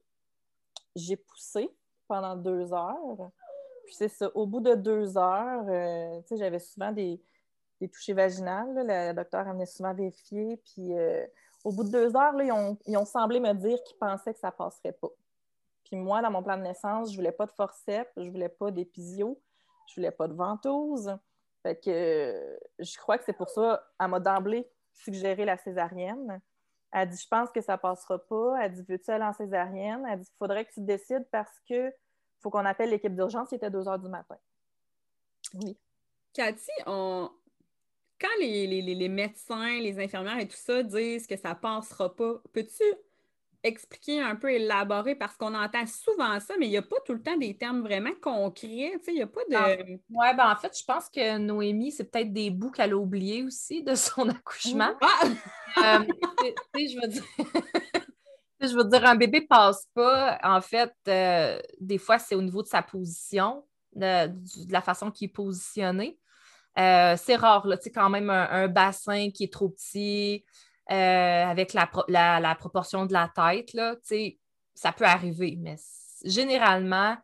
J'ai 0.96 1.16
poussé 1.16 1.70
pendant 2.09 2.35
deux 2.35 2.72
heures. 2.72 3.31
Puis 3.85 3.94
c'est 3.94 4.09
ça, 4.09 4.31
au 4.35 4.46
bout 4.46 4.61
de 4.61 4.74
deux 4.74 5.16
heures, 5.16 5.64
euh, 5.68 6.20
j'avais 6.33 6.59
souvent 6.59 6.92
des, 6.92 7.20
des 7.81 7.88
touchés 7.88 8.14
vaginales. 8.14 8.72
Le 8.74 9.12
docteur 9.12 9.46
amenait 9.46 9.66
souvent 9.66 9.94
vérifier. 9.94 10.57
Puis 10.57 10.92
au 11.64 11.72
bout 11.72 11.85
de 11.85 11.90
deux 11.90 12.16
heures, 12.16 12.35
ils, 12.40 12.96
ont, 12.96 13.05
semblé 13.05 13.40
me 13.40 13.53
dire 13.53 13.83
qu'ils 13.85 13.96
pensaient 13.98 14.35
que 14.35 14.40
ça 14.40 14.51
passerait 14.51 14.92
pas. 14.92 15.11
Puis 15.85 15.96
moi, 15.96 16.22
dans 16.22 16.31
mon 16.31 16.42
plan 16.42 16.57
de 16.57 16.62
naissance, 16.62 17.12
je 17.12 17.16
voulais 17.16 17.33
pas 17.33 17.46
de 17.46 17.53
forceps, 17.53 18.11
je 18.16 18.29
voulais 18.31 18.48
pas 18.48 18.70
d'épisio, 18.70 19.40
je 19.88 19.94
voulais 19.96 20.11
pas 20.11 20.29
de 20.29 20.35
ventouse. 20.35 21.16
Fait 21.62 21.77
que 21.77 21.90
euh, 21.90 22.57
je 22.79 22.96
crois 22.98 23.18
que 23.18 23.25
c'est 23.25 23.33
pour 23.33 23.48
ça, 23.48 23.85
elle 24.01 24.09
m'a 24.09 24.18
d'emblée 24.20 24.68
suggéré 24.94 25.44
la 25.44 25.57
césarienne. 25.57 26.40
Elle 26.90 27.09
dit 27.09 27.20
Je 27.22 27.29
pense 27.29 27.51
que 27.51 27.61
ça 27.61 27.79
passera 27.79 28.18
pas. 28.18 28.57
Elle 28.61 28.72
dit 28.72 28.85
Veux-tu 28.88 29.11
aller 29.11 29.25
en 29.25 29.33
césarienne? 29.33 30.05
Elle 30.11 30.20
dit 30.20 30.29
Il 30.29 30.38
faudrait 30.38 30.64
que 30.64 30.72
tu 30.72 30.81
décides 30.81 31.27
parce 31.31 31.61
que 31.68 31.92
faut 32.40 32.51
qu'on 32.51 32.64
appelle 32.64 32.90
l'équipe 32.90 33.14
d'urgence. 33.14 33.48
Il 33.53 33.57
était 33.57 33.70
2 33.70 33.88
heures 33.88 33.98
du 33.98 34.09
matin. 34.09 34.37
Oui. 35.55 35.79
Cathy, 36.35 36.70
quand 38.22 38.40
les, 38.40 39.08
médecins, 39.08 39.80
les 39.80 39.98
infirmières 39.98 40.38
et 40.38 40.48
tout 40.48 40.56
ça 40.56 40.82
disent 40.82 41.26
que 41.26 41.37
ça 41.37 41.54
passera 41.54 42.14
pas, 42.14 42.35
peux-tu 42.52 42.85
expliquer 43.64 44.20
un 44.20 44.37
peu, 44.37 44.50
élaborer, 44.52 45.14
parce 45.14 45.37
qu'on 45.37 45.54
entend 45.54 45.87
souvent 45.87 46.38
ça, 46.40 46.54
mais 46.58 46.66
il 46.66 46.70
n'y 46.70 46.76
a 46.76 46.82
pas 46.82 46.96
tout 47.04 47.12
le 47.12 47.22
temps 47.22 47.37
des 47.37 47.56
termes 47.56 47.82
vraiment 47.82 48.14
concrets. 48.20 48.92
Il 49.06 49.14
n'y 49.14 49.22
a 49.22 49.26
pas 49.26 49.40
de. 49.48 49.92
Oui, 50.11 50.26
ben 50.37 50.50
en 50.50 50.56
fait, 50.56 50.76
je 50.76 50.85
pense 50.85 51.08
que 51.08 51.38
Noémie, 51.38 51.92
c'est 51.92 52.11
peut-être 52.11 52.32
des 52.32 52.50
bouts 52.50 52.70
qu'elle 52.70 52.92
a 52.92 52.96
oubliés 52.96 53.44
aussi 53.44 53.82
de 53.82 53.94
son 53.94 54.28
accouchement. 54.28 54.94
Ah! 55.00 56.00
Euh, 56.00 56.04
je 56.74 57.00
veux 57.00 57.08
dire. 57.08 57.24
je 58.61 58.74
veux 58.74 58.85
dire, 58.85 59.04
un 59.04 59.16
bébé 59.16 59.42
passe 59.42 59.88
pas. 59.94 60.38
En 60.42 60.61
fait, 60.61 60.94
euh, 61.08 61.61
des 61.80 61.98
fois, 61.98 62.18
c'est 62.18 62.35
au 62.35 62.42
niveau 62.42 62.62
de 62.62 62.68
sa 62.68 62.82
position, 62.82 63.64
de, 63.94 64.30
la 64.70 64.82
façon 64.82 65.11
qu'il 65.11 65.26
est 65.26 65.32
positionné. 65.32 66.18
Euh, 66.78 67.16
c'est 67.18 67.37
rare, 67.37 67.66
là, 67.66 67.76
quand 67.94 68.11
même 68.11 68.30
un, 68.30 68.68
bassin 68.68 69.30
qui 69.30 69.44
est 69.44 69.52
trop 69.52 69.68
petit, 69.68 70.44
euh, 70.90 70.94
avec 70.94 71.74
la, 71.74 71.87
proportion 72.54 73.06
de 73.06 73.12
la 73.12 73.30
tête, 73.35 73.72
là, 73.74 73.94
ça 74.74 74.92
peut 74.92 75.04
arriver, 75.04 75.56
mais 75.61 75.76
généralement, 76.24 77.16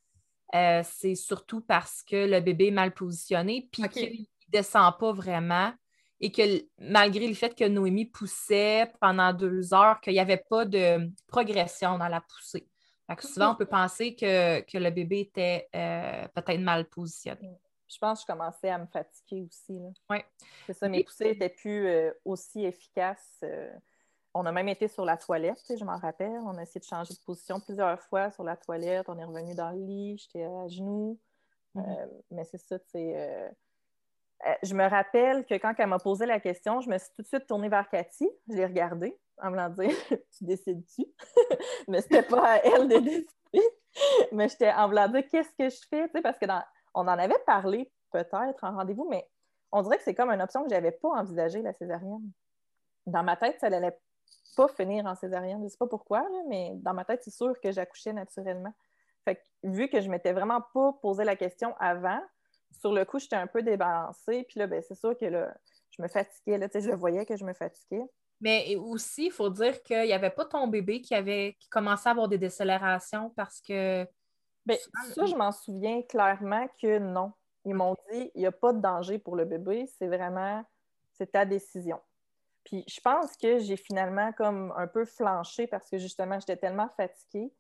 euh, 0.55 0.83
c'est 0.85 1.15
surtout 1.15 1.61
parce 1.61 2.03
que 2.03 2.27
le 2.27 2.41
bébé 2.41 2.69
est 2.69 2.73
mal 2.73 2.93
positionné, 2.93 3.69
puis 3.73 3.89
qu'il 3.89 4.21
ne 4.21 4.27
descend 4.51 4.97
pas 4.99 5.13
vraiment 5.13 5.73
et 6.21 6.33
que 6.33 6.43
malgré 6.79 7.27
le 7.27 7.35
fait 7.35 7.55
que 7.55 7.65
Noémie 7.65 8.07
poussait 8.07 8.91
pendant 9.01 9.33
deux 9.33 9.73
heures, 9.73 10.01
qu'il 10.01 10.15
n'y 10.15 10.21
avait 10.21 10.43
pas 10.51 10.65
de 10.65 11.11
progression 11.27 11.97
dans 11.97 12.09
la 12.09 12.21
poussée. 12.21 12.67
souvent, 13.21 13.53
on 13.53 13.55
peut 13.55 13.67
penser 13.67 14.17
que, 14.17 14.79
le 14.79 14.91
bébé 14.91 15.21
était 15.21 15.69
euh, 15.75 16.27
peut-être 16.35 16.61
mal 16.61 16.89
positionné. 16.89 17.51
Je 17.89 17.99
pense 17.99 18.21
que 18.21 18.27
je 18.27 18.33
commençais 18.33 18.69
à 18.69 18.79
me 18.79 18.87
fatiguer 18.87 19.47
aussi. 19.49 19.81
Oui. 20.11 20.19
C'est 20.67 20.75
ça, 20.75 20.89
mes 20.89 21.03
poussées 21.05 21.33
n'étaient 21.33 21.49
plus 21.49 21.87
euh, 21.87 22.13
aussi 22.25 22.65
efficaces. 22.65 23.43
On 24.35 24.47
a 24.47 24.53
même 24.53 24.69
été 24.69 24.89
sur 24.89 25.05
la 25.05 25.17
toilette, 25.17 25.73
je 25.77 25.85
m'en 25.85 25.99
rappelle. 25.99 26.41
On 26.45 26.57
a 26.59 26.63
essayé 26.63 26.81
de 26.81 26.85
changer 26.85 27.15
de 27.15 27.19
position 27.21 27.61
plusieurs 27.61 28.01
fois 28.03 28.31
sur 28.31 28.45
la 28.45 28.57
toilette. 28.57 29.09
On 29.09 29.19
est 29.19 29.25
revenu 29.25 29.55
dans 29.55 29.71
le 29.71 29.79
lit, 29.79 30.19
j'étais 30.19 30.45
à 30.45 30.69
genoux. 30.69 31.19
Mhm. 31.75 31.85
Euh, 31.85 32.07
mais 32.31 32.45
c'est 32.45 32.59
ça, 32.59 32.79
tu 32.79 32.87
sais. 32.91 33.13
Euh, 33.17 33.49
euh, 34.47 34.55
je 34.63 34.75
me 34.75 34.89
rappelle 34.89 35.45
que 35.45 35.55
quand 35.55 35.75
elle 35.79 35.89
m'a 35.89 35.99
posé 35.99 36.27
la 36.27 36.39
question, 36.39 36.81
je 36.81 36.89
me 36.89 36.99
suis 36.99 37.09
tout 37.17 37.23
de 37.23 37.27
suite 37.27 37.47
tournée 37.47 37.69
vers 37.69 37.89
Cathy. 37.89 38.29
Je 38.49 38.55
l'ai 38.55 38.67
regardée 38.67 39.19
en 39.43 39.51
me 39.51 39.69
disant 39.75 39.97
Tu 40.39 40.45
décides-tu? 40.45 41.07
Mais 41.89 42.01
c'était 42.03 42.23
pas 42.23 42.55
à 42.55 42.57
elle 42.59 42.89
de 42.89 42.99
décider. 42.99 43.29
mais 44.33 44.49
j'étais 44.49 44.71
en 44.71 44.89
me 44.89 45.09
dire 45.09 45.29
Qu'est-ce 45.29 45.51
que 45.59 45.69
je 45.69 45.81
fais? 45.89 46.09
Parce 46.23 46.39
que 46.39 46.47
on 46.95 47.03
en 47.03 47.19
avait 47.19 47.39
parlé 47.47 47.91
peut-être 48.11 48.65
en 48.65 48.77
rendez-vous, 48.77 49.09
mais 49.09 49.29
on 49.73 49.83
dirait 49.83 49.99
que 49.99 50.03
c'est 50.03 50.15
comme 50.15 50.31
une 50.31 50.41
option 50.41 50.63
que 50.63 50.71
je 50.71 50.75
n'avais 50.75 50.93
pas 50.93 51.09
envisagée, 51.11 51.63
la 51.63 51.73
césarienne. 51.73 52.31
Dans 53.07 53.23
ma 53.23 53.37
tête, 53.37 53.59
ça 53.61 53.67
allait 53.67 53.97
pas 54.57 54.69
finir 54.69 55.07
en 55.07 55.15
césarienne. 55.15 55.59
Je 55.59 55.65
ne 55.65 55.69
sais 55.69 55.77
pas 55.79 55.87
pourquoi, 55.87 56.27
mais 56.49 56.73
dans 56.77 56.95
ma 56.95 57.05
tête, 57.05 57.23
c'est 57.23 57.35
sûr 57.35 57.59
que 57.61 57.71
j'accouchais 57.71 58.13
naturellement. 58.13 58.75
Vu 59.65 59.89
que 59.89 60.01
je 60.01 60.07
ne 60.07 60.13
m'étais 60.13 60.33
vraiment 60.33 60.63
pas 60.73 60.93
posé 61.03 61.25
la 61.25 61.37
question 61.37 61.75
avant, 61.81 62.21
sur 62.81 62.93
le 62.93 63.05
coup, 63.05 63.19
j'étais 63.19 63.37
un 63.37 63.47
peu 63.47 63.63
débalancée. 63.63 64.45
Puis 64.49 64.61
là, 64.61 64.67
ben, 64.67 64.83
c'est 64.87 64.95
sûr 64.95 65.17
que 65.17 65.25
là, 65.27 65.55
je 65.91 66.03
me 66.03 66.09
fatiguais. 66.09 66.59
Là, 66.59 66.69
je 66.73 66.91
voyais 66.93 67.27
que 67.27 67.37
je 67.37 67.45
me 67.45 67.53
fatiguais. 67.55 68.05
Mais 68.41 68.77
aussi, 68.77 69.27
il 69.27 69.33
faut 69.33 69.51
dire 69.51 69.83
qu'il 69.83 70.05
n'y 70.05 70.13
avait 70.13 70.31
pas 70.31 70.45
ton 70.45 70.69
bébé 70.69 71.01
qui 71.01 71.15
avait 71.15 71.57
qui 71.59 71.69
commençait 71.69 72.09
à 72.09 72.13
avoir 72.13 72.29
des 72.29 72.39
décélérations 72.39 73.31
parce 73.31 73.61
que. 73.61 74.07
Bien, 74.69 74.77
ça, 75.15 75.25
je 75.25 75.35
m'en 75.35 75.51
souviens 75.51 76.03
clairement 76.03 76.69
que 76.81 76.99
non. 76.99 77.33
Ils 77.65 77.75
m'ont 77.75 77.97
dit 78.11 78.31
il 78.35 78.41
n'y 78.41 78.47
a 78.47 78.53
pas 78.53 78.73
de 78.73 78.81
danger 78.81 79.19
pour 79.19 79.35
le 79.35 79.47
bébé, 79.47 79.87
c'est 79.99 80.09
vraiment 80.09 80.63
c'est 81.15 81.33
ta 81.33 81.47
décision. 81.47 82.01
Puis 82.65 82.85
je 82.87 83.01
pense 83.01 83.35
que 83.37 83.59
j'ai 83.59 83.77
finalement 83.77 84.31
comme 84.33 84.75
un 84.77 84.87
peu 84.87 85.07
flanché 85.07 85.67
parce 85.67 85.89
que 85.89 85.97
justement, 85.97 86.39
j'étais 86.39 86.59
tellement 86.59 86.89
fatiguée. 86.91 87.51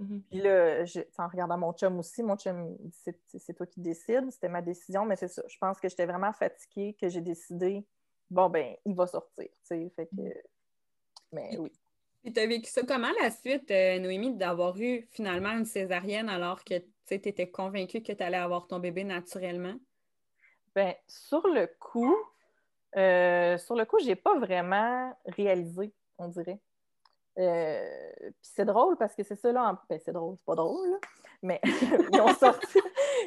Mm-hmm. 0.00 0.22
Puis 0.30 0.40
là, 0.40 0.84
en 1.18 1.28
regardant 1.28 1.58
mon 1.58 1.72
chum 1.72 1.98
aussi, 1.98 2.22
mon 2.22 2.36
chum, 2.36 2.76
c'est 2.92 3.54
toi 3.54 3.66
qui 3.66 3.80
décides, 3.80 4.30
c'était 4.30 4.48
ma 4.48 4.62
décision, 4.62 5.04
mais 5.04 5.16
c'est 5.16 5.28
ça. 5.28 5.42
Je 5.48 5.58
pense 5.58 5.80
que 5.80 5.88
j'étais 5.88 6.06
vraiment 6.06 6.32
fatiguée, 6.32 6.96
que 7.00 7.08
j'ai 7.08 7.22
décidé, 7.22 7.84
bon, 8.30 8.48
ben, 8.48 8.76
il 8.84 8.94
va 8.94 9.08
sortir, 9.08 9.48
tu 9.48 9.56
sais. 9.64 9.92
Fait 9.96 10.06
que. 10.06 10.14
Mm-hmm. 10.14 10.42
Mais 11.32 11.58
oui. 11.58 11.72
Tu 12.34 12.40
as 12.40 12.46
vécu 12.46 12.68
ça 12.68 12.82
comment 12.82 13.12
la 13.22 13.30
suite, 13.30 13.70
euh, 13.70 14.00
Noémie, 14.00 14.34
d'avoir 14.34 14.76
eu 14.80 15.06
finalement 15.12 15.50
une 15.50 15.64
césarienne 15.64 16.28
alors 16.28 16.64
que 16.64 16.74
tu 17.06 17.14
étais 17.14 17.48
convaincue 17.48 18.02
que 18.02 18.12
tu 18.12 18.22
allais 18.22 18.36
avoir 18.36 18.66
ton 18.66 18.80
bébé 18.80 19.04
naturellement? 19.04 19.74
Bien, 20.74 20.92
sur 21.06 21.46
le 21.46 21.68
coup, 21.78 22.16
euh, 22.96 23.56
sur 23.58 23.76
le 23.76 23.84
coup, 23.84 23.98
je 24.00 24.06
n'ai 24.06 24.16
pas 24.16 24.36
vraiment 24.40 25.16
réalisé, 25.26 25.92
on 26.18 26.26
dirait. 26.26 26.58
Euh, 27.38 28.12
puis 28.20 28.32
c'est 28.40 28.64
drôle 28.64 28.96
parce 28.96 29.14
que 29.14 29.22
c'est 29.22 29.36
ça, 29.36 29.52
là. 29.52 29.80
Ben, 29.88 30.00
c'est 30.04 30.12
drôle, 30.12 30.36
c'est 30.36 30.46
pas 30.46 30.56
drôle, 30.56 30.98
mais 31.42 31.60
ils, 32.12 32.20
ont 32.20 32.34
sorti... 32.34 32.80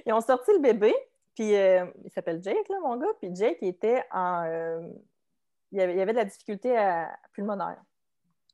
ils 0.05 0.11
ont 0.11 0.21
sorti 0.21 0.51
le 0.51 0.59
bébé, 0.59 0.93
puis 1.35 1.55
euh, 1.55 1.85
il 2.03 2.11
s'appelle 2.11 2.43
Jake, 2.43 2.67
là, 2.67 2.79
mon 2.81 2.97
gars, 2.97 3.13
puis 3.21 3.33
Jake 3.33 3.59
était 3.61 4.03
en. 4.11 4.91
Il 5.71 5.79
avait, 5.79 5.93
il, 5.93 6.01
avait, 6.01 6.13
de 6.13 6.17
la 6.17 6.25
difficulté 6.25 6.75
à... 6.75 7.15
pulmonaire. 7.31 7.79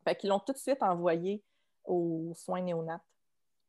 Fait 0.06 0.16
qu'ils 0.16 0.30
l'ont 0.30 0.40
tout 0.40 0.54
de 0.54 0.58
suite 0.58 0.82
envoyé 0.82 1.44
aux 1.84 2.32
soins 2.36 2.62
néonates. 2.62 3.02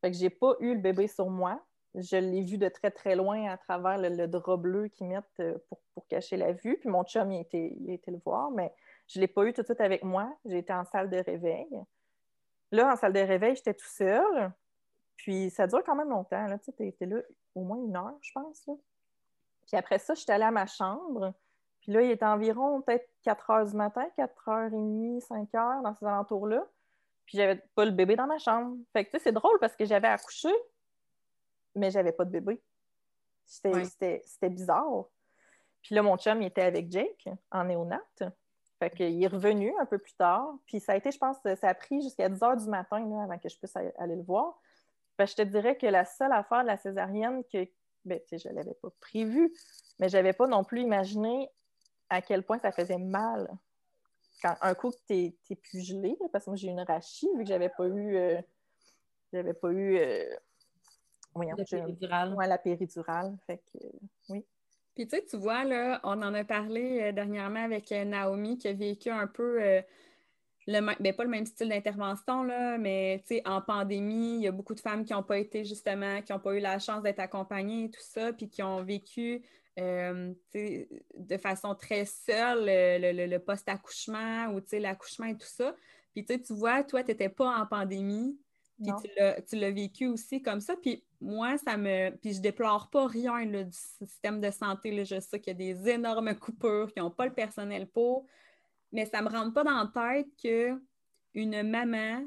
Fait 0.00 0.10
que 0.10 0.16
j'ai 0.16 0.30
pas 0.30 0.54
eu 0.60 0.74
le 0.74 0.80
bébé 0.80 1.08
sur 1.08 1.28
moi. 1.28 1.60
Je 1.94 2.16
l'ai 2.16 2.42
vu 2.42 2.58
de 2.58 2.68
très, 2.68 2.90
très 2.90 3.16
loin 3.16 3.48
à 3.48 3.56
travers 3.56 3.96
le, 3.98 4.26
drap 4.28 4.58
bleu 4.58 4.88
qu'ils 4.88 5.06
mettent 5.06 5.24
euh, 5.40 5.56
pour, 5.94 6.06
cacher 6.08 6.36
la 6.36 6.52
vue. 6.52 6.76
Puis 6.78 6.90
mon 6.90 7.04
chum, 7.04 7.32
il 7.32 7.38
a 7.38 7.40
été, 7.40 8.00
le 8.06 8.18
voir, 8.24 8.50
mais 8.50 8.72
je 9.08 9.18
ne 9.18 9.22
l'ai 9.22 9.28
pas 9.28 9.44
eu 9.46 9.54
tout 9.54 9.62
de 9.62 9.66
suite 9.66 9.80
avec 9.80 10.04
moi. 10.04 10.30
J'ai 10.44 10.58
été 10.58 10.72
en 10.74 10.84
salle 10.84 11.08
de 11.08 11.16
réveil. 11.16 11.66
Là, 12.70 12.92
en 12.92 12.96
salle 12.96 13.14
de 13.14 13.20
réveil, 13.20 13.56
j'étais 13.56 13.72
tout 13.72 13.88
seul. 13.88 14.52
Puis 15.16 15.48
ça 15.50 15.66
dure 15.66 15.82
quand 15.84 15.96
même 15.96 16.10
longtemps. 16.10 16.46
Tu 16.62 16.86
étais 16.86 17.06
là 17.06 17.22
au 17.54 17.62
moins 17.62 17.78
une 17.78 17.96
heure, 17.96 18.18
je 18.20 18.32
pense. 18.32 18.68
Puis 19.66 19.76
après 19.76 19.98
ça, 19.98 20.12
j'étais 20.12 20.32
allée 20.32 20.44
à 20.44 20.50
ma 20.50 20.66
chambre. 20.66 21.32
Puis 21.86 21.94
là, 21.94 22.02
il 22.02 22.10
était 22.10 22.24
environ 22.24 22.82
peut-être 22.82 23.08
4 23.22 23.50
heures 23.50 23.64
du 23.64 23.76
matin, 23.76 24.04
4 24.16 24.48
heures 24.48 24.66
et 24.66 24.70
demie, 24.70 25.20
5 25.20 25.54
heures 25.54 25.82
dans 25.82 25.94
ces 25.94 26.04
alentours-là. 26.04 26.66
Puis 27.26 27.38
j'avais 27.38 27.62
pas 27.76 27.84
le 27.84 27.92
bébé 27.92 28.16
dans 28.16 28.26
ma 28.26 28.38
chambre. 28.38 28.76
Fait 28.92 29.04
que 29.04 29.16
c'est 29.20 29.30
drôle 29.30 29.56
parce 29.60 29.76
que 29.76 29.84
j'avais 29.84 30.08
accouché, 30.08 30.48
mais 31.76 31.92
j'avais 31.92 32.10
pas 32.10 32.24
de 32.24 32.30
bébé. 32.30 32.60
C'était 33.44 34.20
bizarre. 34.42 35.04
Puis 35.80 35.94
là, 35.94 36.02
mon 36.02 36.16
chum, 36.16 36.42
il 36.42 36.46
était 36.46 36.62
avec 36.62 36.90
Jake 36.90 37.28
en 37.52 37.62
néonate. 37.62 38.24
Fait 38.80 38.90
qu'il 38.90 39.22
est 39.22 39.28
revenu 39.28 39.72
un 39.78 39.86
peu 39.86 39.98
plus 39.98 40.14
tard. 40.14 40.54
Puis 40.66 40.80
ça 40.80 40.92
a 40.92 40.96
été, 40.96 41.12
je 41.12 41.18
pense, 41.18 41.36
ça 41.40 41.68
a 41.68 41.74
pris 41.74 42.02
jusqu'à 42.02 42.28
10 42.28 42.42
heures 42.42 42.56
du 42.56 42.68
matin 42.68 42.98
avant 43.22 43.38
que 43.38 43.48
je 43.48 43.56
puisse 43.56 43.76
aller 43.76 44.16
le 44.16 44.22
voir. 44.22 44.58
je 45.20 45.34
te 45.36 45.42
dirais 45.42 45.78
que 45.78 45.86
la 45.86 46.04
seule 46.04 46.32
affaire 46.32 46.62
de 46.62 46.66
la 46.66 46.78
césarienne 46.78 47.44
que 47.44 47.64
ben, 48.04 48.20
je 48.32 48.48
ne 48.48 48.54
l'avais 48.54 48.74
pas 48.74 48.88
prévue, 49.00 49.52
mais 50.00 50.08
je 50.08 50.16
n'avais 50.16 50.32
pas 50.32 50.48
non 50.48 50.64
plus 50.64 50.80
imaginé 50.80 51.48
à 52.08 52.22
quel 52.22 52.42
point 52.42 52.58
ça 52.58 52.72
faisait 52.72 52.98
mal. 52.98 53.48
Quand 54.42 54.56
un 54.60 54.74
coup 54.74 54.90
que 54.90 54.96
tu 55.08 55.14
es, 55.50 55.56
plus 55.56 55.80
gelé, 55.80 56.16
parce 56.32 56.44
que 56.44 56.50
moi 56.50 56.56
j'ai 56.56 56.68
eu 56.68 56.70
une 56.70 56.80
rachie, 56.80 57.28
vu 57.36 57.44
que 57.44 57.48
j'avais 57.48 57.70
pas 57.70 57.86
eu 57.86 58.16
euh, 58.16 58.40
j'avais 59.32 59.54
pas 59.54 59.70
eu 59.70 59.96
euh, 59.98 60.36
oui, 61.36 61.46
la 61.56 61.64
péridurale. 61.64 62.36
la 62.38 62.58
péridurale. 62.58 63.36
Fait 63.46 63.58
que, 63.58 63.78
oui. 64.28 64.44
Puis 64.94 65.06
tu 65.06 65.16
sais, 65.16 65.24
tu 65.28 65.36
vois, 65.36 65.64
là, 65.64 66.00
on 66.04 66.22
en 66.22 66.32
a 66.32 66.44
parlé 66.44 67.00
euh, 67.02 67.12
dernièrement 67.12 67.62
avec 67.62 67.92
euh, 67.92 68.04
Naomi 68.04 68.56
qui 68.56 68.68
a 68.68 68.72
vécu 68.72 69.10
un 69.10 69.26
peu 69.26 69.62
euh, 69.62 69.82
le 70.66 70.80
même, 70.80 70.96
ben, 70.98 71.14
pas 71.14 71.24
le 71.24 71.28
même 71.28 71.44
style 71.44 71.68
d'intervention, 71.68 72.42
là, 72.42 72.78
mais 72.78 73.22
tu 73.26 73.36
sais, 73.36 73.42
en 73.46 73.60
pandémie, 73.60 74.36
il 74.36 74.42
y 74.42 74.48
a 74.48 74.52
beaucoup 74.52 74.74
de 74.74 74.80
femmes 74.80 75.04
qui 75.04 75.12
n'ont 75.12 75.22
pas 75.22 75.38
été 75.38 75.64
justement, 75.64 76.22
qui 76.22 76.32
n'ont 76.32 76.40
pas 76.40 76.54
eu 76.54 76.60
la 76.60 76.78
chance 76.78 77.02
d'être 77.02 77.20
accompagnées 77.20 77.84
et 77.84 77.90
tout 77.90 78.00
ça, 78.00 78.32
puis 78.32 78.48
qui 78.48 78.62
ont 78.62 78.82
vécu 78.82 79.42
de 79.76 81.36
façon 81.38 81.74
très 81.74 82.04
seule 82.06 82.64
le, 82.66 83.26
le 83.26 83.38
post-accouchement 83.38 84.48
ou 84.48 84.60
l'accouchement 84.72 85.26
et 85.26 85.36
tout 85.36 85.46
ça. 85.46 85.74
Puis 86.14 86.24
tu 86.24 86.54
vois, 86.54 86.82
toi, 86.82 87.02
tu 87.02 87.10
n'étais 87.10 87.28
pas 87.28 87.58
en 87.58 87.66
pandémie, 87.66 88.38
puis 88.82 88.92
tu 89.48 89.56
l'as 89.56 89.70
vécu 89.70 90.06
aussi 90.06 90.42
comme 90.42 90.60
ça. 90.60 90.76
Puis 90.76 91.04
moi, 91.20 91.56
ça 91.58 91.76
me. 91.76 92.10
Puis 92.16 92.34
je 92.34 92.40
déplore 92.40 92.90
pas 92.90 93.06
rien 93.06 93.44
du 93.46 93.72
système 93.72 94.40
de 94.40 94.50
santé. 94.50 94.90
Là. 94.90 95.04
Je 95.04 95.20
sais 95.20 95.40
qu'il 95.40 95.58
y 95.58 95.70
a 95.70 95.74
des 95.74 95.88
énormes 95.90 96.34
coupures 96.34 96.92
qui 96.92 97.00
n'ont 97.00 97.10
pas 97.10 97.26
le 97.26 97.32
personnel 97.34 97.86
pour. 97.86 98.26
Mais 98.92 99.06
ça 99.06 99.20
ne 99.20 99.28
me 99.28 99.30
rentre 99.30 99.52
pas 99.52 99.64
dans 99.64 99.90
la 99.94 100.14
tête 100.14 100.28
qu'une 101.32 101.62
maman 101.62 102.26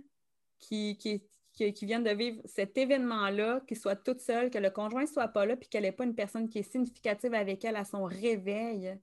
qui, 0.60 0.98
qui, 0.98 1.24
qui, 1.74 1.86
vient 1.86 2.00
de 2.00 2.10
vivre 2.12 2.42
cet 2.46 2.78
événement-là, 2.78 3.62
qui 3.68 3.76
soit 3.76 3.96
toute 3.96 4.22
seule, 4.22 4.50
que 4.50 4.58
le 4.58 4.70
conjoint 4.70 5.02
ne 5.02 5.08
soit 5.08 5.28
pas 5.28 5.46
là, 5.46 5.56
puis 5.56 5.68
qu'elle 5.68 5.84
n'ait 5.84 5.92
pas 5.92 6.06
une 6.06 6.16
personne 6.16 6.48
qui 6.50 6.60
est 6.60 6.72
significative 6.72 7.34
avec 7.34 7.64
elle 7.66 7.76
à 7.76 7.84
son 7.84 8.04
réveil, 8.06 8.98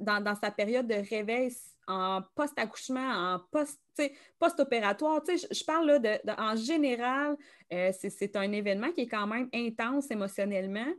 dans, 0.00 0.34
sa 0.40 0.50
période 0.50 0.86
de 0.86 0.94
réveil 1.08 1.54
en 1.86 2.22
post-accouchement, 2.34 3.00
en 3.00 3.40
post-opératoire. 4.38 5.22
je, 5.26 5.64
parle 5.64 5.86
là 5.86 5.98
de, 5.98 6.30
en 6.38 6.56
général, 6.56 7.36
euh, 7.72 7.92
c'est 7.92 8.36
un 8.36 8.52
événement 8.52 8.92
qui 8.92 9.02
est 9.02 9.08
quand 9.08 9.26
même 9.26 9.48
intense 9.54 10.10
émotionnellement. 10.10 10.92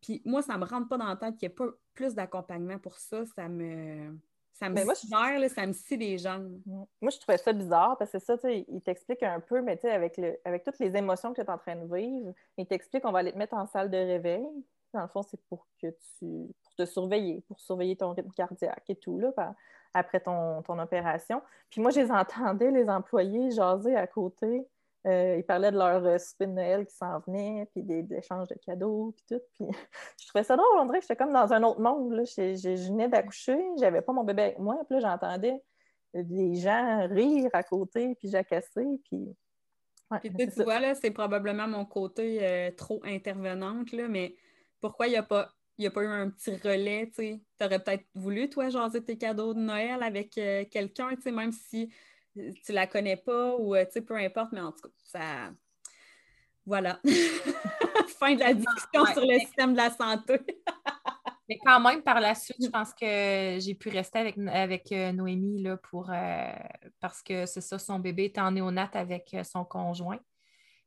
Puis 0.00 0.22
moi, 0.24 0.42
ça 0.42 0.54
ne 0.54 0.58
me 0.58 0.64
rentre 0.64 0.88
pas 0.88 0.98
dans 0.98 1.06
la 1.06 1.16
tête 1.16 1.36
qu'il 1.36 1.48
n'y 1.48 1.52
ait 1.52 1.56
pas 1.56 1.68
plus 1.94 2.14
d'accompagnement 2.14 2.78
pour 2.78 2.98
ça. 2.98 3.24
Ça 3.26 3.48
me. 3.48 4.16
Ça 4.58 4.70
me 4.70 4.84
moi, 4.84 4.94
ça 4.94 5.66
me 5.66 5.72
scie 5.74 5.98
les 5.98 6.16
jambes. 6.16 6.58
Moi, 6.64 7.10
je 7.10 7.18
trouvais 7.18 7.36
ça 7.36 7.52
bizarre 7.52 7.98
parce 7.98 8.10
que 8.10 8.18
ça, 8.18 8.36
il 8.50 8.80
t'explique 8.80 9.22
un 9.22 9.38
peu, 9.38 9.60
mais 9.60 9.78
avec, 9.84 10.16
le, 10.16 10.38
avec 10.46 10.64
toutes 10.64 10.78
les 10.78 10.96
émotions 10.96 11.34
que 11.34 11.42
tu 11.42 11.46
es 11.46 11.50
en 11.50 11.58
train 11.58 11.76
de 11.76 11.94
vivre, 11.94 12.32
il 12.56 12.66
t'explique 12.66 13.02
qu'on 13.02 13.12
va 13.12 13.18
aller 13.18 13.32
te 13.32 13.38
mettre 13.38 13.54
en 13.54 13.66
salle 13.66 13.90
de 13.90 13.98
réveil. 13.98 14.46
Dans 14.94 15.02
le 15.02 15.08
fond, 15.08 15.22
c'est 15.22 15.40
pour 15.50 15.66
que 15.82 15.88
tu 16.18 16.54
te 16.78 16.86
surveiller, 16.86 17.42
pour 17.42 17.60
surveiller 17.60 17.96
ton 17.96 18.14
rythme 18.14 18.30
cardiaque 18.30 18.84
et 18.88 18.96
tout, 18.96 19.18
là, 19.18 19.30
après 19.92 20.20
ton, 20.20 20.62
opération. 20.66 21.42
Puis 21.68 21.82
moi, 21.82 21.90
je 21.90 22.00
les 22.00 22.10
entendais, 22.10 22.70
les 22.70 22.88
employés, 22.88 23.50
jaser 23.50 23.94
à 23.94 24.06
côté. 24.06 24.66
Euh, 25.06 25.36
ils 25.38 25.44
parlaient 25.44 25.70
de 25.70 25.78
leur 25.78 26.04
euh, 26.04 26.18
spin 26.18 26.46
Noël 26.46 26.84
qui 26.86 26.94
s'en 26.94 27.20
venait, 27.20 27.68
puis 27.72 27.82
des, 27.82 28.04
échanges 28.14 28.48
de 28.48 28.54
cadeaux, 28.54 29.14
puis 29.14 29.24
tout. 29.28 29.42
Puis 29.54 29.66
je 30.20 30.26
trouvais 30.28 30.44
ça 30.44 30.56
drôle, 30.56 30.66
on 30.78 30.86
dirait 30.86 30.98
que 30.98 31.04
j'étais 31.04 31.16
comme 31.16 31.32
dans 31.32 31.52
un 31.52 31.62
autre 31.62 31.80
monde. 31.80 32.12
Là. 32.12 32.24
Je, 32.24 32.56
je, 32.56 32.88
venais 32.88 33.08
d'accoucher, 33.08 33.58
j'avais 33.78 34.02
pas 34.02 34.12
mon 34.12 34.24
bébé 34.24 34.42
avec 34.42 34.58
moi, 34.58 34.76
puis 34.88 34.98
là, 34.98 35.10
j'entendais 35.10 35.62
des 36.14 36.54
gens 36.54 37.06
rire 37.08 37.50
à 37.52 37.62
côté, 37.62 38.14
puis 38.16 38.28
jacasser, 38.28 38.86
puis 39.04 39.36
Puis, 40.22 40.48
tu 40.48 40.62
vois, 40.64 40.80
là, 40.80 40.94
c'est 40.94 41.10
probablement 41.10 41.68
mon 41.68 41.84
côté 41.84 42.38
euh, 42.42 42.70
trop 42.70 43.00
intervenante, 43.04 43.92
là, 43.92 44.08
mais 44.08 44.34
pourquoi 44.80 45.06
il 45.06 45.10
n'y 45.10 45.16
a 45.16 45.22
pas 45.22 45.50
il 45.78 45.82
n'y 45.82 45.86
a 45.88 45.90
pas 45.90 46.02
eu 46.02 46.06
un 46.06 46.30
petit 46.30 46.56
relais, 46.56 47.10
tu 47.14 47.38
aurais 47.62 47.78
peut-être 47.78 48.06
voulu, 48.14 48.48
toi, 48.48 48.70
jaser 48.70 49.04
tes 49.04 49.18
cadeaux 49.18 49.52
de 49.52 49.60
Noël 49.60 50.02
avec 50.02 50.38
euh, 50.38 50.64
quelqu'un, 50.70 51.10
tu 51.16 51.22
sais, 51.22 51.30
même 51.30 51.52
si 51.52 51.92
tu 52.64 52.72
la 52.72 52.86
connais 52.86 53.16
pas 53.16 53.56
ou, 53.56 53.76
tu 53.76 53.84
sais, 53.90 54.00
peu 54.02 54.16
importe, 54.16 54.52
mais 54.52 54.60
en 54.60 54.72
tout 54.72 54.82
cas, 54.82 54.94
ça... 55.04 55.52
Voilà. 56.64 57.00
fin 58.18 58.34
de 58.34 58.40
la 58.40 58.54
discussion 58.54 59.04
sur 59.06 59.22
le 59.22 59.38
système 59.40 59.72
de 59.72 59.78
la 59.78 59.90
santé. 59.90 60.40
Mais 61.48 61.58
quand 61.64 61.78
même, 61.78 62.02
par 62.02 62.20
la 62.20 62.34
suite, 62.34 62.56
je 62.60 62.68
pense 62.68 62.92
que 62.92 63.58
j'ai 63.60 63.74
pu 63.74 63.88
rester 63.88 64.18
avec, 64.18 64.36
avec 64.48 64.90
euh, 64.90 65.12
Noémie 65.12 65.62
là, 65.62 65.76
pour, 65.76 66.10
euh, 66.10 66.52
parce 66.98 67.22
que 67.22 67.46
c'est 67.46 67.60
ça, 67.60 67.78
son 67.78 68.00
bébé 68.00 68.24
était 68.24 68.40
en 68.40 68.50
néonat 68.50 68.90
avec 68.94 69.32
euh, 69.32 69.44
son 69.44 69.64
conjoint. 69.64 70.18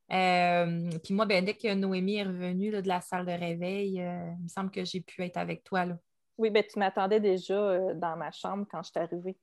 puis 0.09 1.13
moi, 1.13 1.25
ben, 1.25 1.45
dès 1.45 1.53
que 1.53 1.73
Noémie 1.73 2.17
est 2.17 2.23
revenue 2.23 2.71
de 2.71 2.87
la 2.87 2.99
salle 2.99 3.25
de 3.25 3.31
réveil, 3.31 3.93
il 3.95 4.43
me 4.43 4.49
semble 4.49 4.69
que 4.69 4.83
j'ai 4.83 4.99
pu 4.99 5.23
être 5.23 5.37
avec 5.37 5.63
toi. 5.63 5.85
Là. 5.85 5.97
Oui, 6.37 6.49
ben, 6.49 6.63
tu 6.69 6.77
m'attendais 6.77 7.21
déjà 7.21 7.93
dans 7.93 8.17
ma 8.17 8.31
chambre 8.31 8.65
quand 8.69 8.83
je 8.83 8.89
suis 8.89 8.99
arrivée. 8.99 9.37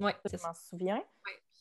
Oui, 0.00 0.12
je 0.24 0.36
m'en 0.42 0.54
souviens. 0.54 1.02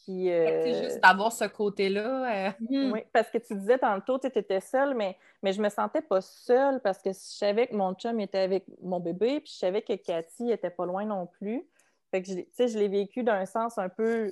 C'est 0.05 0.33
euh, 0.33 0.83
juste 0.83 1.01
d'avoir 1.01 1.31
ce 1.31 1.45
côté-là. 1.45 2.47
Euh. 2.47 2.51
Oui, 2.69 3.01
parce 3.13 3.29
que 3.29 3.37
tu 3.37 3.55
disais 3.55 3.77
tantôt, 3.77 4.17
tu 4.17 4.27
étais 4.27 4.59
seule, 4.59 4.95
mais, 4.95 5.17
mais 5.43 5.53
je 5.53 5.61
me 5.61 5.69
sentais 5.69 6.01
pas 6.01 6.21
seule 6.21 6.81
parce 6.81 6.99
que 6.99 7.11
je 7.11 7.19
savais 7.19 7.67
que 7.67 7.75
mon 7.75 7.93
chum 7.93 8.19
était 8.19 8.39
avec 8.39 8.65
mon 8.81 8.99
bébé, 8.99 9.41
puis 9.41 9.51
je 9.53 9.59
savais 9.59 9.81
que 9.83 9.93
Cathy 9.93 10.51
était 10.51 10.71
pas 10.71 10.85
loin 10.85 11.05
non 11.05 11.27
plus. 11.27 11.67
Fait 12.09 12.21
que 12.21 12.29
je, 12.29 12.67
je 12.67 12.79
l'ai 12.79 12.87
vécu 12.87 13.23
d'un 13.23 13.45
sens 13.45 13.77
un 13.77 13.89
peu 13.89 14.31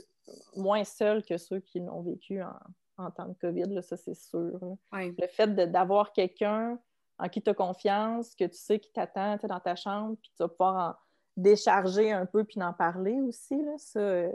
moins 0.56 0.84
seul 0.84 1.24
que 1.24 1.38
ceux 1.38 1.60
qui 1.60 1.80
l'ont 1.80 2.02
vécu 2.02 2.42
en, 2.42 3.12
temps 3.12 3.28
de 3.28 3.36
COVID, 3.40 3.74
là, 3.74 3.82
ça 3.82 3.96
c'est 3.96 4.16
sûr. 4.16 4.60
Le 4.92 5.28
fait 5.28 5.48
d'avoir 5.72 6.12
quelqu'un 6.12 6.80
en 7.20 7.30
qui 7.30 7.42
tu 7.42 7.50
as 7.50 7.54
confiance, 7.54 8.34
que 8.36 8.46
tu 8.46 8.58
sais 8.58 8.80
qui 8.80 8.92
t'attend 8.92 9.38
dans 9.44 9.60
ta 9.60 9.76
chambre, 9.76 10.18
puis 10.22 10.32
tu 10.36 10.44
vas 10.44 10.50
pouvoir 10.50 10.90
en 10.90 10.96
décharger 11.36 12.12
un 12.12 12.26
peu 12.26 12.44
puis 12.44 12.62
en 12.62 12.74
parler 12.74 13.20
aussi, 13.22 13.62
là, 13.62 13.74
ça, 13.78 14.00
euh, 14.00 14.32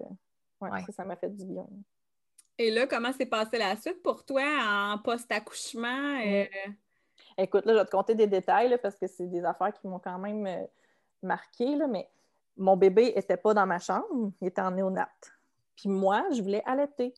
ça, 0.91 1.05
m'a 1.05 1.17
fait 1.17 1.31
du 1.31 1.45
bien. 1.45 1.67
Et 2.59 2.71
là, 2.71 2.87
comment 2.87 3.13
s'est 3.13 3.27
passée 3.27 3.59
la 3.59 3.77
suite 3.77 4.03
pour 4.03 4.25
toi 4.25 4.43
en 4.43 4.99
post-accouchement? 4.99 6.21
Euh? 6.25 6.45
Écoute, 7.37 7.67
là, 7.67 7.75
je 7.75 7.79
vais 7.81 7.85
te 7.85 7.91
compter 7.91 8.15
des 8.15 8.27
détails 8.27 8.79
parce 8.81 8.97
que 8.97 9.07
c'est 9.07 9.27
des 9.27 9.45
affaires 9.45 9.73
qui 9.73 9.89
m'ont 9.89 9.99
quand 9.99 10.19
même 10.19 10.47
euh, 10.47 10.65
marqué, 11.23 11.77
mais 11.89 12.09
mon 12.57 12.77
bébé 12.77 13.13
n'était 13.15 13.37
pas 13.37 13.55
dans 13.55 13.67
ma 13.67 13.79
chambre, 13.79 14.33
il 14.41 14.49
était 14.49 14.61
en 14.61 14.71
néonate. 14.71 15.33
Puis 15.77 15.89
moi, 15.89 16.25
je 16.33 16.41
voulais 16.41 16.63
allaiter. 16.65 17.13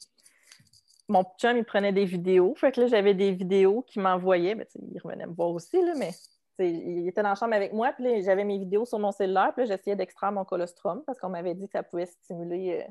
Mon 1.09 1.24
chum, 1.39 1.57
il 1.57 1.64
prenait 1.64 1.93
des 1.93 2.05
vidéos. 2.05 2.55
Fait 2.57 2.72
que 2.72 2.81
là, 2.81 2.87
j'avais 2.87 3.14
des 3.14 3.33
vidéos 3.33 3.83
qu'il 3.83 4.03
m'envoyait. 4.03 4.55
Ben, 4.55 4.66
il 4.93 4.99
revenait 5.01 5.27
me 5.27 5.35
voir 5.35 5.51
aussi, 5.51 5.81
là, 5.81 5.93
mais 5.97 6.11
il 6.59 7.09
était 7.09 7.22
dans 7.22 7.30
la 7.30 7.34
chambre 7.34 7.54
avec 7.54 7.72
moi. 7.72 7.92
Puis 7.92 8.22
j'avais 8.22 8.44
mes 8.44 8.59
vidéos 8.59 8.84
sur 8.84 8.98
mon 8.98 9.12
cellulaire. 9.12 9.52
Puis 9.57 9.66
j'essayais 9.66 9.96
d'extraire 9.96 10.32
mon 10.32 10.44
colostrum 10.44 11.02
parce 11.07 11.18
qu'on 11.18 11.30
m'avait 11.30 11.54
dit 11.54 11.66
que 11.66 11.72
ça 11.72 11.82
pouvait 11.82 12.07
stimuler 12.07 12.82
euh, 12.82 12.90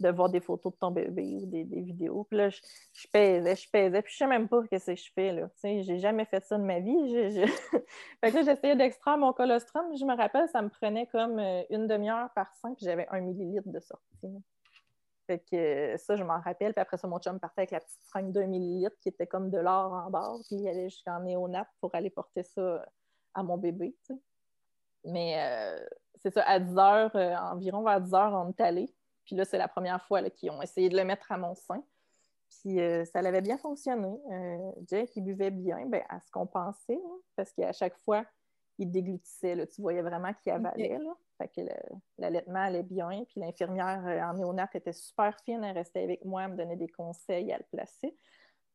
de 0.00 0.10
voir 0.10 0.28
des 0.28 0.40
photos 0.40 0.72
de 0.72 0.78
ton 0.78 0.90
bébé 0.90 1.38
ou 1.42 1.46
des, 1.46 1.64
vidéos. 1.64 2.24
Puis 2.24 2.38
là, 2.38 2.50
je, 2.50 2.60
pesais, 3.12 3.56
je 3.56 3.70
pesais, 3.70 4.02
puis 4.02 4.12
je 4.12 4.18
sais 4.18 4.26
même 4.26 4.48
pas 4.48 4.62
ce 4.62 4.68
que 4.68 4.94
je 4.94 5.10
fais, 5.14 5.32
là. 5.32 5.48
J'ai 5.62 5.98
jamais 5.98 6.24
fait 6.26 6.44
ça 6.44 6.58
de 6.58 6.64
ma 6.64 6.80
vie. 6.80 7.14
fait 8.20 8.30
que 8.30 8.36
là, 8.36 8.42
j'essayais 8.42 8.76
d'extraire 8.76 9.16
mon 9.16 9.32
colostrum. 9.32 9.96
Je 9.96 10.04
me 10.04 10.16
rappelle, 10.16 10.48
ça 10.48 10.62
me 10.62 10.68
prenait 10.68 11.06
comme 11.06 11.38
euh, 11.38 11.62
une 11.70 11.86
demi-heure 11.86 12.28
par 12.34 12.54
sein, 12.56 12.74
puis 12.74 12.84
j'avais 12.84 13.06
un 13.10 13.20
millilitre 13.20 13.68
de 13.68 13.80
sortie. 13.80 14.42
Fait 15.26 15.40
que 15.40 15.56
euh, 15.56 15.96
ça, 15.96 16.16
je 16.16 16.24
m'en 16.24 16.40
rappelle. 16.40 16.72
Puis 16.72 16.80
après 16.80 16.96
ça, 16.96 17.08
mon 17.08 17.18
chum 17.18 17.40
partait 17.40 17.62
avec 17.62 17.70
la 17.72 17.80
petite 17.80 18.02
seringue 18.04 18.32
d'un 18.32 18.46
millilitre 18.46 18.96
qui 19.00 19.08
était 19.08 19.26
comme 19.26 19.50
de 19.50 19.58
l'or 19.58 19.92
en 19.92 20.10
bord, 20.10 20.40
puis 20.46 20.56
il 20.56 20.68
allait 20.68 20.88
jusqu'en 20.88 21.20
néonat 21.20 21.68
pour 21.80 21.94
aller 21.94 22.10
porter 22.10 22.42
ça 22.42 22.84
à 23.34 23.42
mon 23.42 23.58
bébé, 23.58 23.96
tu 24.06 24.14
sais. 24.14 24.20
Mais 25.04 25.36
euh, 25.38 25.86
c'est 26.16 26.32
ça, 26.32 26.42
à 26.42 26.58
10 26.58 26.78
heures, 26.78 27.14
environ 27.52 27.82
vers 27.82 28.00
10 28.00 28.14
heures, 28.14 28.32
on 28.32 28.50
est 28.50 28.60
allé. 28.60 28.92
Puis 29.24 29.36
là, 29.36 29.44
c'est 29.44 29.58
la 29.58 29.68
première 29.68 30.02
fois 30.06 30.28
qu'ils 30.30 30.50
ont 30.50 30.62
essayé 30.62 30.88
de 30.88 30.96
le 30.96 31.04
mettre 31.04 31.30
à 31.30 31.38
mon 31.38 31.54
sein. 31.54 31.82
Puis 32.48 32.80
euh, 32.80 33.04
ça 33.04 33.18
avait 33.18 33.42
bien 33.42 33.58
fonctionné. 33.58 34.20
Euh, 34.30 34.72
Jake, 34.88 35.14
il 35.16 35.24
buvait 35.24 35.50
bien, 35.50 35.84
ben, 35.86 36.02
à 36.08 36.20
ce 36.20 36.30
qu'on 36.30 36.46
pensait, 36.46 37.00
parce 37.34 37.52
qu'à 37.52 37.72
chaque 37.72 37.96
fois, 37.98 38.24
il 38.78 38.90
déglutissait. 38.90 39.54
Là, 39.54 39.66
tu 39.66 39.80
voyais 39.80 40.02
vraiment 40.02 40.32
qu'il 40.34 40.52
avalait. 40.52 40.98
Là. 40.98 41.14
Fait 41.38 41.48
que 41.48 41.60
l'allaitement 42.18 42.60
allait 42.60 42.82
bien. 42.82 43.24
Puis 43.28 43.40
l'infirmière 43.40 44.02
euh, 44.06 44.20
en 44.20 44.34
néonat 44.34 44.68
était 44.74 44.92
super 44.92 45.36
fine. 45.44 45.62
Elle 45.64 45.76
restait 45.76 46.02
avec 46.02 46.24
moi, 46.24 46.44
elle 46.44 46.52
me 46.52 46.56
donnait 46.56 46.76
des 46.76 46.88
conseils 46.88 47.52
à 47.52 47.58
le 47.58 47.64
placer. 47.70 48.16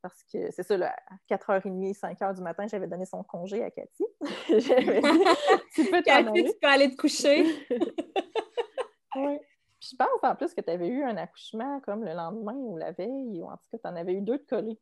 Parce 0.02 0.24
que 0.24 0.50
c'est 0.52 0.64
ça, 0.64 0.76
à 0.76 1.36
4h30, 1.36 1.98
5h 1.98 2.36
du 2.36 2.42
matin, 2.42 2.66
j'avais 2.68 2.88
donné 2.88 3.06
son 3.06 3.24
congé 3.24 3.64
à 3.64 3.70
Cathy. 3.70 4.06
j'avais 4.50 5.02
dit, 5.02 5.08
tu 5.76 5.86
peux 5.86 6.02
Cathy, 6.02 6.44
tu 6.44 6.54
peux 6.60 6.68
aller 6.68 6.90
te 6.90 6.96
coucher. 6.96 7.46
oui 9.16 9.40
je 9.82 9.96
pense 9.96 10.24
en 10.24 10.36
plus 10.36 10.54
que 10.54 10.62
tu 10.62 10.70
avais 10.70 10.88
eu 10.88 11.04
un 11.04 11.18
accouchement 11.18 11.80
comme 11.82 12.04
le 12.04 12.14
lendemain 12.14 12.54
ou 12.54 12.78
la 12.78 12.92
veille, 12.92 13.42
ou 13.42 13.46
en 13.46 13.58
tout 13.58 13.68
cas, 13.72 13.78
tu 13.80 13.88
en 13.88 13.96
avais 13.96 14.14
eu 14.14 14.22
deux 14.22 14.38
de 14.38 14.46
collés. 14.48 14.80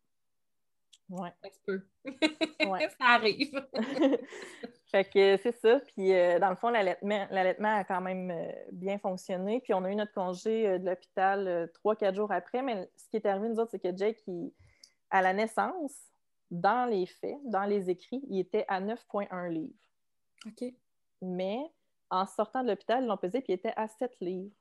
Oui. 1.09 1.29
Ça 1.41 1.49
se 1.49 2.95
ça 2.99 3.05
arrive. 3.05 3.67
Fait 4.91 5.05
que 5.05 5.37
c'est 5.37 5.51
ça. 5.51 5.79
Puis 5.79 6.13
euh, 6.13 6.39
dans 6.39 6.49
le 6.49 6.55
fond, 6.55 6.69
l'allaitement 6.69 7.75
a 7.75 7.83
quand 7.83 8.01
même 8.01 8.31
euh, 8.31 8.51
bien 8.71 8.97
fonctionné. 8.97 9.59
Puis 9.61 9.73
on 9.73 9.83
a 9.83 9.91
eu 9.91 9.95
notre 9.95 10.13
congé 10.13 10.67
euh, 10.67 10.79
de 10.79 10.85
l'hôpital 10.85 11.69
trois, 11.75 11.95
quatre 11.95 12.15
jours 12.15 12.31
après. 12.31 12.63
Mais 12.63 12.89
ce 12.97 13.07
qui 13.09 13.17
est 13.17 13.25
arrivé, 13.27 13.49
nous 13.49 13.59
autres, 13.59 13.71
c'est 13.71 13.79
que 13.79 13.95
Jake, 13.95 14.17
à 15.11 15.21
la 15.21 15.33
naissance, 15.33 15.95
dans 16.49 16.89
les 16.89 17.05
faits, 17.05 17.37
dans 17.45 17.65
les 17.65 17.89
écrits, 17.91 18.23
il 18.29 18.39
était 18.39 18.65
à 18.67 18.81
9,1 18.81 19.49
livres. 19.49 19.73
OK. 20.47 20.73
Mais 21.21 21.59
en 22.09 22.25
sortant 22.25 22.63
de 22.63 22.69
l'hôpital, 22.69 23.03
ils 23.03 23.07
l'ont 23.07 23.17
pesé 23.17 23.41
puis 23.41 23.53
il 23.53 23.55
était 23.55 23.73
à 23.75 23.87
7 23.87 24.11
livres. 24.21 24.51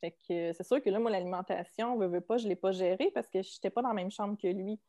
Fait 0.00 0.12
que 0.12 0.52
c'est 0.52 0.62
sûr 0.62 0.82
que 0.82 0.88
là, 0.88 0.98
moi, 0.98 1.10
l'alimentation, 1.10 1.98
veut, 1.98 2.06
veut 2.06 2.20
pas, 2.22 2.38
je 2.38 2.44
ne 2.44 2.50
l'ai 2.50 2.56
pas 2.56 2.72
gérée 2.72 3.10
parce 3.14 3.28
que 3.28 3.42
je 3.42 3.52
n'étais 3.54 3.70
pas 3.70 3.82
dans 3.82 3.88
la 3.88 3.94
même 3.94 4.10
chambre 4.10 4.38
que 4.40 4.48
lui. 4.48 4.80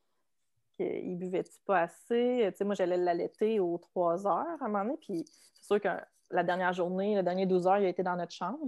Il 0.78 1.16
buvait-tu 1.16 1.58
pas 1.64 1.82
assez? 1.82 2.52
Moi, 2.60 2.74
j'allais 2.74 2.96
l'allaiter 2.96 3.60
aux 3.60 3.78
trois 3.78 4.26
heures 4.26 4.46
à 4.60 4.64
un 4.64 4.68
moment 4.68 4.84
donné. 4.84 4.96
Puis 5.00 5.24
c'est 5.54 5.66
sûr 5.66 5.80
que 5.80 5.88
la 6.30 6.44
dernière 6.44 6.72
journée, 6.72 7.16
les 7.16 7.22
dernières 7.22 7.46
12 7.46 7.66
heures, 7.66 7.78
il 7.78 7.86
a 7.86 7.88
été 7.88 8.02
dans 8.02 8.16
notre 8.16 8.32
chambre. 8.32 8.58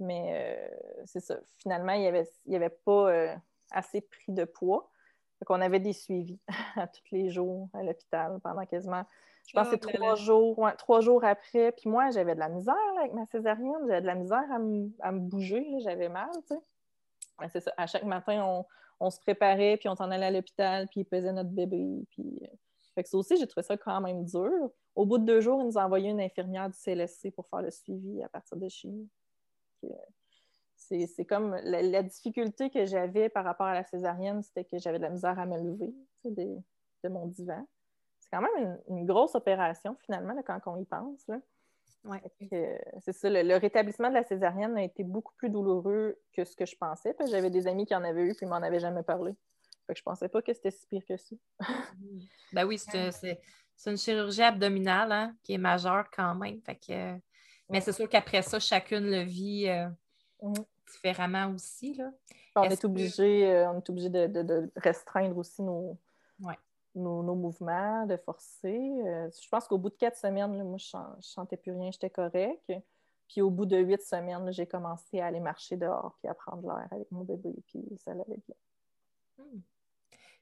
Mais 0.00 0.30
euh, 0.32 1.02
c'est 1.06 1.20
ça. 1.20 1.38
Finalement, 1.58 1.92
il 1.92 2.00
n'y 2.00 2.06
avait, 2.06 2.28
il 2.46 2.54
avait 2.54 2.68
pas 2.68 3.10
euh, 3.10 3.34
assez 3.70 4.00
pris 4.00 4.32
de 4.32 4.44
poids. 4.44 4.90
Fait 5.38 5.44
qu'on 5.44 5.60
avait 5.60 5.80
des 5.80 5.92
suivis 5.92 6.38
à 6.76 6.86
tous 6.86 7.04
les 7.12 7.30
jours 7.30 7.68
à 7.72 7.82
l'hôpital 7.82 8.38
pendant 8.42 8.64
quasiment 8.66 9.04
je 9.48 9.54
pense 9.54 9.68
que 9.70 9.78
c'est 9.82 9.94
trois 9.94 10.14
jours, 10.14 10.70
trois 10.76 11.00
jours 11.00 11.24
après. 11.24 11.72
Puis 11.72 11.88
moi, 11.88 12.10
j'avais 12.10 12.34
de 12.34 12.38
la 12.38 12.50
misère 12.50 12.74
avec 12.98 13.14
ma 13.14 13.24
césarienne. 13.24 13.80
J'avais 13.86 14.02
de 14.02 14.06
la 14.06 14.14
misère 14.14 14.44
à, 14.52 14.58
me 14.58 15.18
bouger. 15.18 15.64
J'avais 15.80 16.10
mal, 16.10 16.28
tu 16.46 16.54
sais. 16.54 16.60
Ben. 17.38 17.48
À 17.76 17.86
chaque 17.86 18.04
matin, 18.04 18.64
on, 19.00 19.10
se 19.10 19.20
préparait, 19.20 19.76
puis 19.76 19.88
on 19.88 19.94
s'en 19.94 20.10
allait 20.10 20.26
à 20.26 20.30
l'hôpital, 20.30 20.88
puis 20.88 21.00
ils 21.00 21.04
pesaient 21.04 21.32
notre 21.32 21.50
bébé. 21.50 22.04
Puis... 22.10 22.40
Euh, 22.42 22.56
fait 22.94 23.04
que 23.04 23.08
ça 23.08 23.16
aussi, 23.16 23.36
j'ai 23.36 23.46
trouvé 23.46 23.62
ça 23.62 23.76
quand 23.76 24.00
même 24.00 24.24
dur. 24.24 24.70
Au 24.96 25.06
bout 25.06 25.18
de 25.18 25.24
deux 25.24 25.40
jours, 25.40 25.60
ils 25.60 25.66
nous 25.66 25.78
ont 25.78 25.82
envoyé 25.82 26.10
une 26.10 26.20
infirmière 26.20 26.68
du 26.68 26.76
CLSC 26.76 27.30
pour 27.30 27.46
faire 27.46 27.62
le 27.62 27.70
suivi 27.70 28.20
à 28.24 28.28
partir 28.28 28.56
de 28.56 28.68
chez 28.68 28.88
nous. 28.88 29.08
C'est 30.76 31.24
comme 31.24 31.54
la, 31.62 32.02
difficulté 32.02 32.70
que 32.70 32.86
j'avais 32.86 33.28
par 33.28 33.44
rapport 33.44 33.66
à 33.66 33.74
la 33.74 33.84
césarienne, 33.84 34.42
c'était 34.42 34.64
que 34.64 34.78
j'avais 34.78 34.98
de 34.98 35.04
la 35.04 35.10
misère 35.10 35.38
à 35.38 35.46
me 35.46 35.58
lever 35.58 35.94
de 36.24 37.08
mon 37.08 37.26
divan 37.26 37.64
c'est 38.28 38.36
quand 38.36 38.42
même 38.42 38.78
une, 38.88 39.06
grosse 39.06 39.34
opération, 39.34 39.96
finalement, 40.04 40.34
quand 40.46 40.60
on 40.66 40.76
y 40.76 40.84
pense. 40.84 41.26
C'est 43.00 43.12
ça, 43.12 43.28
le, 43.30 43.56
rétablissement 43.56 44.08
de 44.08 44.14
la 44.14 44.24
césarienne 44.24 44.76
a 44.76 44.82
été 44.82 45.04
beaucoup 45.04 45.34
plus 45.36 45.50
douloureux 45.50 46.18
que 46.32 46.44
ce 46.44 46.56
que 46.56 46.66
je 46.66 46.76
pensais. 46.76 47.14
J'avais 47.30 47.50
des 47.50 47.66
amis 47.66 47.86
qui 47.86 47.94
en 47.94 48.04
avaient 48.04 48.22
eu 48.22 48.34
puis 48.34 48.46
ils 48.46 48.48
m'en 48.48 48.56
avaient 48.56 48.80
jamais 48.80 49.02
parlé. 49.02 49.32
Fait 49.86 49.94
que 49.94 49.98
je 49.98 50.02
pensais 50.02 50.28
pas 50.28 50.42
que 50.42 50.52
c'était 50.52 50.70
si 50.70 50.86
pire 50.86 51.04
que 51.06 51.16
ça. 51.16 51.36
ben 52.52 52.64
oui, 52.64 52.78
c'est 52.78 53.40
une 53.86 53.96
chirurgie 53.96 54.42
abdominale 54.42 55.12
hein, 55.12 55.36
qui 55.42 55.54
est 55.54 55.58
majeure 55.58 56.10
quand 56.10 56.34
même. 56.34 56.60
Fait 56.62 56.76
que, 56.76 57.18
mais 57.68 57.80
c'est 57.80 57.92
sûr 57.92 58.08
qu'après 58.08 58.42
ça, 58.42 58.58
chacune 58.58 59.10
le 59.10 59.22
vit 59.22 59.68
euh, 59.68 59.88
mm-hmm. 60.42 60.64
différemment 60.92 61.52
aussi. 61.54 61.94
Là. 61.94 62.10
On, 62.56 62.64
est, 62.64 62.84
obligé, 62.84 63.50
euh, 63.50 63.70
on 63.70 63.78
est 63.78 63.90
obligé 63.90 64.08
de, 64.10 64.70
restreindre 64.76 65.36
aussi 65.36 65.62
nos, 65.62 65.96
nos, 66.98 67.34
mouvements, 67.34 68.06
de 68.06 68.16
forcer. 68.16 68.78
Euh, 69.06 69.28
je 69.30 69.48
pense 69.48 69.66
qu'au 69.66 69.78
bout 69.78 69.90
de 69.90 69.96
quatre 69.96 70.16
semaines, 70.16 70.62
moi, 70.64 70.78
je 70.78 70.96
ne 70.96 71.22
sentais 71.22 71.56
plus 71.56 71.72
rien, 71.72 71.90
j'étais 71.90 72.10
correct. 72.10 72.72
Puis 73.28 73.42
au 73.42 73.50
bout 73.50 73.66
de 73.66 73.76
huit 73.76 74.02
semaines, 74.02 74.50
j'ai 74.52 74.66
commencé 74.66 75.20
à 75.20 75.26
aller 75.26 75.40
marcher 75.40 75.76
dehors 75.76 76.16
puis 76.18 76.28
à 76.28 76.34
prendre 76.34 76.62
l'air 76.62 76.88
avec 76.90 77.10
mon 77.10 77.24
bébé, 77.24 77.54
puis 77.66 77.84
ça 77.98 78.12
allait 78.12 78.24
bien. 78.26 78.56
Hmm. 79.38 79.60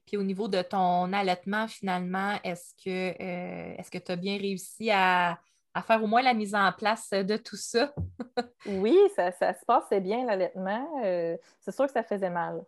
Puis 0.04 0.16
au 0.16 0.22
niveau 0.22 0.46
de 0.46 0.62
ton 0.62 1.12
allaitement, 1.12 1.66
finalement, 1.66 2.38
est-ce 2.44 2.74
que 2.74 3.10
euh, 3.10 3.74
est-ce 3.76 3.90
que 3.90 3.98
tu 3.98 4.12
as 4.12 4.16
bien 4.16 4.38
réussi 4.38 4.90
à, 4.92 5.40
faire 5.84 6.02
au 6.02 6.06
moins 6.06 6.22
la 6.22 6.32
mise 6.32 6.54
en 6.54 6.72
place 6.72 7.10
de 7.10 7.36
tout 7.36 7.56
ça? 7.56 7.92
oui, 8.66 8.96
ça, 9.16 9.32
se 9.32 9.64
passait 9.66 10.00
bien, 10.00 10.24
l'allaitement. 10.24 11.02
Euh, 11.04 11.36
c'est 11.60 11.74
sûr 11.74 11.86
que 11.86 11.92
ça 11.92 12.04
faisait 12.04 12.30
mal 12.30 12.64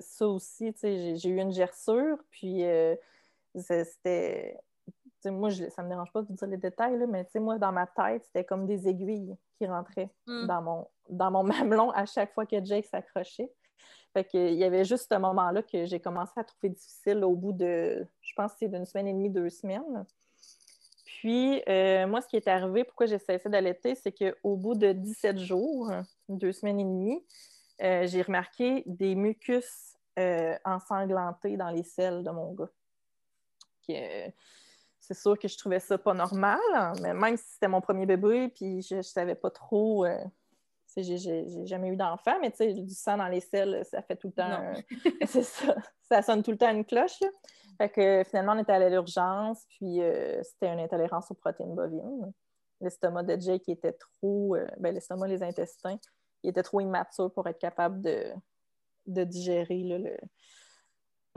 ça 0.00 0.28
aussi, 0.28 0.74
j'ai 0.82 1.28
eu 1.28 1.38
une 1.38 1.52
gerçure, 1.52 2.18
puis 2.30 2.64
euh, 2.64 2.94
c'était. 3.54 4.58
Moi, 5.24 5.50
je, 5.50 5.68
ça 5.70 5.82
me 5.82 5.88
dérange 5.88 6.12
pas 6.12 6.22
de 6.22 6.28
vous 6.28 6.34
dire 6.34 6.48
les 6.48 6.56
détails, 6.56 6.96
là, 6.96 7.06
mais 7.06 7.26
moi, 7.36 7.58
dans 7.58 7.72
ma 7.72 7.86
tête, 7.86 8.24
c'était 8.26 8.44
comme 8.44 8.66
des 8.66 8.88
aiguilles 8.88 9.36
qui 9.58 9.66
rentraient 9.66 10.10
mm. 10.26 10.46
dans, 10.46 10.62
mon, 10.62 10.86
dans 11.10 11.30
mon 11.30 11.42
mamelon 11.44 11.90
à 11.90 12.06
chaque 12.06 12.32
fois 12.34 12.46
que 12.46 12.64
Jake 12.64 12.86
s'accrochait. 12.86 13.50
Fait 14.12 14.24
qu'il 14.24 14.54
y 14.54 14.64
avait 14.64 14.84
juste 14.84 15.08
ce 15.12 15.18
moment-là 15.18 15.62
que 15.62 15.84
j'ai 15.84 16.00
commencé 16.00 16.32
à 16.36 16.44
trouver 16.44 16.70
difficile 16.70 17.24
au 17.24 17.34
bout 17.34 17.52
de, 17.52 18.06
je 18.22 18.32
pense 18.34 18.52
c'est 18.58 18.68
d'une 18.68 18.86
semaine 18.86 19.08
et 19.08 19.12
demie, 19.12 19.28
deux 19.28 19.50
semaines. 19.50 20.06
Puis, 21.04 21.62
euh, 21.68 22.06
moi, 22.06 22.20
ce 22.20 22.28
qui 22.28 22.36
est 22.36 22.46
arrivé, 22.46 22.84
pourquoi 22.84 23.06
j'ai 23.06 23.18
cessé 23.18 23.48
d'allaiter, 23.48 23.96
c'est 23.96 24.12
qu'au 24.12 24.56
bout 24.56 24.76
de 24.76 24.92
17 24.92 25.38
jours, 25.38 25.90
deux 26.28 26.52
semaines 26.52 26.78
et 26.78 26.84
demie, 26.84 27.24
euh, 27.82 28.06
j'ai 28.06 28.22
remarqué 28.22 28.84
des 28.86 29.14
mucus 29.14 29.96
euh, 30.18 30.56
ensanglantés 30.64 31.56
dans 31.56 31.70
les 31.70 31.82
selles 31.82 32.22
de 32.22 32.30
mon 32.30 32.52
gars. 32.54 32.70
C'est 35.00 35.14
sûr 35.14 35.38
que 35.38 35.48
je 35.48 35.56
trouvais 35.56 35.80
ça 35.80 35.98
pas 35.98 36.14
normal, 36.14 36.58
hein, 36.74 36.92
mais 37.02 37.14
même 37.14 37.36
si 37.36 37.44
c'était 37.52 37.68
mon 37.68 37.80
premier 37.80 38.06
bébé, 38.06 38.48
puis 38.48 38.82
je, 38.82 38.96
ne 38.96 39.02
savais 39.02 39.34
pas 39.34 39.50
trop. 39.50 40.06
j'ai 40.96 41.66
jamais 41.66 41.88
eu 41.88 41.96
d'enfant, 41.96 42.38
mais 42.40 42.50
tu 42.50 42.58
sais, 42.58 42.74
du 42.74 42.94
sang 42.94 43.16
dans 43.16 43.28
les 43.28 43.40
selles, 43.40 43.84
ça 43.84 44.02
fait 44.02 44.16
tout 44.16 44.28
le 44.28 44.32
temps. 44.34 44.72
c'est 45.26 45.44
ça. 45.44 45.76
Ça 46.02 46.22
sonne 46.22 46.42
tout 46.42 46.50
le 46.50 46.58
temps 46.58 46.70
une 46.70 46.84
cloche. 46.84 47.20
Fait 47.78 47.88
que 47.88 48.24
finalement, 48.24 48.54
on 48.56 48.58
était 48.58 48.72
allé 48.72 48.86
à 48.86 48.90
l'urgence, 48.90 49.64
puis 49.68 50.02
euh, 50.02 50.42
c'était 50.42 50.72
une 50.72 50.80
intolérance 50.80 51.30
aux 51.30 51.34
protéines 51.34 51.76
bovines. 51.76 52.32
L'estomac 52.80 53.22
de 53.22 53.40
Jake 53.40 53.68
était 53.68 53.92
trop, 53.92 54.56
euh, 54.56 54.66
ben, 54.78 54.92
l'estomac, 54.92 55.28
les 55.28 55.42
intestins, 55.42 55.98
il 56.42 56.50
était 56.50 56.62
trop 56.62 56.80
immature 56.80 57.32
pour 57.32 57.46
être 57.46 57.58
capable 57.58 58.00
de, 58.02 59.24
digérer 59.24 59.82
le, 59.84 60.16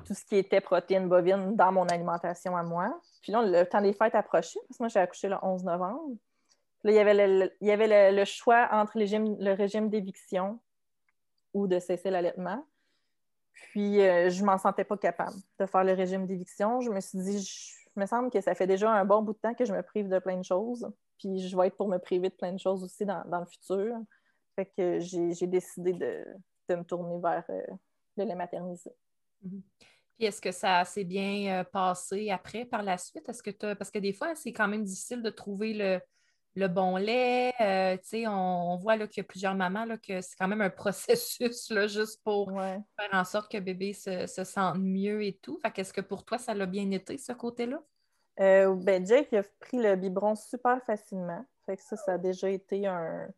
tout 0.05 0.13
ce 0.13 0.25
qui 0.25 0.37
était 0.37 0.61
protéines 0.61 1.07
bovines 1.07 1.55
dans 1.55 1.71
mon 1.71 1.85
alimentation 1.87 2.55
à 2.55 2.63
moi. 2.63 2.99
Puis 3.21 3.31
là, 3.31 3.43
le 3.43 3.65
temps 3.65 3.81
des 3.81 3.93
fêtes 3.93 4.15
approchait, 4.15 4.59
parce 4.67 4.77
que 4.77 4.83
moi, 4.83 4.87
j'ai 4.89 4.99
accouché 4.99 5.27
le 5.27 5.37
11 5.41 5.63
novembre. 5.63 6.15
Là, 6.83 6.91
il 6.91 6.95
y 6.95 6.99
avait 6.99 7.27
le, 7.27 7.51
il 7.61 7.67
y 7.67 7.71
avait 7.71 8.11
le 8.11 8.25
choix 8.25 8.67
entre 8.71 8.97
le 8.97 9.53
régime 9.53 9.89
d'éviction 9.89 10.59
ou 11.53 11.67
de 11.67 11.79
cesser 11.79 12.09
l'allaitement. 12.09 12.65
Puis, 13.53 14.01
euh, 14.01 14.29
je 14.29 14.41
ne 14.41 14.45
m'en 14.47 14.57
sentais 14.57 14.83
pas 14.83 14.97
capable 14.97 15.35
de 15.59 15.65
faire 15.65 15.83
le 15.83 15.93
régime 15.93 16.25
d'éviction. 16.25 16.81
Je 16.81 16.89
me 16.89 16.99
suis 16.99 17.19
dit, 17.19 17.37
il 17.95 17.99
me 17.99 18.05
semble 18.05 18.29
que 18.29 18.41
ça 18.41 18.55
fait 18.55 18.67
déjà 18.67 18.91
un 18.91 19.05
bon 19.05 19.21
bout 19.21 19.33
de 19.33 19.37
temps 19.37 19.53
que 19.53 19.65
je 19.65 19.73
me 19.73 19.81
prive 19.81 20.09
de 20.09 20.19
plein 20.19 20.37
de 20.37 20.43
choses. 20.43 20.89
Puis, 21.19 21.47
je 21.47 21.55
vais 21.55 21.67
être 21.67 21.77
pour 21.77 21.87
me 21.87 21.97
priver 21.97 22.29
de 22.29 22.35
plein 22.35 22.51
de 22.51 22.59
choses 22.59 22.83
aussi 22.83 23.05
dans, 23.05 23.23
le 23.27 23.45
futur. 23.45 23.95
Fait 24.55 24.65
que 24.65 24.99
j'ai 24.99 25.47
décidé 25.47 25.93
de, 25.93 26.25
me 26.75 26.83
tourner 26.83 27.19
vers 27.21 27.43
euh, 27.49 27.61
le 28.17 28.23
lait 28.23 28.35
maternisé. 28.35 28.91
Mm-hmm. 29.45 29.61
Puis, 30.17 30.25
est-ce 30.25 30.41
que 30.41 30.51
ça 30.51 30.83
s'est 30.85 31.03
bien 31.03 31.59
euh, 31.59 31.63
passé 31.63 32.29
après, 32.29 32.65
par 32.65 32.83
la 32.83 32.97
suite? 32.97 33.27
Est-ce 33.27 33.43
que 33.43 33.73
Parce 33.73 33.91
que 33.91 33.99
des 33.99 34.13
fois, 34.13 34.35
c'est 34.35 34.53
quand 34.53 34.67
même 34.67 34.83
difficile 34.83 35.21
de 35.21 35.29
trouver 35.29 35.73
le, 35.73 35.99
le 36.55 36.67
bon 36.67 36.97
lait. 36.97 37.53
Euh, 37.61 37.97
on, 38.27 38.77
voit 38.77 38.97
qu'il 39.07 39.21
y 39.21 39.25
a 39.25 39.27
plusieurs 39.27 39.55
mamans 39.55 39.85
là, 39.85 39.97
que 39.97 40.21
c'est 40.21 40.35
quand 40.37 40.47
même 40.47 40.61
un 40.61 40.69
processus 40.69 41.69
là, 41.69 41.87
juste 41.87 42.21
pour 42.23 42.51
faire 42.51 42.83
en 43.13 43.23
sorte 43.23 43.51
que 43.51 43.57
bébé 43.57 43.93
se, 43.93 44.25
sente 44.27 44.77
mieux 44.77 45.23
et 45.23 45.33
tout. 45.33 45.57
Fait 45.61 45.71
qu'est-ce 45.71 45.93
que 45.93 46.01
pour 46.01 46.25
toi, 46.25 46.37
ça 46.37 46.53
l'a 46.53 46.65
bien 46.65 46.89
été, 46.91 47.17
ce 47.17 47.33
côté-là? 47.33 47.81
Euh, 48.39 48.73
ben 48.75 49.05
Jake 49.05 49.33
a 49.33 49.43
pris 49.59 49.77
le 49.77 49.95
biberon 49.95 50.35
super 50.35 50.81
facilement. 50.83 51.45
Fait 51.65 51.77
que 51.77 51.83
ça, 51.83 51.95
ça 51.95 52.13
a 52.13 52.17
déjà 52.17 52.49
été 52.49 52.87
un, 52.87 53.29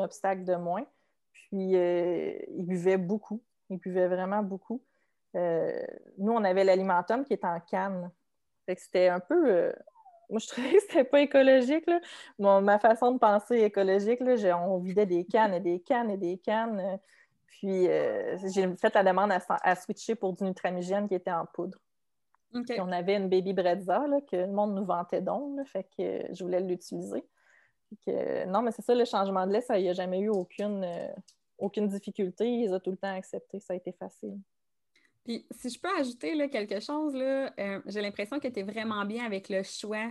obstacle 0.00 0.44
de 0.44 0.54
moins. 0.54 0.84
Puis 1.32 1.76
euh, 1.76 2.38
il 2.48 2.66
buvait 2.66 2.98
beaucoup. 2.98 3.42
Il 3.70 3.78
buvait 3.78 4.08
vraiment 4.08 4.42
beaucoup. 4.42 4.82
Nous, 5.34 6.32
on 6.32 6.44
avait 6.44 6.64
l'alimentum 6.64 7.24
qui 7.24 7.34
était 7.34 7.46
en 7.46 7.60
canne. 7.60 8.10
Fait 8.66 8.76
que 8.76 8.82
c'était 8.82 9.08
un 9.08 9.20
peu 9.20 9.72
moi, 10.30 10.40
je 10.40 10.46
trouvais 10.46 10.74
que 10.74 10.80
c'était 10.80 11.04
pas 11.04 11.20
écologique. 11.20 11.86
Là. 11.86 12.60
ma 12.60 12.78
façon 12.78 13.12
de 13.12 13.18
penser 13.18 13.60
écologique, 13.60 14.20
là, 14.20 14.58
on 14.58 14.78
vidait 14.78 15.06
des 15.06 15.24
cannes 15.24 15.54
et 15.54 15.60
des 15.60 15.80
cannes 15.80 16.10
et 16.10 16.16
des 16.16 16.38
cannes. 16.38 16.98
Puis, 17.46 17.88
euh, 17.88 18.36
j'ai 18.52 18.76
fait 18.76 18.94
la 18.94 19.02
demande 19.02 19.32
à, 19.32 19.74
switcher 19.74 20.14
pour 20.14 20.34
du 20.34 20.44
Nutramigène 20.44 21.08
qui 21.08 21.14
était 21.14 21.32
en 21.32 21.46
poudre. 21.46 21.78
on 22.52 22.92
avait 22.92 23.16
une 23.16 23.28
Baby 23.28 23.52
Brezza 23.52 24.06
là, 24.06 24.20
que 24.20 24.36
le 24.36 24.52
monde 24.52 24.74
nous 24.74 24.84
vantait 24.84 25.22
donc, 25.22 25.66
fait 25.66 25.86
que 25.96 26.32
je 26.32 26.44
voulais 26.44 26.60
l'utiliser. 26.60 27.24
non, 28.46 28.62
mais 28.62 28.70
c'est 28.72 28.82
ça, 28.82 28.94
le 28.94 29.04
changement 29.04 29.46
de 29.46 29.52
lait, 29.52 29.62
ça 29.62 29.78
n'y 29.78 29.88
a 29.88 29.94
jamais 29.94 30.20
eu 30.20 30.28
aucune, 30.28 30.84
euh, 30.84 31.08
aucune 31.56 31.88
difficulté. 31.88 32.48
Ils 32.48 32.72
ont 32.74 32.80
tout 32.80 32.90
le 32.90 32.96
temps 32.98 33.14
accepté, 33.14 33.60
ça 33.60 33.72
a 33.72 33.76
été 33.76 33.92
facile. 33.92 34.38
Puis, 35.28 35.44
si 35.50 35.68
je 35.68 35.78
peux 35.78 35.94
ajouter 35.94 36.34
là, 36.34 36.48
quelque 36.48 36.80
chose, 36.80 37.14
là, 37.14 37.52
euh, 37.60 37.82
j'ai 37.84 38.00
l'impression 38.00 38.40
que 38.40 38.48
tu 38.48 38.60
es 38.60 38.62
vraiment 38.62 39.04
bien 39.04 39.26
avec 39.26 39.50
le 39.50 39.62
choix 39.62 40.10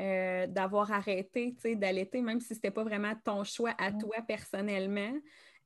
euh, 0.00 0.46
d'avoir 0.46 0.92
arrêté 0.92 1.56
d'allaiter, 1.74 2.22
même 2.22 2.38
si 2.38 2.50
ce 2.50 2.54
n'était 2.54 2.70
pas 2.70 2.84
vraiment 2.84 3.14
ton 3.24 3.42
choix 3.42 3.74
à 3.78 3.90
toi 3.90 4.18
personnellement. 4.28 5.12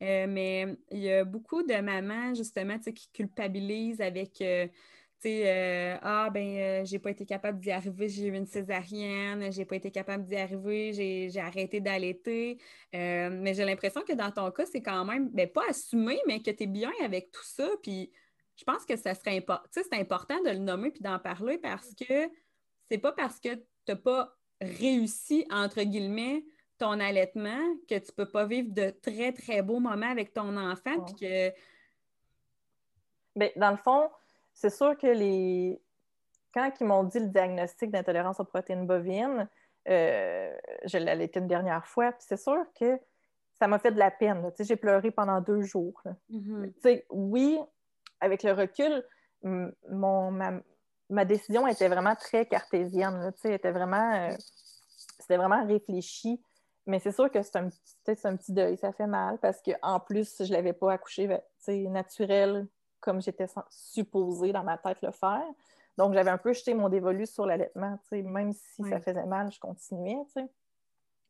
Euh, 0.03 0.26
mais 0.26 0.74
il 0.91 1.01
y 1.01 1.12
a 1.12 1.26
beaucoup 1.26 1.62
de 1.62 1.74
mamans, 1.82 2.32
justement, 2.32 2.78
qui 2.78 3.11
culpabilisent 3.12 4.01
avec. 4.01 4.43
ah, 5.22 6.30
ben, 6.32 6.86
j'ai 6.86 6.99
pas 6.99 7.11
été 7.11 7.26
capable 7.26 7.61
d'y 7.61 7.70
arriver, 7.70 8.09
j'ai 8.09 8.28
eu 8.28 8.34
une 8.34 8.47
césarienne, 8.47 9.53
j'ai 9.53 9.66
pas 9.66 9.76
été 9.76 9.91
capable 9.91 10.24
d'y 10.24 10.36
arriver, 10.36 10.95
j'ai 10.95 11.41
arrêté 11.41 11.80
d'allaiter. 11.80 12.57
mais 12.95 13.53
j'ai 13.53 13.66
l'impression 13.66 14.01
que 14.01 14.14
dans 14.14 14.30
ton 14.30 14.51
cas, 14.51 14.64
c'est 14.64 14.80
quand 14.80 15.05
même, 15.05 15.28
ben, 15.28 15.47
pas 15.47 15.68
assumé, 15.68 16.18
mais 16.26 16.41
que 16.41 16.51
tu 16.51 16.62
es 16.62 16.66
bien 16.66 16.93
avec 17.03 17.30
tout 17.30 17.45
ça. 17.45 17.68
Puis 17.82 18.11
je 18.59 18.64
pense 18.64 18.84
que 18.84 18.96
ça 18.96 19.14
serait 19.14 19.36
important. 19.36 19.68
C'est 19.72 19.94
important 19.94 20.38
de 20.42 20.50
le 20.50 20.59
nommer 20.59 20.90
puis 20.90 21.02
d'en 21.02 21.18
parler 21.18 21.59
parce 21.59 21.94
que 21.94 22.28
c'est 22.90 22.98
pas 22.98 23.12
parce 23.12 23.38
que 23.38 23.54
tu 23.54 23.64
n'as 23.88 23.96
pas 23.96 24.36
réussi, 24.61 25.46
entre 25.50 25.82
guillemets, 25.82 26.44
ton 26.78 26.98
allaitement 26.98 27.62
que 27.88 27.98
tu 27.98 28.12
peux 28.12 28.28
pas 28.28 28.46
vivre 28.46 28.72
de 28.72 28.90
très, 28.90 29.32
très 29.32 29.62
beaux 29.62 29.78
moments 29.78 30.11
avec 30.11 30.34
ton 30.34 30.56
enfant. 30.56 31.00
Puis 31.06 31.14
que. 31.14 31.52
Bien, 33.36 33.50
dans 33.56 33.70
le 33.70 33.76
fond, 33.76 34.11
c'est 34.52 34.70
sûr 34.70 34.96
que 34.96 35.06
les. 35.06 35.80
Quand 36.52 36.72
ils 36.80 36.86
m'ont 36.86 37.04
dit 37.04 37.20
le 37.20 37.28
diagnostic 37.28 37.90
d'intolérance 37.90 38.40
aux 38.40 38.44
protéines 38.44 38.86
bovines, 38.86 39.48
euh, 39.88 40.56
je 40.84 40.98
l'ai 40.98 41.11
allaité 41.11 41.38
une 41.38 41.46
dernière 41.46 41.86
fois, 41.86 42.11
puis 42.11 42.24
c'est 42.26 42.38
sûr 42.38 42.64
que 42.78 42.98
ça 43.52 43.68
m'a 43.68 43.78
fait 43.78 43.92
de 43.92 43.98
la 43.98 44.11
peine. 44.11 44.50
J'ai 44.59 44.76
pleuré 44.76 45.11
pendant 45.11 45.40
deux 45.40 45.61
jours. 45.62 46.02
Mm-hmm. 46.30 47.04
Oui, 47.11 47.61
avec 48.21 48.43
le 48.43 48.53
recul, 48.53 49.05
mon, 49.43 50.31
ma, 50.31 51.25
décision 51.25 51.66
était 51.66 51.89
vraiment 51.89 52.14
très 52.14 52.47
cartésienne. 52.47 53.33
était 53.45 53.71
vraiment, 53.71 54.14
euh, 54.14 54.35
c'était 55.19 55.37
vraiment 55.37 55.64
réfléchi. 55.66 56.41
Mais 56.87 56.99
c'est 57.01 57.12
sûr 57.12 57.31
que 57.31 57.43
c'est 57.43 57.57
un, 57.57 57.66
un, 57.66 58.37
petit 58.37 58.53
deuil, 58.53 58.79
ça 58.79 58.93
fait 58.93 59.07
mal 59.07 59.39
parce 59.39 59.61
qu'en 59.62 60.01
plus, 60.01 60.37
je 60.39 60.45
ne 60.45 60.55
l'avais 60.55 60.73
pas 60.73 60.93
accouché 60.93 61.27
ben, 61.27 61.93
naturel 61.93 62.66
comme 63.01 63.21
j'étais 63.21 63.47
supposée 63.71 64.53
dans 64.53 64.64
ma 64.64 64.79
tête 64.79 65.03
le 65.03 65.12
faire. 65.12 65.45
Donc, 65.99 66.14
j'avais 66.14 66.31
un 66.31 66.39
peu 66.39 66.53
jeté 66.53 66.75
mon 66.75 66.89
dévolu 66.89 67.27
sur 67.27 67.45
l'allaitement. 67.45 67.99
Même 68.12 68.53
si 68.53 68.83
ça 68.89 69.01
faisait 69.01 69.27
mal, 69.27 69.53
je 69.53 69.61
continuais. 69.61 70.16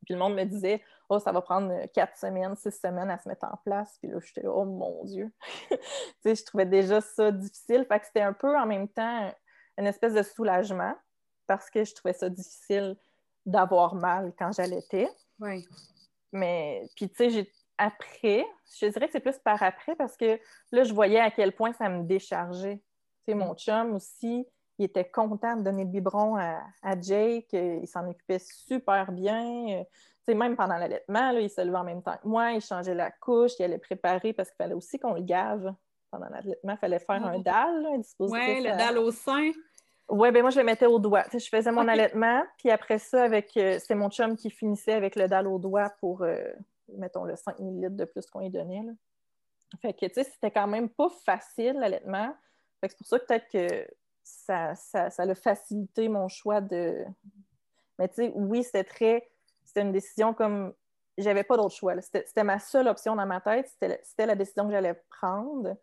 Puis 0.05 0.15
le 0.15 0.21
monde 0.21 0.35
me 0.35 0.45
disait, 0.45 0.83
oh, 1.09 1.19
ça 1.19 1.33
va 1.33 1.41
prendre 1.43 1.87
quatre 1.93 2.17
semaines, 2.17 2.57
six 2.57 2.73
semaines 2.73 3.11
à 3.11 3.19
se 3.19 3.29
mettre 3.29 3.47
en 3.47 3.57
place. 3.65 3.99
Puis 4.01 4.11
là, 4.11 4.19
j'étais, 4.21 4.47
oh 4.47 4.65
mon 4.65 5.05
Dieu. 5.05 5.33
tu 5.71 5.79
sais, 6.23 6.35
je 6.35 6.45
trouvais 6.45 6.67
déjà 6.67 7.01
ça 7.01 7.31
difficile. 7.31 7.85
Fait 7.89 8.01
que 8.01 8.07
c'était 8.07 8.23
un 8.23 8.33
peu 8.33 8.57
en 8.57 8.67
même 8.67 8.89
temps 8.89 9.33
une 9.77 9.87
espèce 9.87 10.15
de 10.15 10.23
soulagement 10.23 10.95
parce 11.47 11.71
que 11.71 11.85
je 11.85 11.95
trouvais 11.95 12.15
ça 12.15 12.29
difficile 12.29 12.97
d'avoir 13.47 13.95
mal 13.95 14.33
quand 14.39 14.53
j'allaitais. 14.53 15.09
Oui. 15.41 15.67
Mais, 16.33 16.87
puis 16.95 17.09
tu 17.09 17.31
sais, 17.31 17.51
après, 17.79 18.45
je 18.81 18.87
dirais 18.87 19.07
que 19.07 19.13
c'est 19.13 19.21
plus 19.21 19.39
par 19.39 19.63
après 19.63 19.97
parce 19.97 20.17
que 20.17 20.39
là, 20.73 20.85
je 20.85 20.93
voyais 20.93 21.21
à 21.21 21.31
quel 21.31 21.53
point 21.53 21.73
ça 21.73 21.89
me 21.89 22.05
déchargeait. 22.05 22.83
Tu 23.25 23.33
sais, 23.33 23.35
mon 23.35 23.53
mm. 23.53 23.59
chum 23.59 23.95
aussi, 23.95 24.47
il 24.79 24.85
était 24.85 25.09
content 25.09 25.57
de 25.57 25.63
donner 25.63 25.85
le 25.85 25.91
biberon 25.91 26.37
à, 26.37 27.01
Jake. 27.01 27.53
Euh, 27.55 27.81
il 27.83 27.89
s'en 27.89 28.09
occupait 28.09 28.39
super 28.39 29.11
bien. 29.11 29.85
Euh, 30.29 30.35
même 30.35 30.57
pendant 30.57 30.77
l'allaitement, 30.77 31.31
il 31.31 31.49
se 31.49 31.63
levait 31.63 31.79
en 31.79 31.85
même 31.85 32.03
temps 32.03 32.17
que 32.23 32.29
moi. 32.29 32.53
Il 32.53 32.61
changeait 32.61 32.95
la 32.95 33.11
couche. 33.11 33.53
Il 33.59 33.65
allait 33.65 33.79
préparer 33.79 34.33
parce 34.33 34.51
qu'il 34.51 34.57
fallait 34.57 34.75
aussi 34.75 34.99
qu'on 34.99 35.15
le 35.15 35.23
gave 35.23 35.75
pendant 36.11 36.29
l'allaitement. 36.29 36.75
Il 36.75 36.79
fallait 36.79 36.99
faire 36.99 37.25
un 37.25 37.39
dalle, 37.41 37.87
un 37.95 37.99
dispositif. 37.99 38.41
Oui, 38.41 38.63
le 38.63 38.77
dalle 38.77 38.99
au 38.99 39.11
sein. 39.11 39.51
Oui, 40.11 40.31
ben 40.31 40.43
moi, 40.43 40.51
je 40.51 40.59
le 40.59 40.65
mettais 40.65 40.87
au 40.87 40.99
doigt. 40.99 41.25
je 41.33 41.49
faisais 41.49 41.73
mon 41.73 41.87
allaitement, 41.87 42.43
puis 42.57 42.71
après 42.71 42.99
ça, 42.99 43.25
avec 43.25 43.55
euh, 43.57 43.79
c'est 43.79 43.95
mon 43.95 44.09
chum 44.09 44.37
qui 44.37 44.51
finissait 44.51 44.93
avec 44.93 45.17
le 45.17 45.29
dalle 45.29 45.47
au 45.47 45.59
doigt 45.59 45.91
pour, 46.01 46.25
mettons, 46.97 47.25
le 47.25 47.37
5 47.37 47.59
ml 47.59 47.97
de 47.97 48.05
plus 48.05 48.25
qu'on 48.27 48.41
lui 48.41 48.51
donnait. 48.51 48.85
Fait 49.83 49.93
que, 49.93 50.07
tu 50.07 50.15
sais, 50.15 50.25
c'était 50.25 50.51
quand 50.51 50.67
même 50.67 50.89
pas 50.89 51.11
facile, 51.25 51.75
l'allaitement. 51.79 52.35
c'est 52.83 52.97
pour 52.97 53.07
ça 53.07 53.19
peut-être 53.19 53.49
que 53.51 53.87
ça, 54.29 54.75
ça, 54.75 55.11
ça 55.11 55.23
a 55.23 55.35
facilité 55.35 56.09
mon 56.09 56.29
choix 56.29 56.61
de. 56.61 57.05
Mais 57.99 58.09
tu 58.09 58.15
sais, 58.17 58.33
oui, 58.35 58.63
c'était 58.63 58.85
très. 58.85 59.29
C'était 59.65 59.83
une 59.83 59.93
décision 59.93 60.35
comme. 60.35 60.75
J'avais 61.17 61.43
pas 61.43 61.57
d'autre 61.57 61.75
choix. 61.75 62.01
C'était 62.01 62.45
ma 62.45 62.59
seule 62.61 62.87
option 62.87 63.17
dans 63.17 63.27
ma 63.27 63.41
tête. 63.41 63.69
C'était 63.69 64.27
la 64.27 64.37
décision 64.37 64.67
que 64.67 64.73
j'allais 64.73 64.95
prendre. 65.11 65.77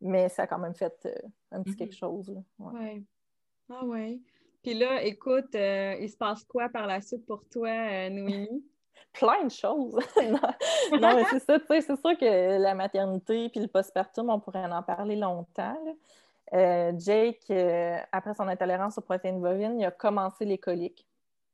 mais 0.00 0.28
ça 0.28 0.42
a 0.42 0.46
quand 0.46 0.58
même 0.58 0.74
fait 0.74 1.08
un 1.50 1.62
petit 1.62 1.72
Mhm. 1.72 1.76
quelque 1.76 1.94
chose. 1.96 2.34
Ouais. 2.58 2.72
Ouais. 2.80 3.02
Ah 3.70 3.84
ouais. 3.84 4.18
Puis 4.62 4.74
là, 4.74 5.02
écoute, 5.02 5.54
euh, 5.54 5.96
il 6.00 6.10
se 6.10 6.16
passe 6.16 6.44
quoi 6.44 6.68
par 6.68 6.86
la 6.86 7.00
suite 7.00 7.24
pour 7.26 7.44
toi, 7.48 7.68
euh, 7.68 8.10
Noémie? 8.10 8.64
plein 9.12 9.44
de 9.44 9.50
choses. 9.50 9.94
non, 10.16 10.98
non, 11.00 11.16
mais 11.16 11.24
c'est 11.30 11.38
ça, 11.40 11.58
tu 11.58 11.66
sais, 11.66 11.80
c'est 11.80 11.96
sûr 12.00 12.18
que 12.18 12.58
la 12.58 12.74
maternité 12.74 13.48
puis 13.48 13.60
le 13.60 13.68
postpartum, 13.68 14.28
on 14.30 14.38
pourrait 14.40 14.64
en 14.64 14.82
parler 14.82 15.16
longtemps. 15.16 15.78
là. 15.84 15.92
Euh, 16.54 16.92
Jake, 16.96 17.44
euh, 17.50 17.98
après 18.12 18.34
son 18.34 18.46
intolérance 18.48 18.98
aux 18.98 19.02
protéines 19.02 19.40
bovines, 19.40 19.80
il 19.80 19.84
a 19.84 19.90
commencé 19.90 20.44
les 20.44 20.58
coliques. 20.58 21.06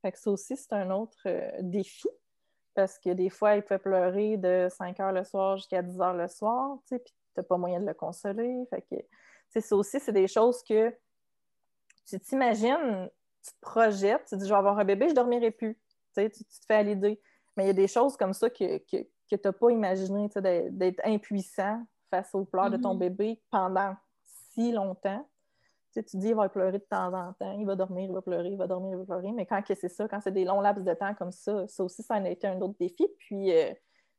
Fait 0.03 0.13
que 0.13 0.19
ça 0.19 0.31
aussi, 0.31 0.57
c'est 0.57 0.73
un 0.73 0.91
autre 0.91 1.17
euh, 1.27 1.51
défi 1.61 2.09
parce 2.75 2.99
que 2.99 3.11
des 3.11 3.31
fois, 3.31 3.57
il 3.57 3.63
peut 3.63 3.79
pleurer 3.79 4.37
de 4.37 4.69
5 4.71 4.99
heures 5.01 5.13
le 5.13 5.25
soir 5.25 5.57
jusqu'à 5.57 5.83
10 5.83 6.01
heures 6.01 6.15
le 6.15 6.29
soir, 6.29 6.79
tu 6.87 6.97
sais, 6.97 6.99
puis 6.99 7.15
t'as 7.35 7.43
pas 7.43 7.57
moyen 7.57 7.81
de 7.81 7.87
le 7.87 7.95
consoler. 7.95 8.65
Fait 8.71 8.83
que, 8.83 8.97
tu 9.53 9.61
ça 9.61 9.77
aussi, 9.77 10.01
c'est 10.01 10.13
des 10.13 10.27
choses 10.29 10.63
que 10.63 10.95
tu 12.07 12.19
t'imagines, 12.21 13.09
tu 13.43 13.51
te 13.53 13.61
projettes, 13.61 14.25
tu 14.25 14.31
te 14.31 14.35
dis, 14.37 14.47
je 14.47 14.53
vais 14.53 14.59
avoir 14.59 14.79
un 14.79 14.85
bébé, 14.85 15.09
je 15.09 15.15
dormirai 15.15 15.51
plus. 15.51 15.79
Tu 16.17 16.31
tu, 16.31 16.45
tu 16.45 16.61
te 16.61 16.67
fais 16.67 16.77
à 16.77 16.83
l'idée. 16.83 17.21
Mais 17.57 17.65
il 17.65 17.67
y 17.69 17.71
a 17.71 17.75
des 17.75 17.89
choses 17.89 18.17
comme 18.17 18.33
ça 18.33 18.49
que, 18.49 18.79
que, 18.79 19.03
que 19.31 19.37
tu 19.37 19.41
n'as 19.45 19.53
pas 19.53 19.71
imaginé, 19.71 20.29
tu 20.29 20.41
sais, 20.41 20.71
d'être 20.71 21.01
impuissant 21.05 21.83
face 22.11 22.35
aux 22.35 22.45
pleurs 22.45 22.71
de 22.71 22.77
ton 22.77 22.95
Mhm. 22.95 22.99
bébé 22.99 23.43
pendant 23.51 23.95
si 24.55 24.73
longtemps. 24.73 25.27
Tu, 25.93 26.01
sais, 26.01 26.05
tu 26.05 26.17
dis, 26.17 26.29
il 26.29 26.35
va 26.35 26.49
pleurer 26.49 26.79
de 26.79 26.85
temps 26.85 27.13
en 27.13 27.33
temps, 27.35 27.53
il 27.59 27.67
va 27.67 27.77
dormir, 27.77 28.09
il 28.09 28.13
va 28.13 28.23
pleurer, 28.23 28.49
il 28.49 28.57
va 28.57 28.67
dormir, 28.67 28.93
il 28.93 28.99
va 28.99 29.05
pleurer. 29.05 29.33
Mais 29.33 29.45
quand 29.45 29.63
c'est 29.67 29.89
ça, 29.89 30.09
quand 30.09 30.21
c'est 30.21 30.33
des 30.33 30.45
longs 30.45 30.61
laps 30.61 30.85
de 30.85 30.95
temps 30.95 31.15
comme 31.15 31.33
ça, 31.33 31.67
ça 31.69 31.85
aussi, 31.85 32.03
ça 32.03 32.15
en 32.15 32.25
a 32.25 32.31
été 32.31 32.47
un 32.47 32.61
autre 32.61 32.77
défi. 32.79 33.07
Puis, 33.19 33.55
euh, 33.55 33.73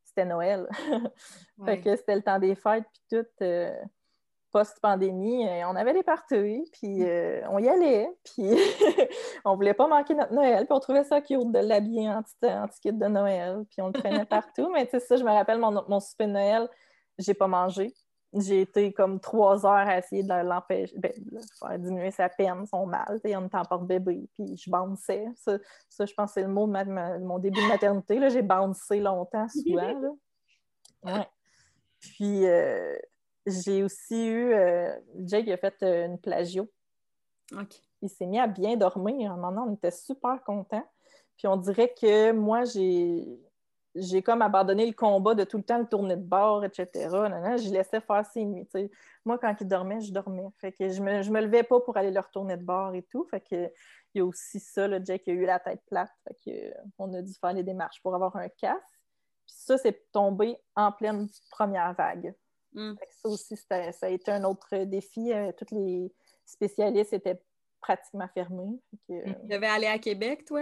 c'était 0.03 0.25
Noël. 0.25 0.67
Ouais. 1.59 1.75
Fait 1.75 1.81
que 1.81 1.95
c'était 1.95 2.15
le 2.15 2.23
temps 2.23 2.39
des 2.39 2.55
fêtes, 2.55 2.85
puis 2.91 3.19
tout. 3.19 3.27
euh, 3.43 3.71
Post-pandémie, 4.53 5.47
euh, 5.47 5.67
on 5.67 5.75
avait 5.75 5.93
des 5.93 6.03
parties, 6.03 6.63
puis 6.73 7.03
euh, 7.03 7.41
on 7.49 7.57
y 7.57 7.67
allait, 7.67 8.07
puis 8.23 8.43
on 9.45 9.55
voulait 9.55 9.73
pas 9.73 9.87
manquer 9.87 10.13
notre 10.13 10.31
Noël, 10.31 10.65
puis 10.67 10.73
on 10.75 10.79
trouvait 10.79 11.03
ça 11.03 11.21
cute 11.21 11.51
de 11.51 11.57
l'habiller 11.57 12.07
en 12.07 12.21
petit, 12.21 12.53
en 12.53 12.67
kit 12.67 12.93
de 12.93 13.07
Noël, 13.07 13.65
puis 13.71 13.81
on 13.81 13.87
le 13.87 13.93
traînait 13.93 14.25
partout. 14.29 14.69
Mais 14.71 14.85
tu 14.85 14.91
sais, 14.91 14.99
ça, 14.99 15.15
je 15.15 15.23
me 15.23 15.31
rappelle 15.31 15.57
mon, 15.57 15.83
mon 15.89 15.99
souper 15.99 16.27
de 16.27 16.33
Noël, 16.33 16.69
j'ai 17.17 17.33
pas 17.33 17.47
mangé. 17.47 17.95
J'ai 18.35 18.61
été 18.61 18.91
comme 18.93 19.19
trois 19.19 19.63
heures 19.65 19.87
à 19.87 19.99
essayer 19.99 20.23
de 20.23 20.33
l'empêcher, 20.47 20.97
ben, 20.97 21.11
de 21.17 21.39
faire 21.59 21.77
diminuer 21.77 22.09
sa 22.11 22.29
peine, 22.29 22.65
son 22.65 22.87
mal. 22.87 23.05
On 23.09 23.15
était 23.17 23.35
en 23.35 23.47
porte-bébé, 23.65 24.27
puis 24.33 24.57
je 24.57 24.69
bounçais. 24.71 25.25
Ça, 25.35 25.57
ça, 25.87 26.05
je 26.05 26.13
pense 26.15 26.31
que 26.31 26.33
c'est 26.35 26.41
le 26.41 26.47
mot 26.51 26.65
de 26.65 26.71
ma- 26.71 26.83
ma- 26.83 27.19
mon 27.19 27.37
début 27.37 27.61
de 27.61 27.67
maternité. 27.67 28.17
là. 28.17 28.29
J'ai 28.29 28.41
bouncé 28.41 28.99
longtemps, 28.99 29.47
souvent. 29.49 29.99
là. 29.99 30.09
Ouais. 31.05 31.27
Puis, 31.99 32.45
euh, 32.47 32.97
j'ai 33.45 33.83
aussi 33.83 34.25
eu... 34.27 34.53
euh, 34.53 34.95
Jake 35.25 35.49
a 35.49 35.57
fait 35.57 35.75
euh, 35.83 36.05
une 36.05 36.17
plagio. 36.17 36.69
OK. 37.53 37.75
Il 38.01 38.09
s'est 38.09 38.25
mis 38.25 38.39
à 38.39 38.47
bien 38.47 38.77
dormir. 38.77 39.31
À 39.31 39.33
un 39.33 39.37
moment 39.37 39.51
donné, 39.51 39.71
on 39.71 39.75
était 39.75 39.91
super 39.91 40.41
contents. 40.45 40.85
Puis, 41.37 41.45
on 41.47 41.57
dirait 41.57 41.93
que 41.93 42.31
moi, 42.31 42.63
j'ai... 42.63 43.37
J'ai 43.95 44.23
comme 44.23 44.41
abandonné 44.41 44.85
le 44.87 44.93
combat 44.93 45.35
de 45.35 45.43
tout 45.43 45.57
le 45.57 45.63
temps 45.63 45.77
le 45.77 45.85
tourner 45.85 46.15
de 46.15 46.23
bord, 46.23 46.65
etc. 46.65 46.87
Je 47.03 47.71
laissais 47.71 48.01
faire 48.01 48.25
ses 48.25 48.43
nuits. 48.43 48.67
Moi, 49.23 49.37
quand 49.37 49.55
il 49.59 49.67
dormait, 49.67 50.01
je 50.01 50.11
dormais. 50.11 50.47
Fait 50.57 50.71
que 50.71 50.89
je 50.89 51.01
me, 51.01 51.21
je 51.21 51.31
me 51.31 51.41
levais 51.41 51.63
pas 51.63 51.79
pour 51.79 51.95
aller 51.97 52.11
le 52.11 52.19
retourner 52.19 52.57
de 52.57 52.63
bord 52.63 52.95
et 52.95 53.03
tout. 53.03 53.23
Fait 53.29 53.41
que 53.41 53.71
il 54.13 54.19
y 54.19 54.21
a 54.21 54.25
aussi 54.25 54.59
ça, 54.59 54.87
là, 54.87 54.99
Jake 55.03 55.27
a 55.27 55.31
eu 55.31 55.45
la 55.45 55.59
tête 55.59 55.81
plate. 55.87 56.11
Fait 56.27 56.37
que, 56.45 56.51
euh, 56.51 56.83
on 56.99 57.13
a 57.13 57.21
dû 57.21 57.33
faire 57.33 57.53
les 57.53 57.63
démarches 57.63 58.01
pour 58.01 58.13
avoir 58.13 58.35
un 58.35 58.47
casque. 58.47 58.83
Puis 59.45 59.55
ça, 59.57 59.77
c'est 59.77 60.11
tombé 60.11 60.55
en 60.75 60.91
pleine 60.91 61.27
première 61.49 61.93
vague. 61.93 62.33
Mm. 62.73 62.95
Fait 62.95 63.05
que 63.07 63.13
ça 63.13 63.29
aussi, 63.29 63.57
ça 63.57 63.91
a 64.01 64.09
été 64.09 64.31
un 64.31 64.43
autre 64.43 64.83
défi. 64.83 65.33
Euh, 65.33 65.51
tous 65.57 65.73
les 65.73 66.13
spécialistes 66.45 67.13
étaient 67.13 67.41
pratiquement 67.81 68.27
fermés. 68.33 68.79
Que, 69.07 69.13
euh, 69.13 69.33
Tu 69.41 69.47
devais 69.47 69.67
aller 69.67 69.87
à 69.87 69.97
Québec, 69.97 70.45
toi? 70.45 70.61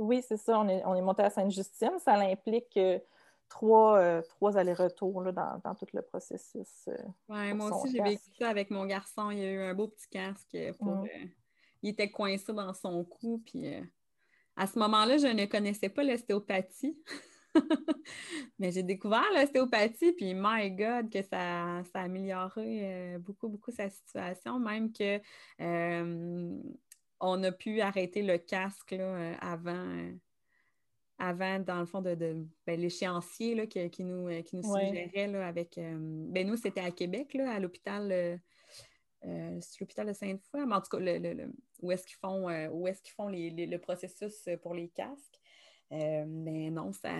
Oui, 0.00 0.22
c'est 0.26 0.38
ça. 0.38 0.58
On 0.58 0.68
est, 0.68 0.82
on 0.86 0.94
est 0.94 1.02
monté 1.02 1.22
à 1.22 1.30
Sainte-Justine. 1.30 1.98
Ça 2.02 2.14
implique 2.14 2.74
euh, 2.78 2.98
trois, 3.48 3.98
euh, 3.98 4.22
trois 4.22 4.56
allers-retours 4.56 5.22
dans, 5.32 5.60
dans 5.62 5.74
tout 5.74 5.86
le 5.92 6.00
processus. 6.00 6.88
euh. 6.88 6.96
Ouais, 7.28 7.52
moi 7.52 7.70
aussi, 7.70 7.92
j'ai 7.92 8.02
vécu 8.02 8.30
ça 8.38 8.48
avec 8.48 8.70
mon 8.70 8.86
garçon. 8.86 9.30
Il 9.30 9.40
a 9.40 9.52
eu 9.52 9.60
un 9.60 9.74
beau 9.74 9.88
petit 9.88 10.08
casque 10.08 10.56
pour. 10.78 10.96
Mm. 10.96 11.04
euh, 11.04 11.26
il 11.82 11.90
était 11.90 12.10
coincé 12.10 12.52
dans 12.52 12.72
son 12.72 13.04
cou. 13.04 13.42
Puis 13.44 13.66
à 14.56 14.66
ce 14.66 14.78
moment-là, 14.78 15.18
je 15.18 15.26
ne 15.26 15.46
connaissais 15.46 15.88
pas 15.90 16.02
l'ostéopathie. 16.02 16.98
Mais 18.58 18.70
j'ai 18.70 18.82
découvert 18.82 19.24
l'ostéopathie, 19.34 20.12
puis 20.12 20.34
my 20.34 20.70
God, 20.70 21.10
que 21.10 21.22
ça, 21.22 21.82
ça 21.92 22.00
a 22.00 22.02
amélioré 22.02 23.16
beaucoup, 23.18 23.48
beaucoup 23.48 23.72
sa 23.72 23.88
situation, 23.88 24.60
même 24.60 24.92
que 24.92 25.18
on 27.20 27.42
a 27.44 27.52
pu 27.52 27.80
arrêter 27.80 28.22
le 28.22 28.38
casque 28.38 28.92
là, 28.92 29.04
euh, 29.04 29.34
avant, 29.40 29.74
euh, 29.98 30.12
avant, 31.18 31.58
dans 31.60 31.80
le 31.80 31.86
fond, 31.86 32.00
de, 32.00 32.14
de 32.14 32.46
ben, 32.66 32.80
l'échéancier 32.80 33.54
là, 33.54 33.66
qui, 33.66 33.88
qui 33.90 34.04
nous, 34.04 34.28
euh, 34.28 34.42
qui 34.42 34.56
nous 34.56 34.62
suggérait 34.86 35.28
là, 35.28 35.46
avec. 35.46 35.76
euh, 35.78 35.96
ben, 36.00 36.46
nous, 36.46 36.56
c'était 36.56 36.80
à 36.80 36.90
Québec, 36.90 37.34
là, 37.34 37.52
à 37.52 37.60
l'hôpital. 37.60 38.10
euh, 38.10 38.36
euh, 39.26 39.60
l'hôpital 39.80 40.06
de 40.06 40.14
Sainte-Foy, 40.14 40.64
mais 40.66 40.74
en 40.74 40.80
tout 40.80 40.88
cas, 40.96 40.98
le- 40.98 41.18
le- 41.18 41.34
le- 41.34 41.52
où 41.82 41.92
est-ce 41.92 42.06
qu'ils 42.06 42.16
font, 42.16 42.46
où 42.70 42.88
est-ce 42.88 43.02
qu'ils 43.02 43.12
font 43.12 43.28
les- 43.28 43.50
les- 43.50 43.66
le 43.66 43.78
processus 43.78 44.48
pour 44.62 44.74
les 44.74 44.88
casques. 44.88 45.38
Mais 45.90 46.70
non, 46.70 46.92
ça. 46.94 47.10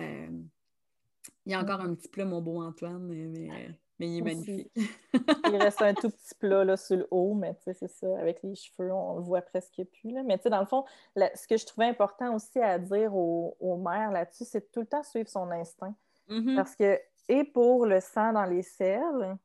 Il 1.45 1.51
y 1.51 1.53
a 1.53 1.61
encore 1.61 1.81
un 1.81 1.93
petit 1.93 2.07
plat, 2.09 2.25
mon 2.25 2.41
beau 2.41 2.63
Antoine, 2.63 3.05
mais, 3.07 3.69
mais, 4.01 4.07
il 4.07 4.17
est 4.17 4.21
magnifique. 4.21 4.71
Il 5.13 5.57
reste 5.57 5.81
un 5.81 5.93
tout 5.93 6.09
petit 6.09 6.35
plat 6.39 6.63
là, 6.63 6.75
sur 6.75 6.97
le 6.97 7.07
haut, 7.11 7.35
mais 7.35 7.53
tu 7.55 7.63
sais, 7.63 7.73
c'est 7.73 7.87
ça, 7.87 8.07
avec 8.19 8.41
les 8.41 8.55
cheveux, 8.55 8.91
on 8.91 9.17
le 9.17 9.21
voit 9.21 9.41
presque 9.41 9.81
plus. 9.83 10.11
Là. 10.11 10.23
Mais 10.23 10.37
tu 10.37 10.43
sais, 10.43 10.49
dans 10.49 10.59
le 10.59 10.65
fond, 10.65 10.85
ce 11.15 11.47
que 11.47 11.57
je 11.57 11.65
trouvais 11.65 11.87
important 11.87 12.33
aussi 12.35 12.59
à 12.59 12.79
dire 12.79 13.15
aux, 13.15 13.55
aux 13.59 13.77
mères 13.77 14.11
là-dessus, 14.11 14.45
c'est 14.45 14.61
de 14.61 14.69
tout 14.71 14.79
le 14.81 14.87
temps 14.87 15.03
suivre 15.03 15.29
son 15.29 15.51
instinct. 15.51 15.93
Mhm. 16.27 16.55
Parce 16.55 16.75
que, 16.75 16.99
et 17.29 17.43
pour 17.43 17.85
le 17.85 17.99
sang 17.99 18.33
dans 18.33 18.45
les 18.45 18.63
selles, 18.63 19.37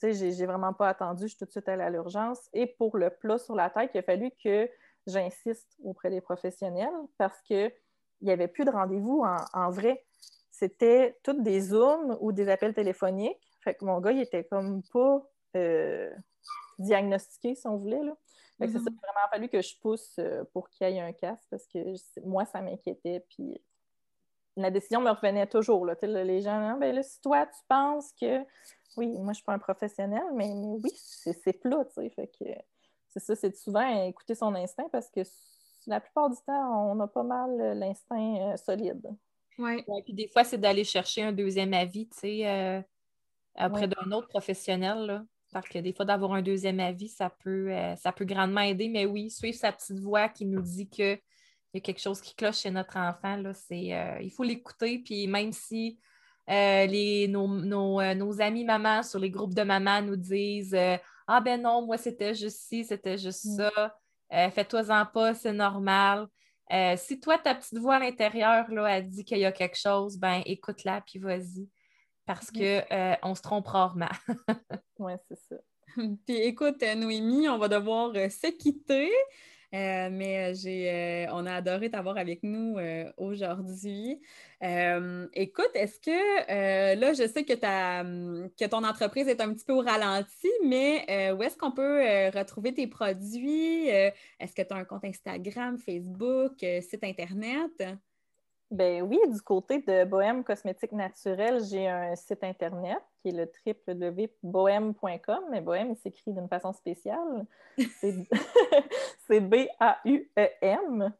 tu 0.00 0.12
sais, 0.12 0.32
j'ai, 0.32 0.46
vraiment 0.46 0.74
pas 0.74 0.90
attendu, 0.90 1.22
je 1.22 1.28
suis 1.28 1.38
tout 1.38 1.46
de 1.46 1.50
suite 1.50 1.68
allée 1.68 1.82
à 1.82 1.90
l'urgence, 1.90 2.50
et 2.52 2.66
pour 2.66 2.98
le 2.98 3.08
plat 3.08 3.38
sur 3.38 3.54
la 3.54 3.70
tête, 3.70 3.90
il 3.94 3.98
a 3.98 4.02
fallu 4.02 4.30
que 4.42 4.68
j'insiste 5.06 5.78
auprès 5.82 6.10
des 6.10 6.20
professionnels 6.20 6.92
parce 7.16 7.40
qu'il 7.42 7.72
n'y 8.20 8.30
avait 8.30 8.48
plus 8.48 8.64
de 8.64 8.70
rendez-vous 8.70 9.22
en, 9.24 9.36
en 9.52 9.70
vrai. 9.70 10.04
C'était 10.50 11.18
toutes 11.24 11.42
des 11.42 11.60
Zooms 11.60 12.16
ou 12.20 12.30
des 12.30 12.48
appels 12.48 12.74
téléphoniques. 12.74 13.53
Fait 13.64 13.74
que 13.74 13.84
mon 13.84 13.98
gars, 14.00 14.12
il 14.12 14.20
était 14.20 14.44
comme 14.44 14.82
pas 14.92 15.22
euh, 15.56 16.10
diagnostiqué, 16.78 17.54
si 17.54 17.66
on 17.66 17.76
voulait. 17.76 18.02
Là. 18.02 18.16
Fait 18.58 18.66
que 18.66 18.72
c'est 18.72 18.78
ça, 18.78 18.84
il 18.90 18.94
a 18.96 19.12
vraiment 19.12 19.28
fallu 19.30 19.48
que 19.48 19.60
je 19.62 19.74
pousse 19.80 20.14
euh, 20.18 20.44
pour 20.52 20.68
qu'il 20.68 20.88
y 20.88 20.92
ait 20.92 21.00
un 21.00 21.12
casque 21.12 21.46
parce 21.50 21.66
que 21.66 21.78
je- 21.94 22.20
moi, 22.24 22.44
ça 22.44 22.60
m'inquiétait. 22.60 23.24
Puis 23.30 23.60
la 24.56 24.70
décision 24.70 25.00
me 25.00 25.10
revenait 25.10 25.46
toujours. 25.46 25.84
Là. 25.86 25.96
Tu 25.96 26.00
sais, 26.00 26.06
là, 26.06 26.22
Les 26.24 26.40
gens, 26.40 26.72
Ah, 26.74 26.76
ben 26.78 26.94
là, 26.94 27.02
si 27.02 27.20
toi, 27.20 27.46
tu 27.46 27.60
penses 27.68 28.12
que. 28.20 28.44
Oui, 28.96 29.08
moi, 29.08 29.24
je 29.24 29.28
ne 29.28 29.34
suis 29.34 29.44
pas 29.44 29.54
un 29.54 29.58
professionnel, 29.58 30.22
mais, 30.34 30.54
mais 30.54 30.78
oui, 30.82 30.90
c'est 30.94 31.52
plat. 31.60 31.84
tu 31.86 31.94
sais. 31.94 32.10
Fait 32.10 32.28
que 32.28 32.44
c'est 33.08 33.20
ça, 33.20 33.34
c'est 33.34 33.56
souvent 33.56 34.04
écouter 34.04 34.34
son 34.36 34.54
instinct 34.54 34.88
parce 34.92 35.10
que 35.10 35.20
la 35.86 36.00
plupart 36.00 36.30
du 36.30 36.36
temps, 36.46 36.92
on 36.92 37.00
a 37.00 37.08
pas 37.08 37.22
mal 37.24 37.60
euh, 37.60 37.74
l'instinct 37.74 38.52
euh, 38.52 38.56
solide. 38.56 39.04
Ouais. 39.58 39.84
Ouais, 39.88 40.02
puis 40.02 40.14
des 40.14 40.28
fois, 40.28 40.42
c'est 40.44 40.58
d'aller 40.58 40.84
chercher 40.84 41.22
un 41.22 41.32
deuxième 41.32 41.74
avis, 41.74 42.08
tu 42.08 42.18
sais, 42.18 42.48
euh, 42.48 42.80
auprès 43.60 43.88
d'un 43.88 44.10
autre 44.12 44.28
professionnel, 44.28 45.06
là. 45.06 45.24
Parce 45.54 45.68
que 45.68 45.78
des 45.78 45.92
fois, 45.92 46.04
d'avoir 46.04 46.32
un 46.32 46.42
deuxième 46.42 46.80
avis, 46.80 47.08
ça 47.08 47.30
peut, 47.30 47.70
euh, 47.70 47.94
ça 47.94 48.10
peut 48.10 48.24
grandement 48.24 48.60
aider. 48.60 48.88
Mais 48.88 49.06
oui, 49.06 49.30
suivre 49.30 49.56
sa 49.56 49.70
petite 49.70 50.00
voix 50.00 50.28
qui 50.28 50.46
nous 50.46 50.60
dit 50.60 50.88
qu'il 50.88 51.20
y 51.74 51.78
a 51.78 51.80
quelque 51.80 52.00
chose 52.00 52.20
qui 52.20 52.34
cloche 52.34 52.58
chez 52.58 52.72
notre 52.72 52.96
enfant, 52.96 53.36
là, 53.36 53.54
c'est, 53.54 53.94
euh, 53.94 54.20
il 54.20 54.32
faut 54.32 54.42
l'écouter. 54.42 54.98
Puis 54.98 55.28
même 55.28 55.52
si 55.52 56.00
euh, 56.50 56.86
les, 56.86 57.28
nos, 57.28 57.46
nos, 57.46 58.14
nos 58.14 58.40
amis 58.40 58.64
mamans 58.64 59.04
sur 59.04 59.20
les 59.20 59.30
groupes 59.30 59.54
de 59.54 59.62
mamans 59.62 60.02
nous 60.02 60.16
disent 60.16 60.76
Ah 61.28 61.40
ben 61.40 61.62
non, 61.62 61.86
moi, 61.86 61.98
c'était 61.98 62.34
juste 62.34 62.58
ci, 62.62 62.84
c'était 62.84 63.16
juste 63.16 63.44
Mm. 63.44 63.56
ça, 63.56 64.50
fais-toi-en 64.50 65.06
pas, 65.06 65.34
c'est 65.34 65.52
normal. 65.52 66.26
Si 66.96 67.20
toi, 67.20 67.38
ta 67.38 67.54
petite 67.54 67.78
voix 67.78 67.94
à 67.94 67.98
l'intérieur, 68.00 68.68
là, 68.72 68.88
elle 68.88 69.08
dit 69.08 69.24
qu'il 69.24 69.38
y 69.38 69.44
a 69.44 69.52
quelque 69.52 69.78
chose, 69.78 70.18
ben 70.18 70.42
écoute-la, 70.46 71.00
puis 71.02 71.20
vas-y. 71.20 71.68
Parce 72.26 72.50
que 72.50 72.82
euh, 72.92 73.16
on 73.22 73.34
se 73.34 73.42
trompe 73.42 73.66
rarement. 73.66 74.06
Oui, 75.00 75.12
c'est 75.28 75.38
ça. 75.38 75.56
Puis 76.26 76.36
écoute, 76.36 76.82
euh, 76.82 76.94
Noémie, 76.94 77.48
on 77.48 77.58
va 77.58 77.68
devoir 77.68 78.12
euh, 78.14 78.28
se 78.28 78.46
quitter. 78.46 79.10
Euh, 79.74 80.08
mais 80.08 80.54
j'ai, 80.54 80.88
euh, 80.88 81.32
on 81.32 81.46
a 81.46 81.54
adoré 81.54 81.90
t'avoir 81.90 82.16
avec 82.16 82.44
nous 82.44 82.78
euh, 82.78 83.10
aujourd'hui. 83.16 84.20
Écoute, 85.32 85.70
est-ce 85.74 85.98
que 85.98 86.94
là, 86.94 87.12
je 87.12 87.26
sais 87.26 87.44
que, 87.44 87.54
ta, 87.54 88.02
hum, 88.02 88.48
que 88.58 88.66
ton 88.66 88.84
entreprise 88.84 89.26
est 89.26 89.40
un 89.40 89.52
petit 89.52 89.64
peu 89.64 89.72
au 89.72 89.80
ralenti, 89.80 90.48
mais 90.64 91.32
où 91.32 91.42
est-ce 91.42 91.58
qu'on 91.58 91.72
peut 91.72 92.00
retrouver 92.34 92.72
tes 92.72 92.86
produits? 92.86 93.88
Est-ce 93.88 94.54
que 94.54 94.62
tu 94.62 94.72
as 94.72 94.76
un 94.76 94.84
compte 94.84 95.04
Instagram, 95.04 95.76
Facebook, 95.76 96.54
site 96.60 97.04
Internet? 97.04 97.82
Ben 98.74 99.02
oui, 99.02 99.20
du 99.28 99.40
côté 99.40 99.78
de 99.78 100.02
Bohème 100.04 100.42
Cosmétique 100.42 100.90
Naturelle, 100.90 101.62
j'ai 101.64 101.86
un 101.86 102.16
site 102.16 102.42
internet 102.42 102.98
qui 103.22 103.28
est 103.28 103.30
le 103.30 103.48
www.bohème.com, 103.64 105.44
mais 105.48 105.60
Bohème 105.60 105.94
s'écrit 105.94 106.32
d'une 106.32 106.48
façon 106.48 106.72
spéciale. 106.72 107.46
C'est 107.78 109.40
B-A-U-E-M. 109.40 111.12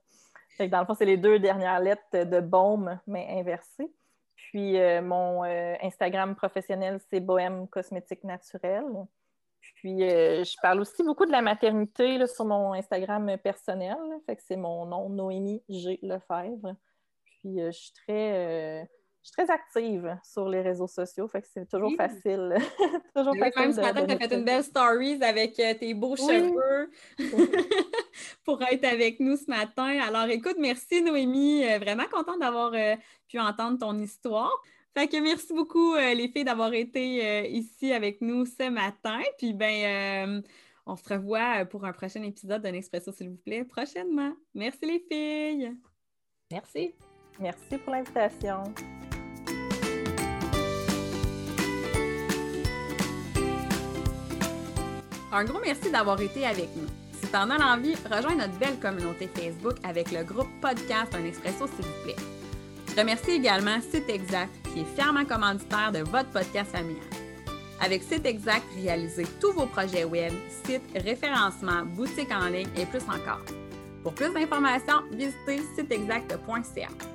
Dans 0.69 0.81
le 0.81 0.85
fond, 0.85 0.95
c'est 0.95 1.05
les 1.05 1.17
deux 1.17 1.39
dernières 1.39 1.79
lettres 1.79 2.25
de 2.25 2.41
Baume, 2.41 2.99
mais 3.07 3.29
inversées. 3.39 3.93
Puis 4.35 4.81
euh, 4.81 5.01
mon 5.01 5.45
euh, 5.45 5.77
Instagram 5.81 6.35
professionnel, 6.35 6.99
c'est 7.09 7.21
Bohème 7.21 7.69
Cosmétique 7.69 8.25
Naturelle. 8.25 9.07
Puis 9.77 10.03
euh, 10.03 10.43
je 10.43 10.57
parle 10.61 10.81
aussi 10.81 11.05
beaucoup 11.05 11.25
de 11.25 11.31
la 11.31 11.41
maternité 11.41 12.27
sur 12.27 12.47
mon 12.47 12.73
Instagram 12.73 13.39
personnel. 13.39 13.97
Fait 14.27 14.35
que 14.35 14.43
c'est 14.45 14.57
mon 14.57 14.87
nom, 14.87 15.09
Noémie 15.09 15.63
G. 15.69 16.01
Lefebvre. 16.03 16.75
Puis 17.45 17.61
euh, 17.61 17.71
je 17.71 17.79
suis 17.79 17.93
très. 17.93 18.83
Euh, 18.83 18.85
je 19.23 19.29
suis 19.29 19.43
très 19.43 19.51
active 19.51 20.19
sur 20.23 20.49
les 20.51 20.61
réseaux 20.61 20.87
sociaux, 20.87 21.27
fait 21.29 21.41
que 21.41 21.47
c'est 21.51 21.67
toujours 21.67 21.95
facile. 21.97 22.57
toujours 23.17 23.35
facile 23.39 23.61
même 23.63 23.73
ce 23.73 23.81
matin, 23.81 24.07
tu 24.07 24.13
as 24.13 24.19
fait 24.19 24.35
une 24.35 24.45
belle 24.45 24.63
stories 24.63 25.23
avec 25.23 25.59
euh, 25.61 25.73
tes 25.73 25.95
beaux 25.95 26.15
cheveux 26.15 26.91
pour 28.45 28.61
être 28.63 28.85
avec 28.85 29.21
nous 29.21 29.37
ce 29.39 29.47
matin. 29.49 29.99
Alors, 30.01 30.27
écoute, 30.29 30.57
merci 30.59 31.01
Noémie. 31.01 31.65
Vraiment 31.79 32.05
contente 32.13 32.41
d'avoir 32.41 32.73
pu 33.27 33.39
entendre 33.39 33.79
ton 33.79 33.97
histoire. 33.99 34.53
Fait 34.93 35.09
que 35.09 35.17
merci 35.17 35.55
beaucoup, 35.55 35.95
les 35.97 36.29
filles, 36.29 36.45
d'avoir 36.45 36.75
été 36.75 37.51
ici 37.51 37.95
avec 37.95 38.21
nous 38.21 38.45
ce 38.45 38.69
matin. 38.69 39.21
Puis, 39.39 39.55
ben, 39.55 40.43
on 40.85 40.97
se 40.97 41.09
revoit 41.09 41.65
pour 41.65 41.87
un 41.87 41.95
prochain 41.95 42.23
épisode 42.23 42.61
d'un 42.61 42.75
Expresso, 42.75 43.11
s'il 43.11 43.31
vous 43.31 43.39
plaît, 43.39 43.65
prochainement. 43.65 44.35
Merci, 44.53 44.85
les 44.85 45.01
filles. 45.01 45.75
Merci. 46.51 46.95
Merci 47.41 47.79
pour 47.85 47.93
l'invitation. 47.93 48.63
Un 55.33 55.45
gros 55.45 55.59
merci 55.61 55.91
d'avoir 55.91 56.21
été 56.21 56.47
avec 56.47 56.69
nous. 56.77 56.87
Si 57.21 57.29
tu 57.29 57.37
en 57.37 57.51
as 57.51 57.59
l'envie, 57.59 57.97
rejoins 58.09 58.37
notre 58.37 58.57
belle 58.59 58.79
communauté 58.79 59.29
Facebook 59.35 59.75
avec 59.83 60.13
le 60.13 60.23
groupe 60.23 60.49
Podcast 60.61 61.13
Un 61.15 61.25
Expresso, 61.25 61.67
s'il 61.67 61.85
vous 61.85 62.05
plaît. 62.05 62.17
Je 62.89 63.01
remercie 63.01 63.33
également 63.33 63.81
Site 63.81 64.09
Exact, 64.09 64.51
qui 64.73 64.81
est 64.81 64.95
fièrement 64.95 65.25
commanditaire 65.25 65.91
de 65.91 65.99
votre 66.01 66.31
podcast 66.31 66.71
familial. 66.71 67.03
Avec 67.81 68.05
Site 68.05 68.25
Exact, 68.25 68.63
réalisez 68.81 69.27
tous 69.41 69.51
vos 69.51 69.67
projets 69.67 70.05
web, 70.05 70.33
sites, 70.65 70.83
référencement, 70.95 71.85
boutiques 71.85 72.31
en 72.31 72.47
ligne 72.47 72.69
et 72.77 72.87
plus 72.87 73.03
encore. 73.03 73.45
Pour 74.05 74.15
plus 74.15 74.33
d'informations, 74.33 75.03
visitez 75.11 75.61
siteexact.ca. 75.77 77.14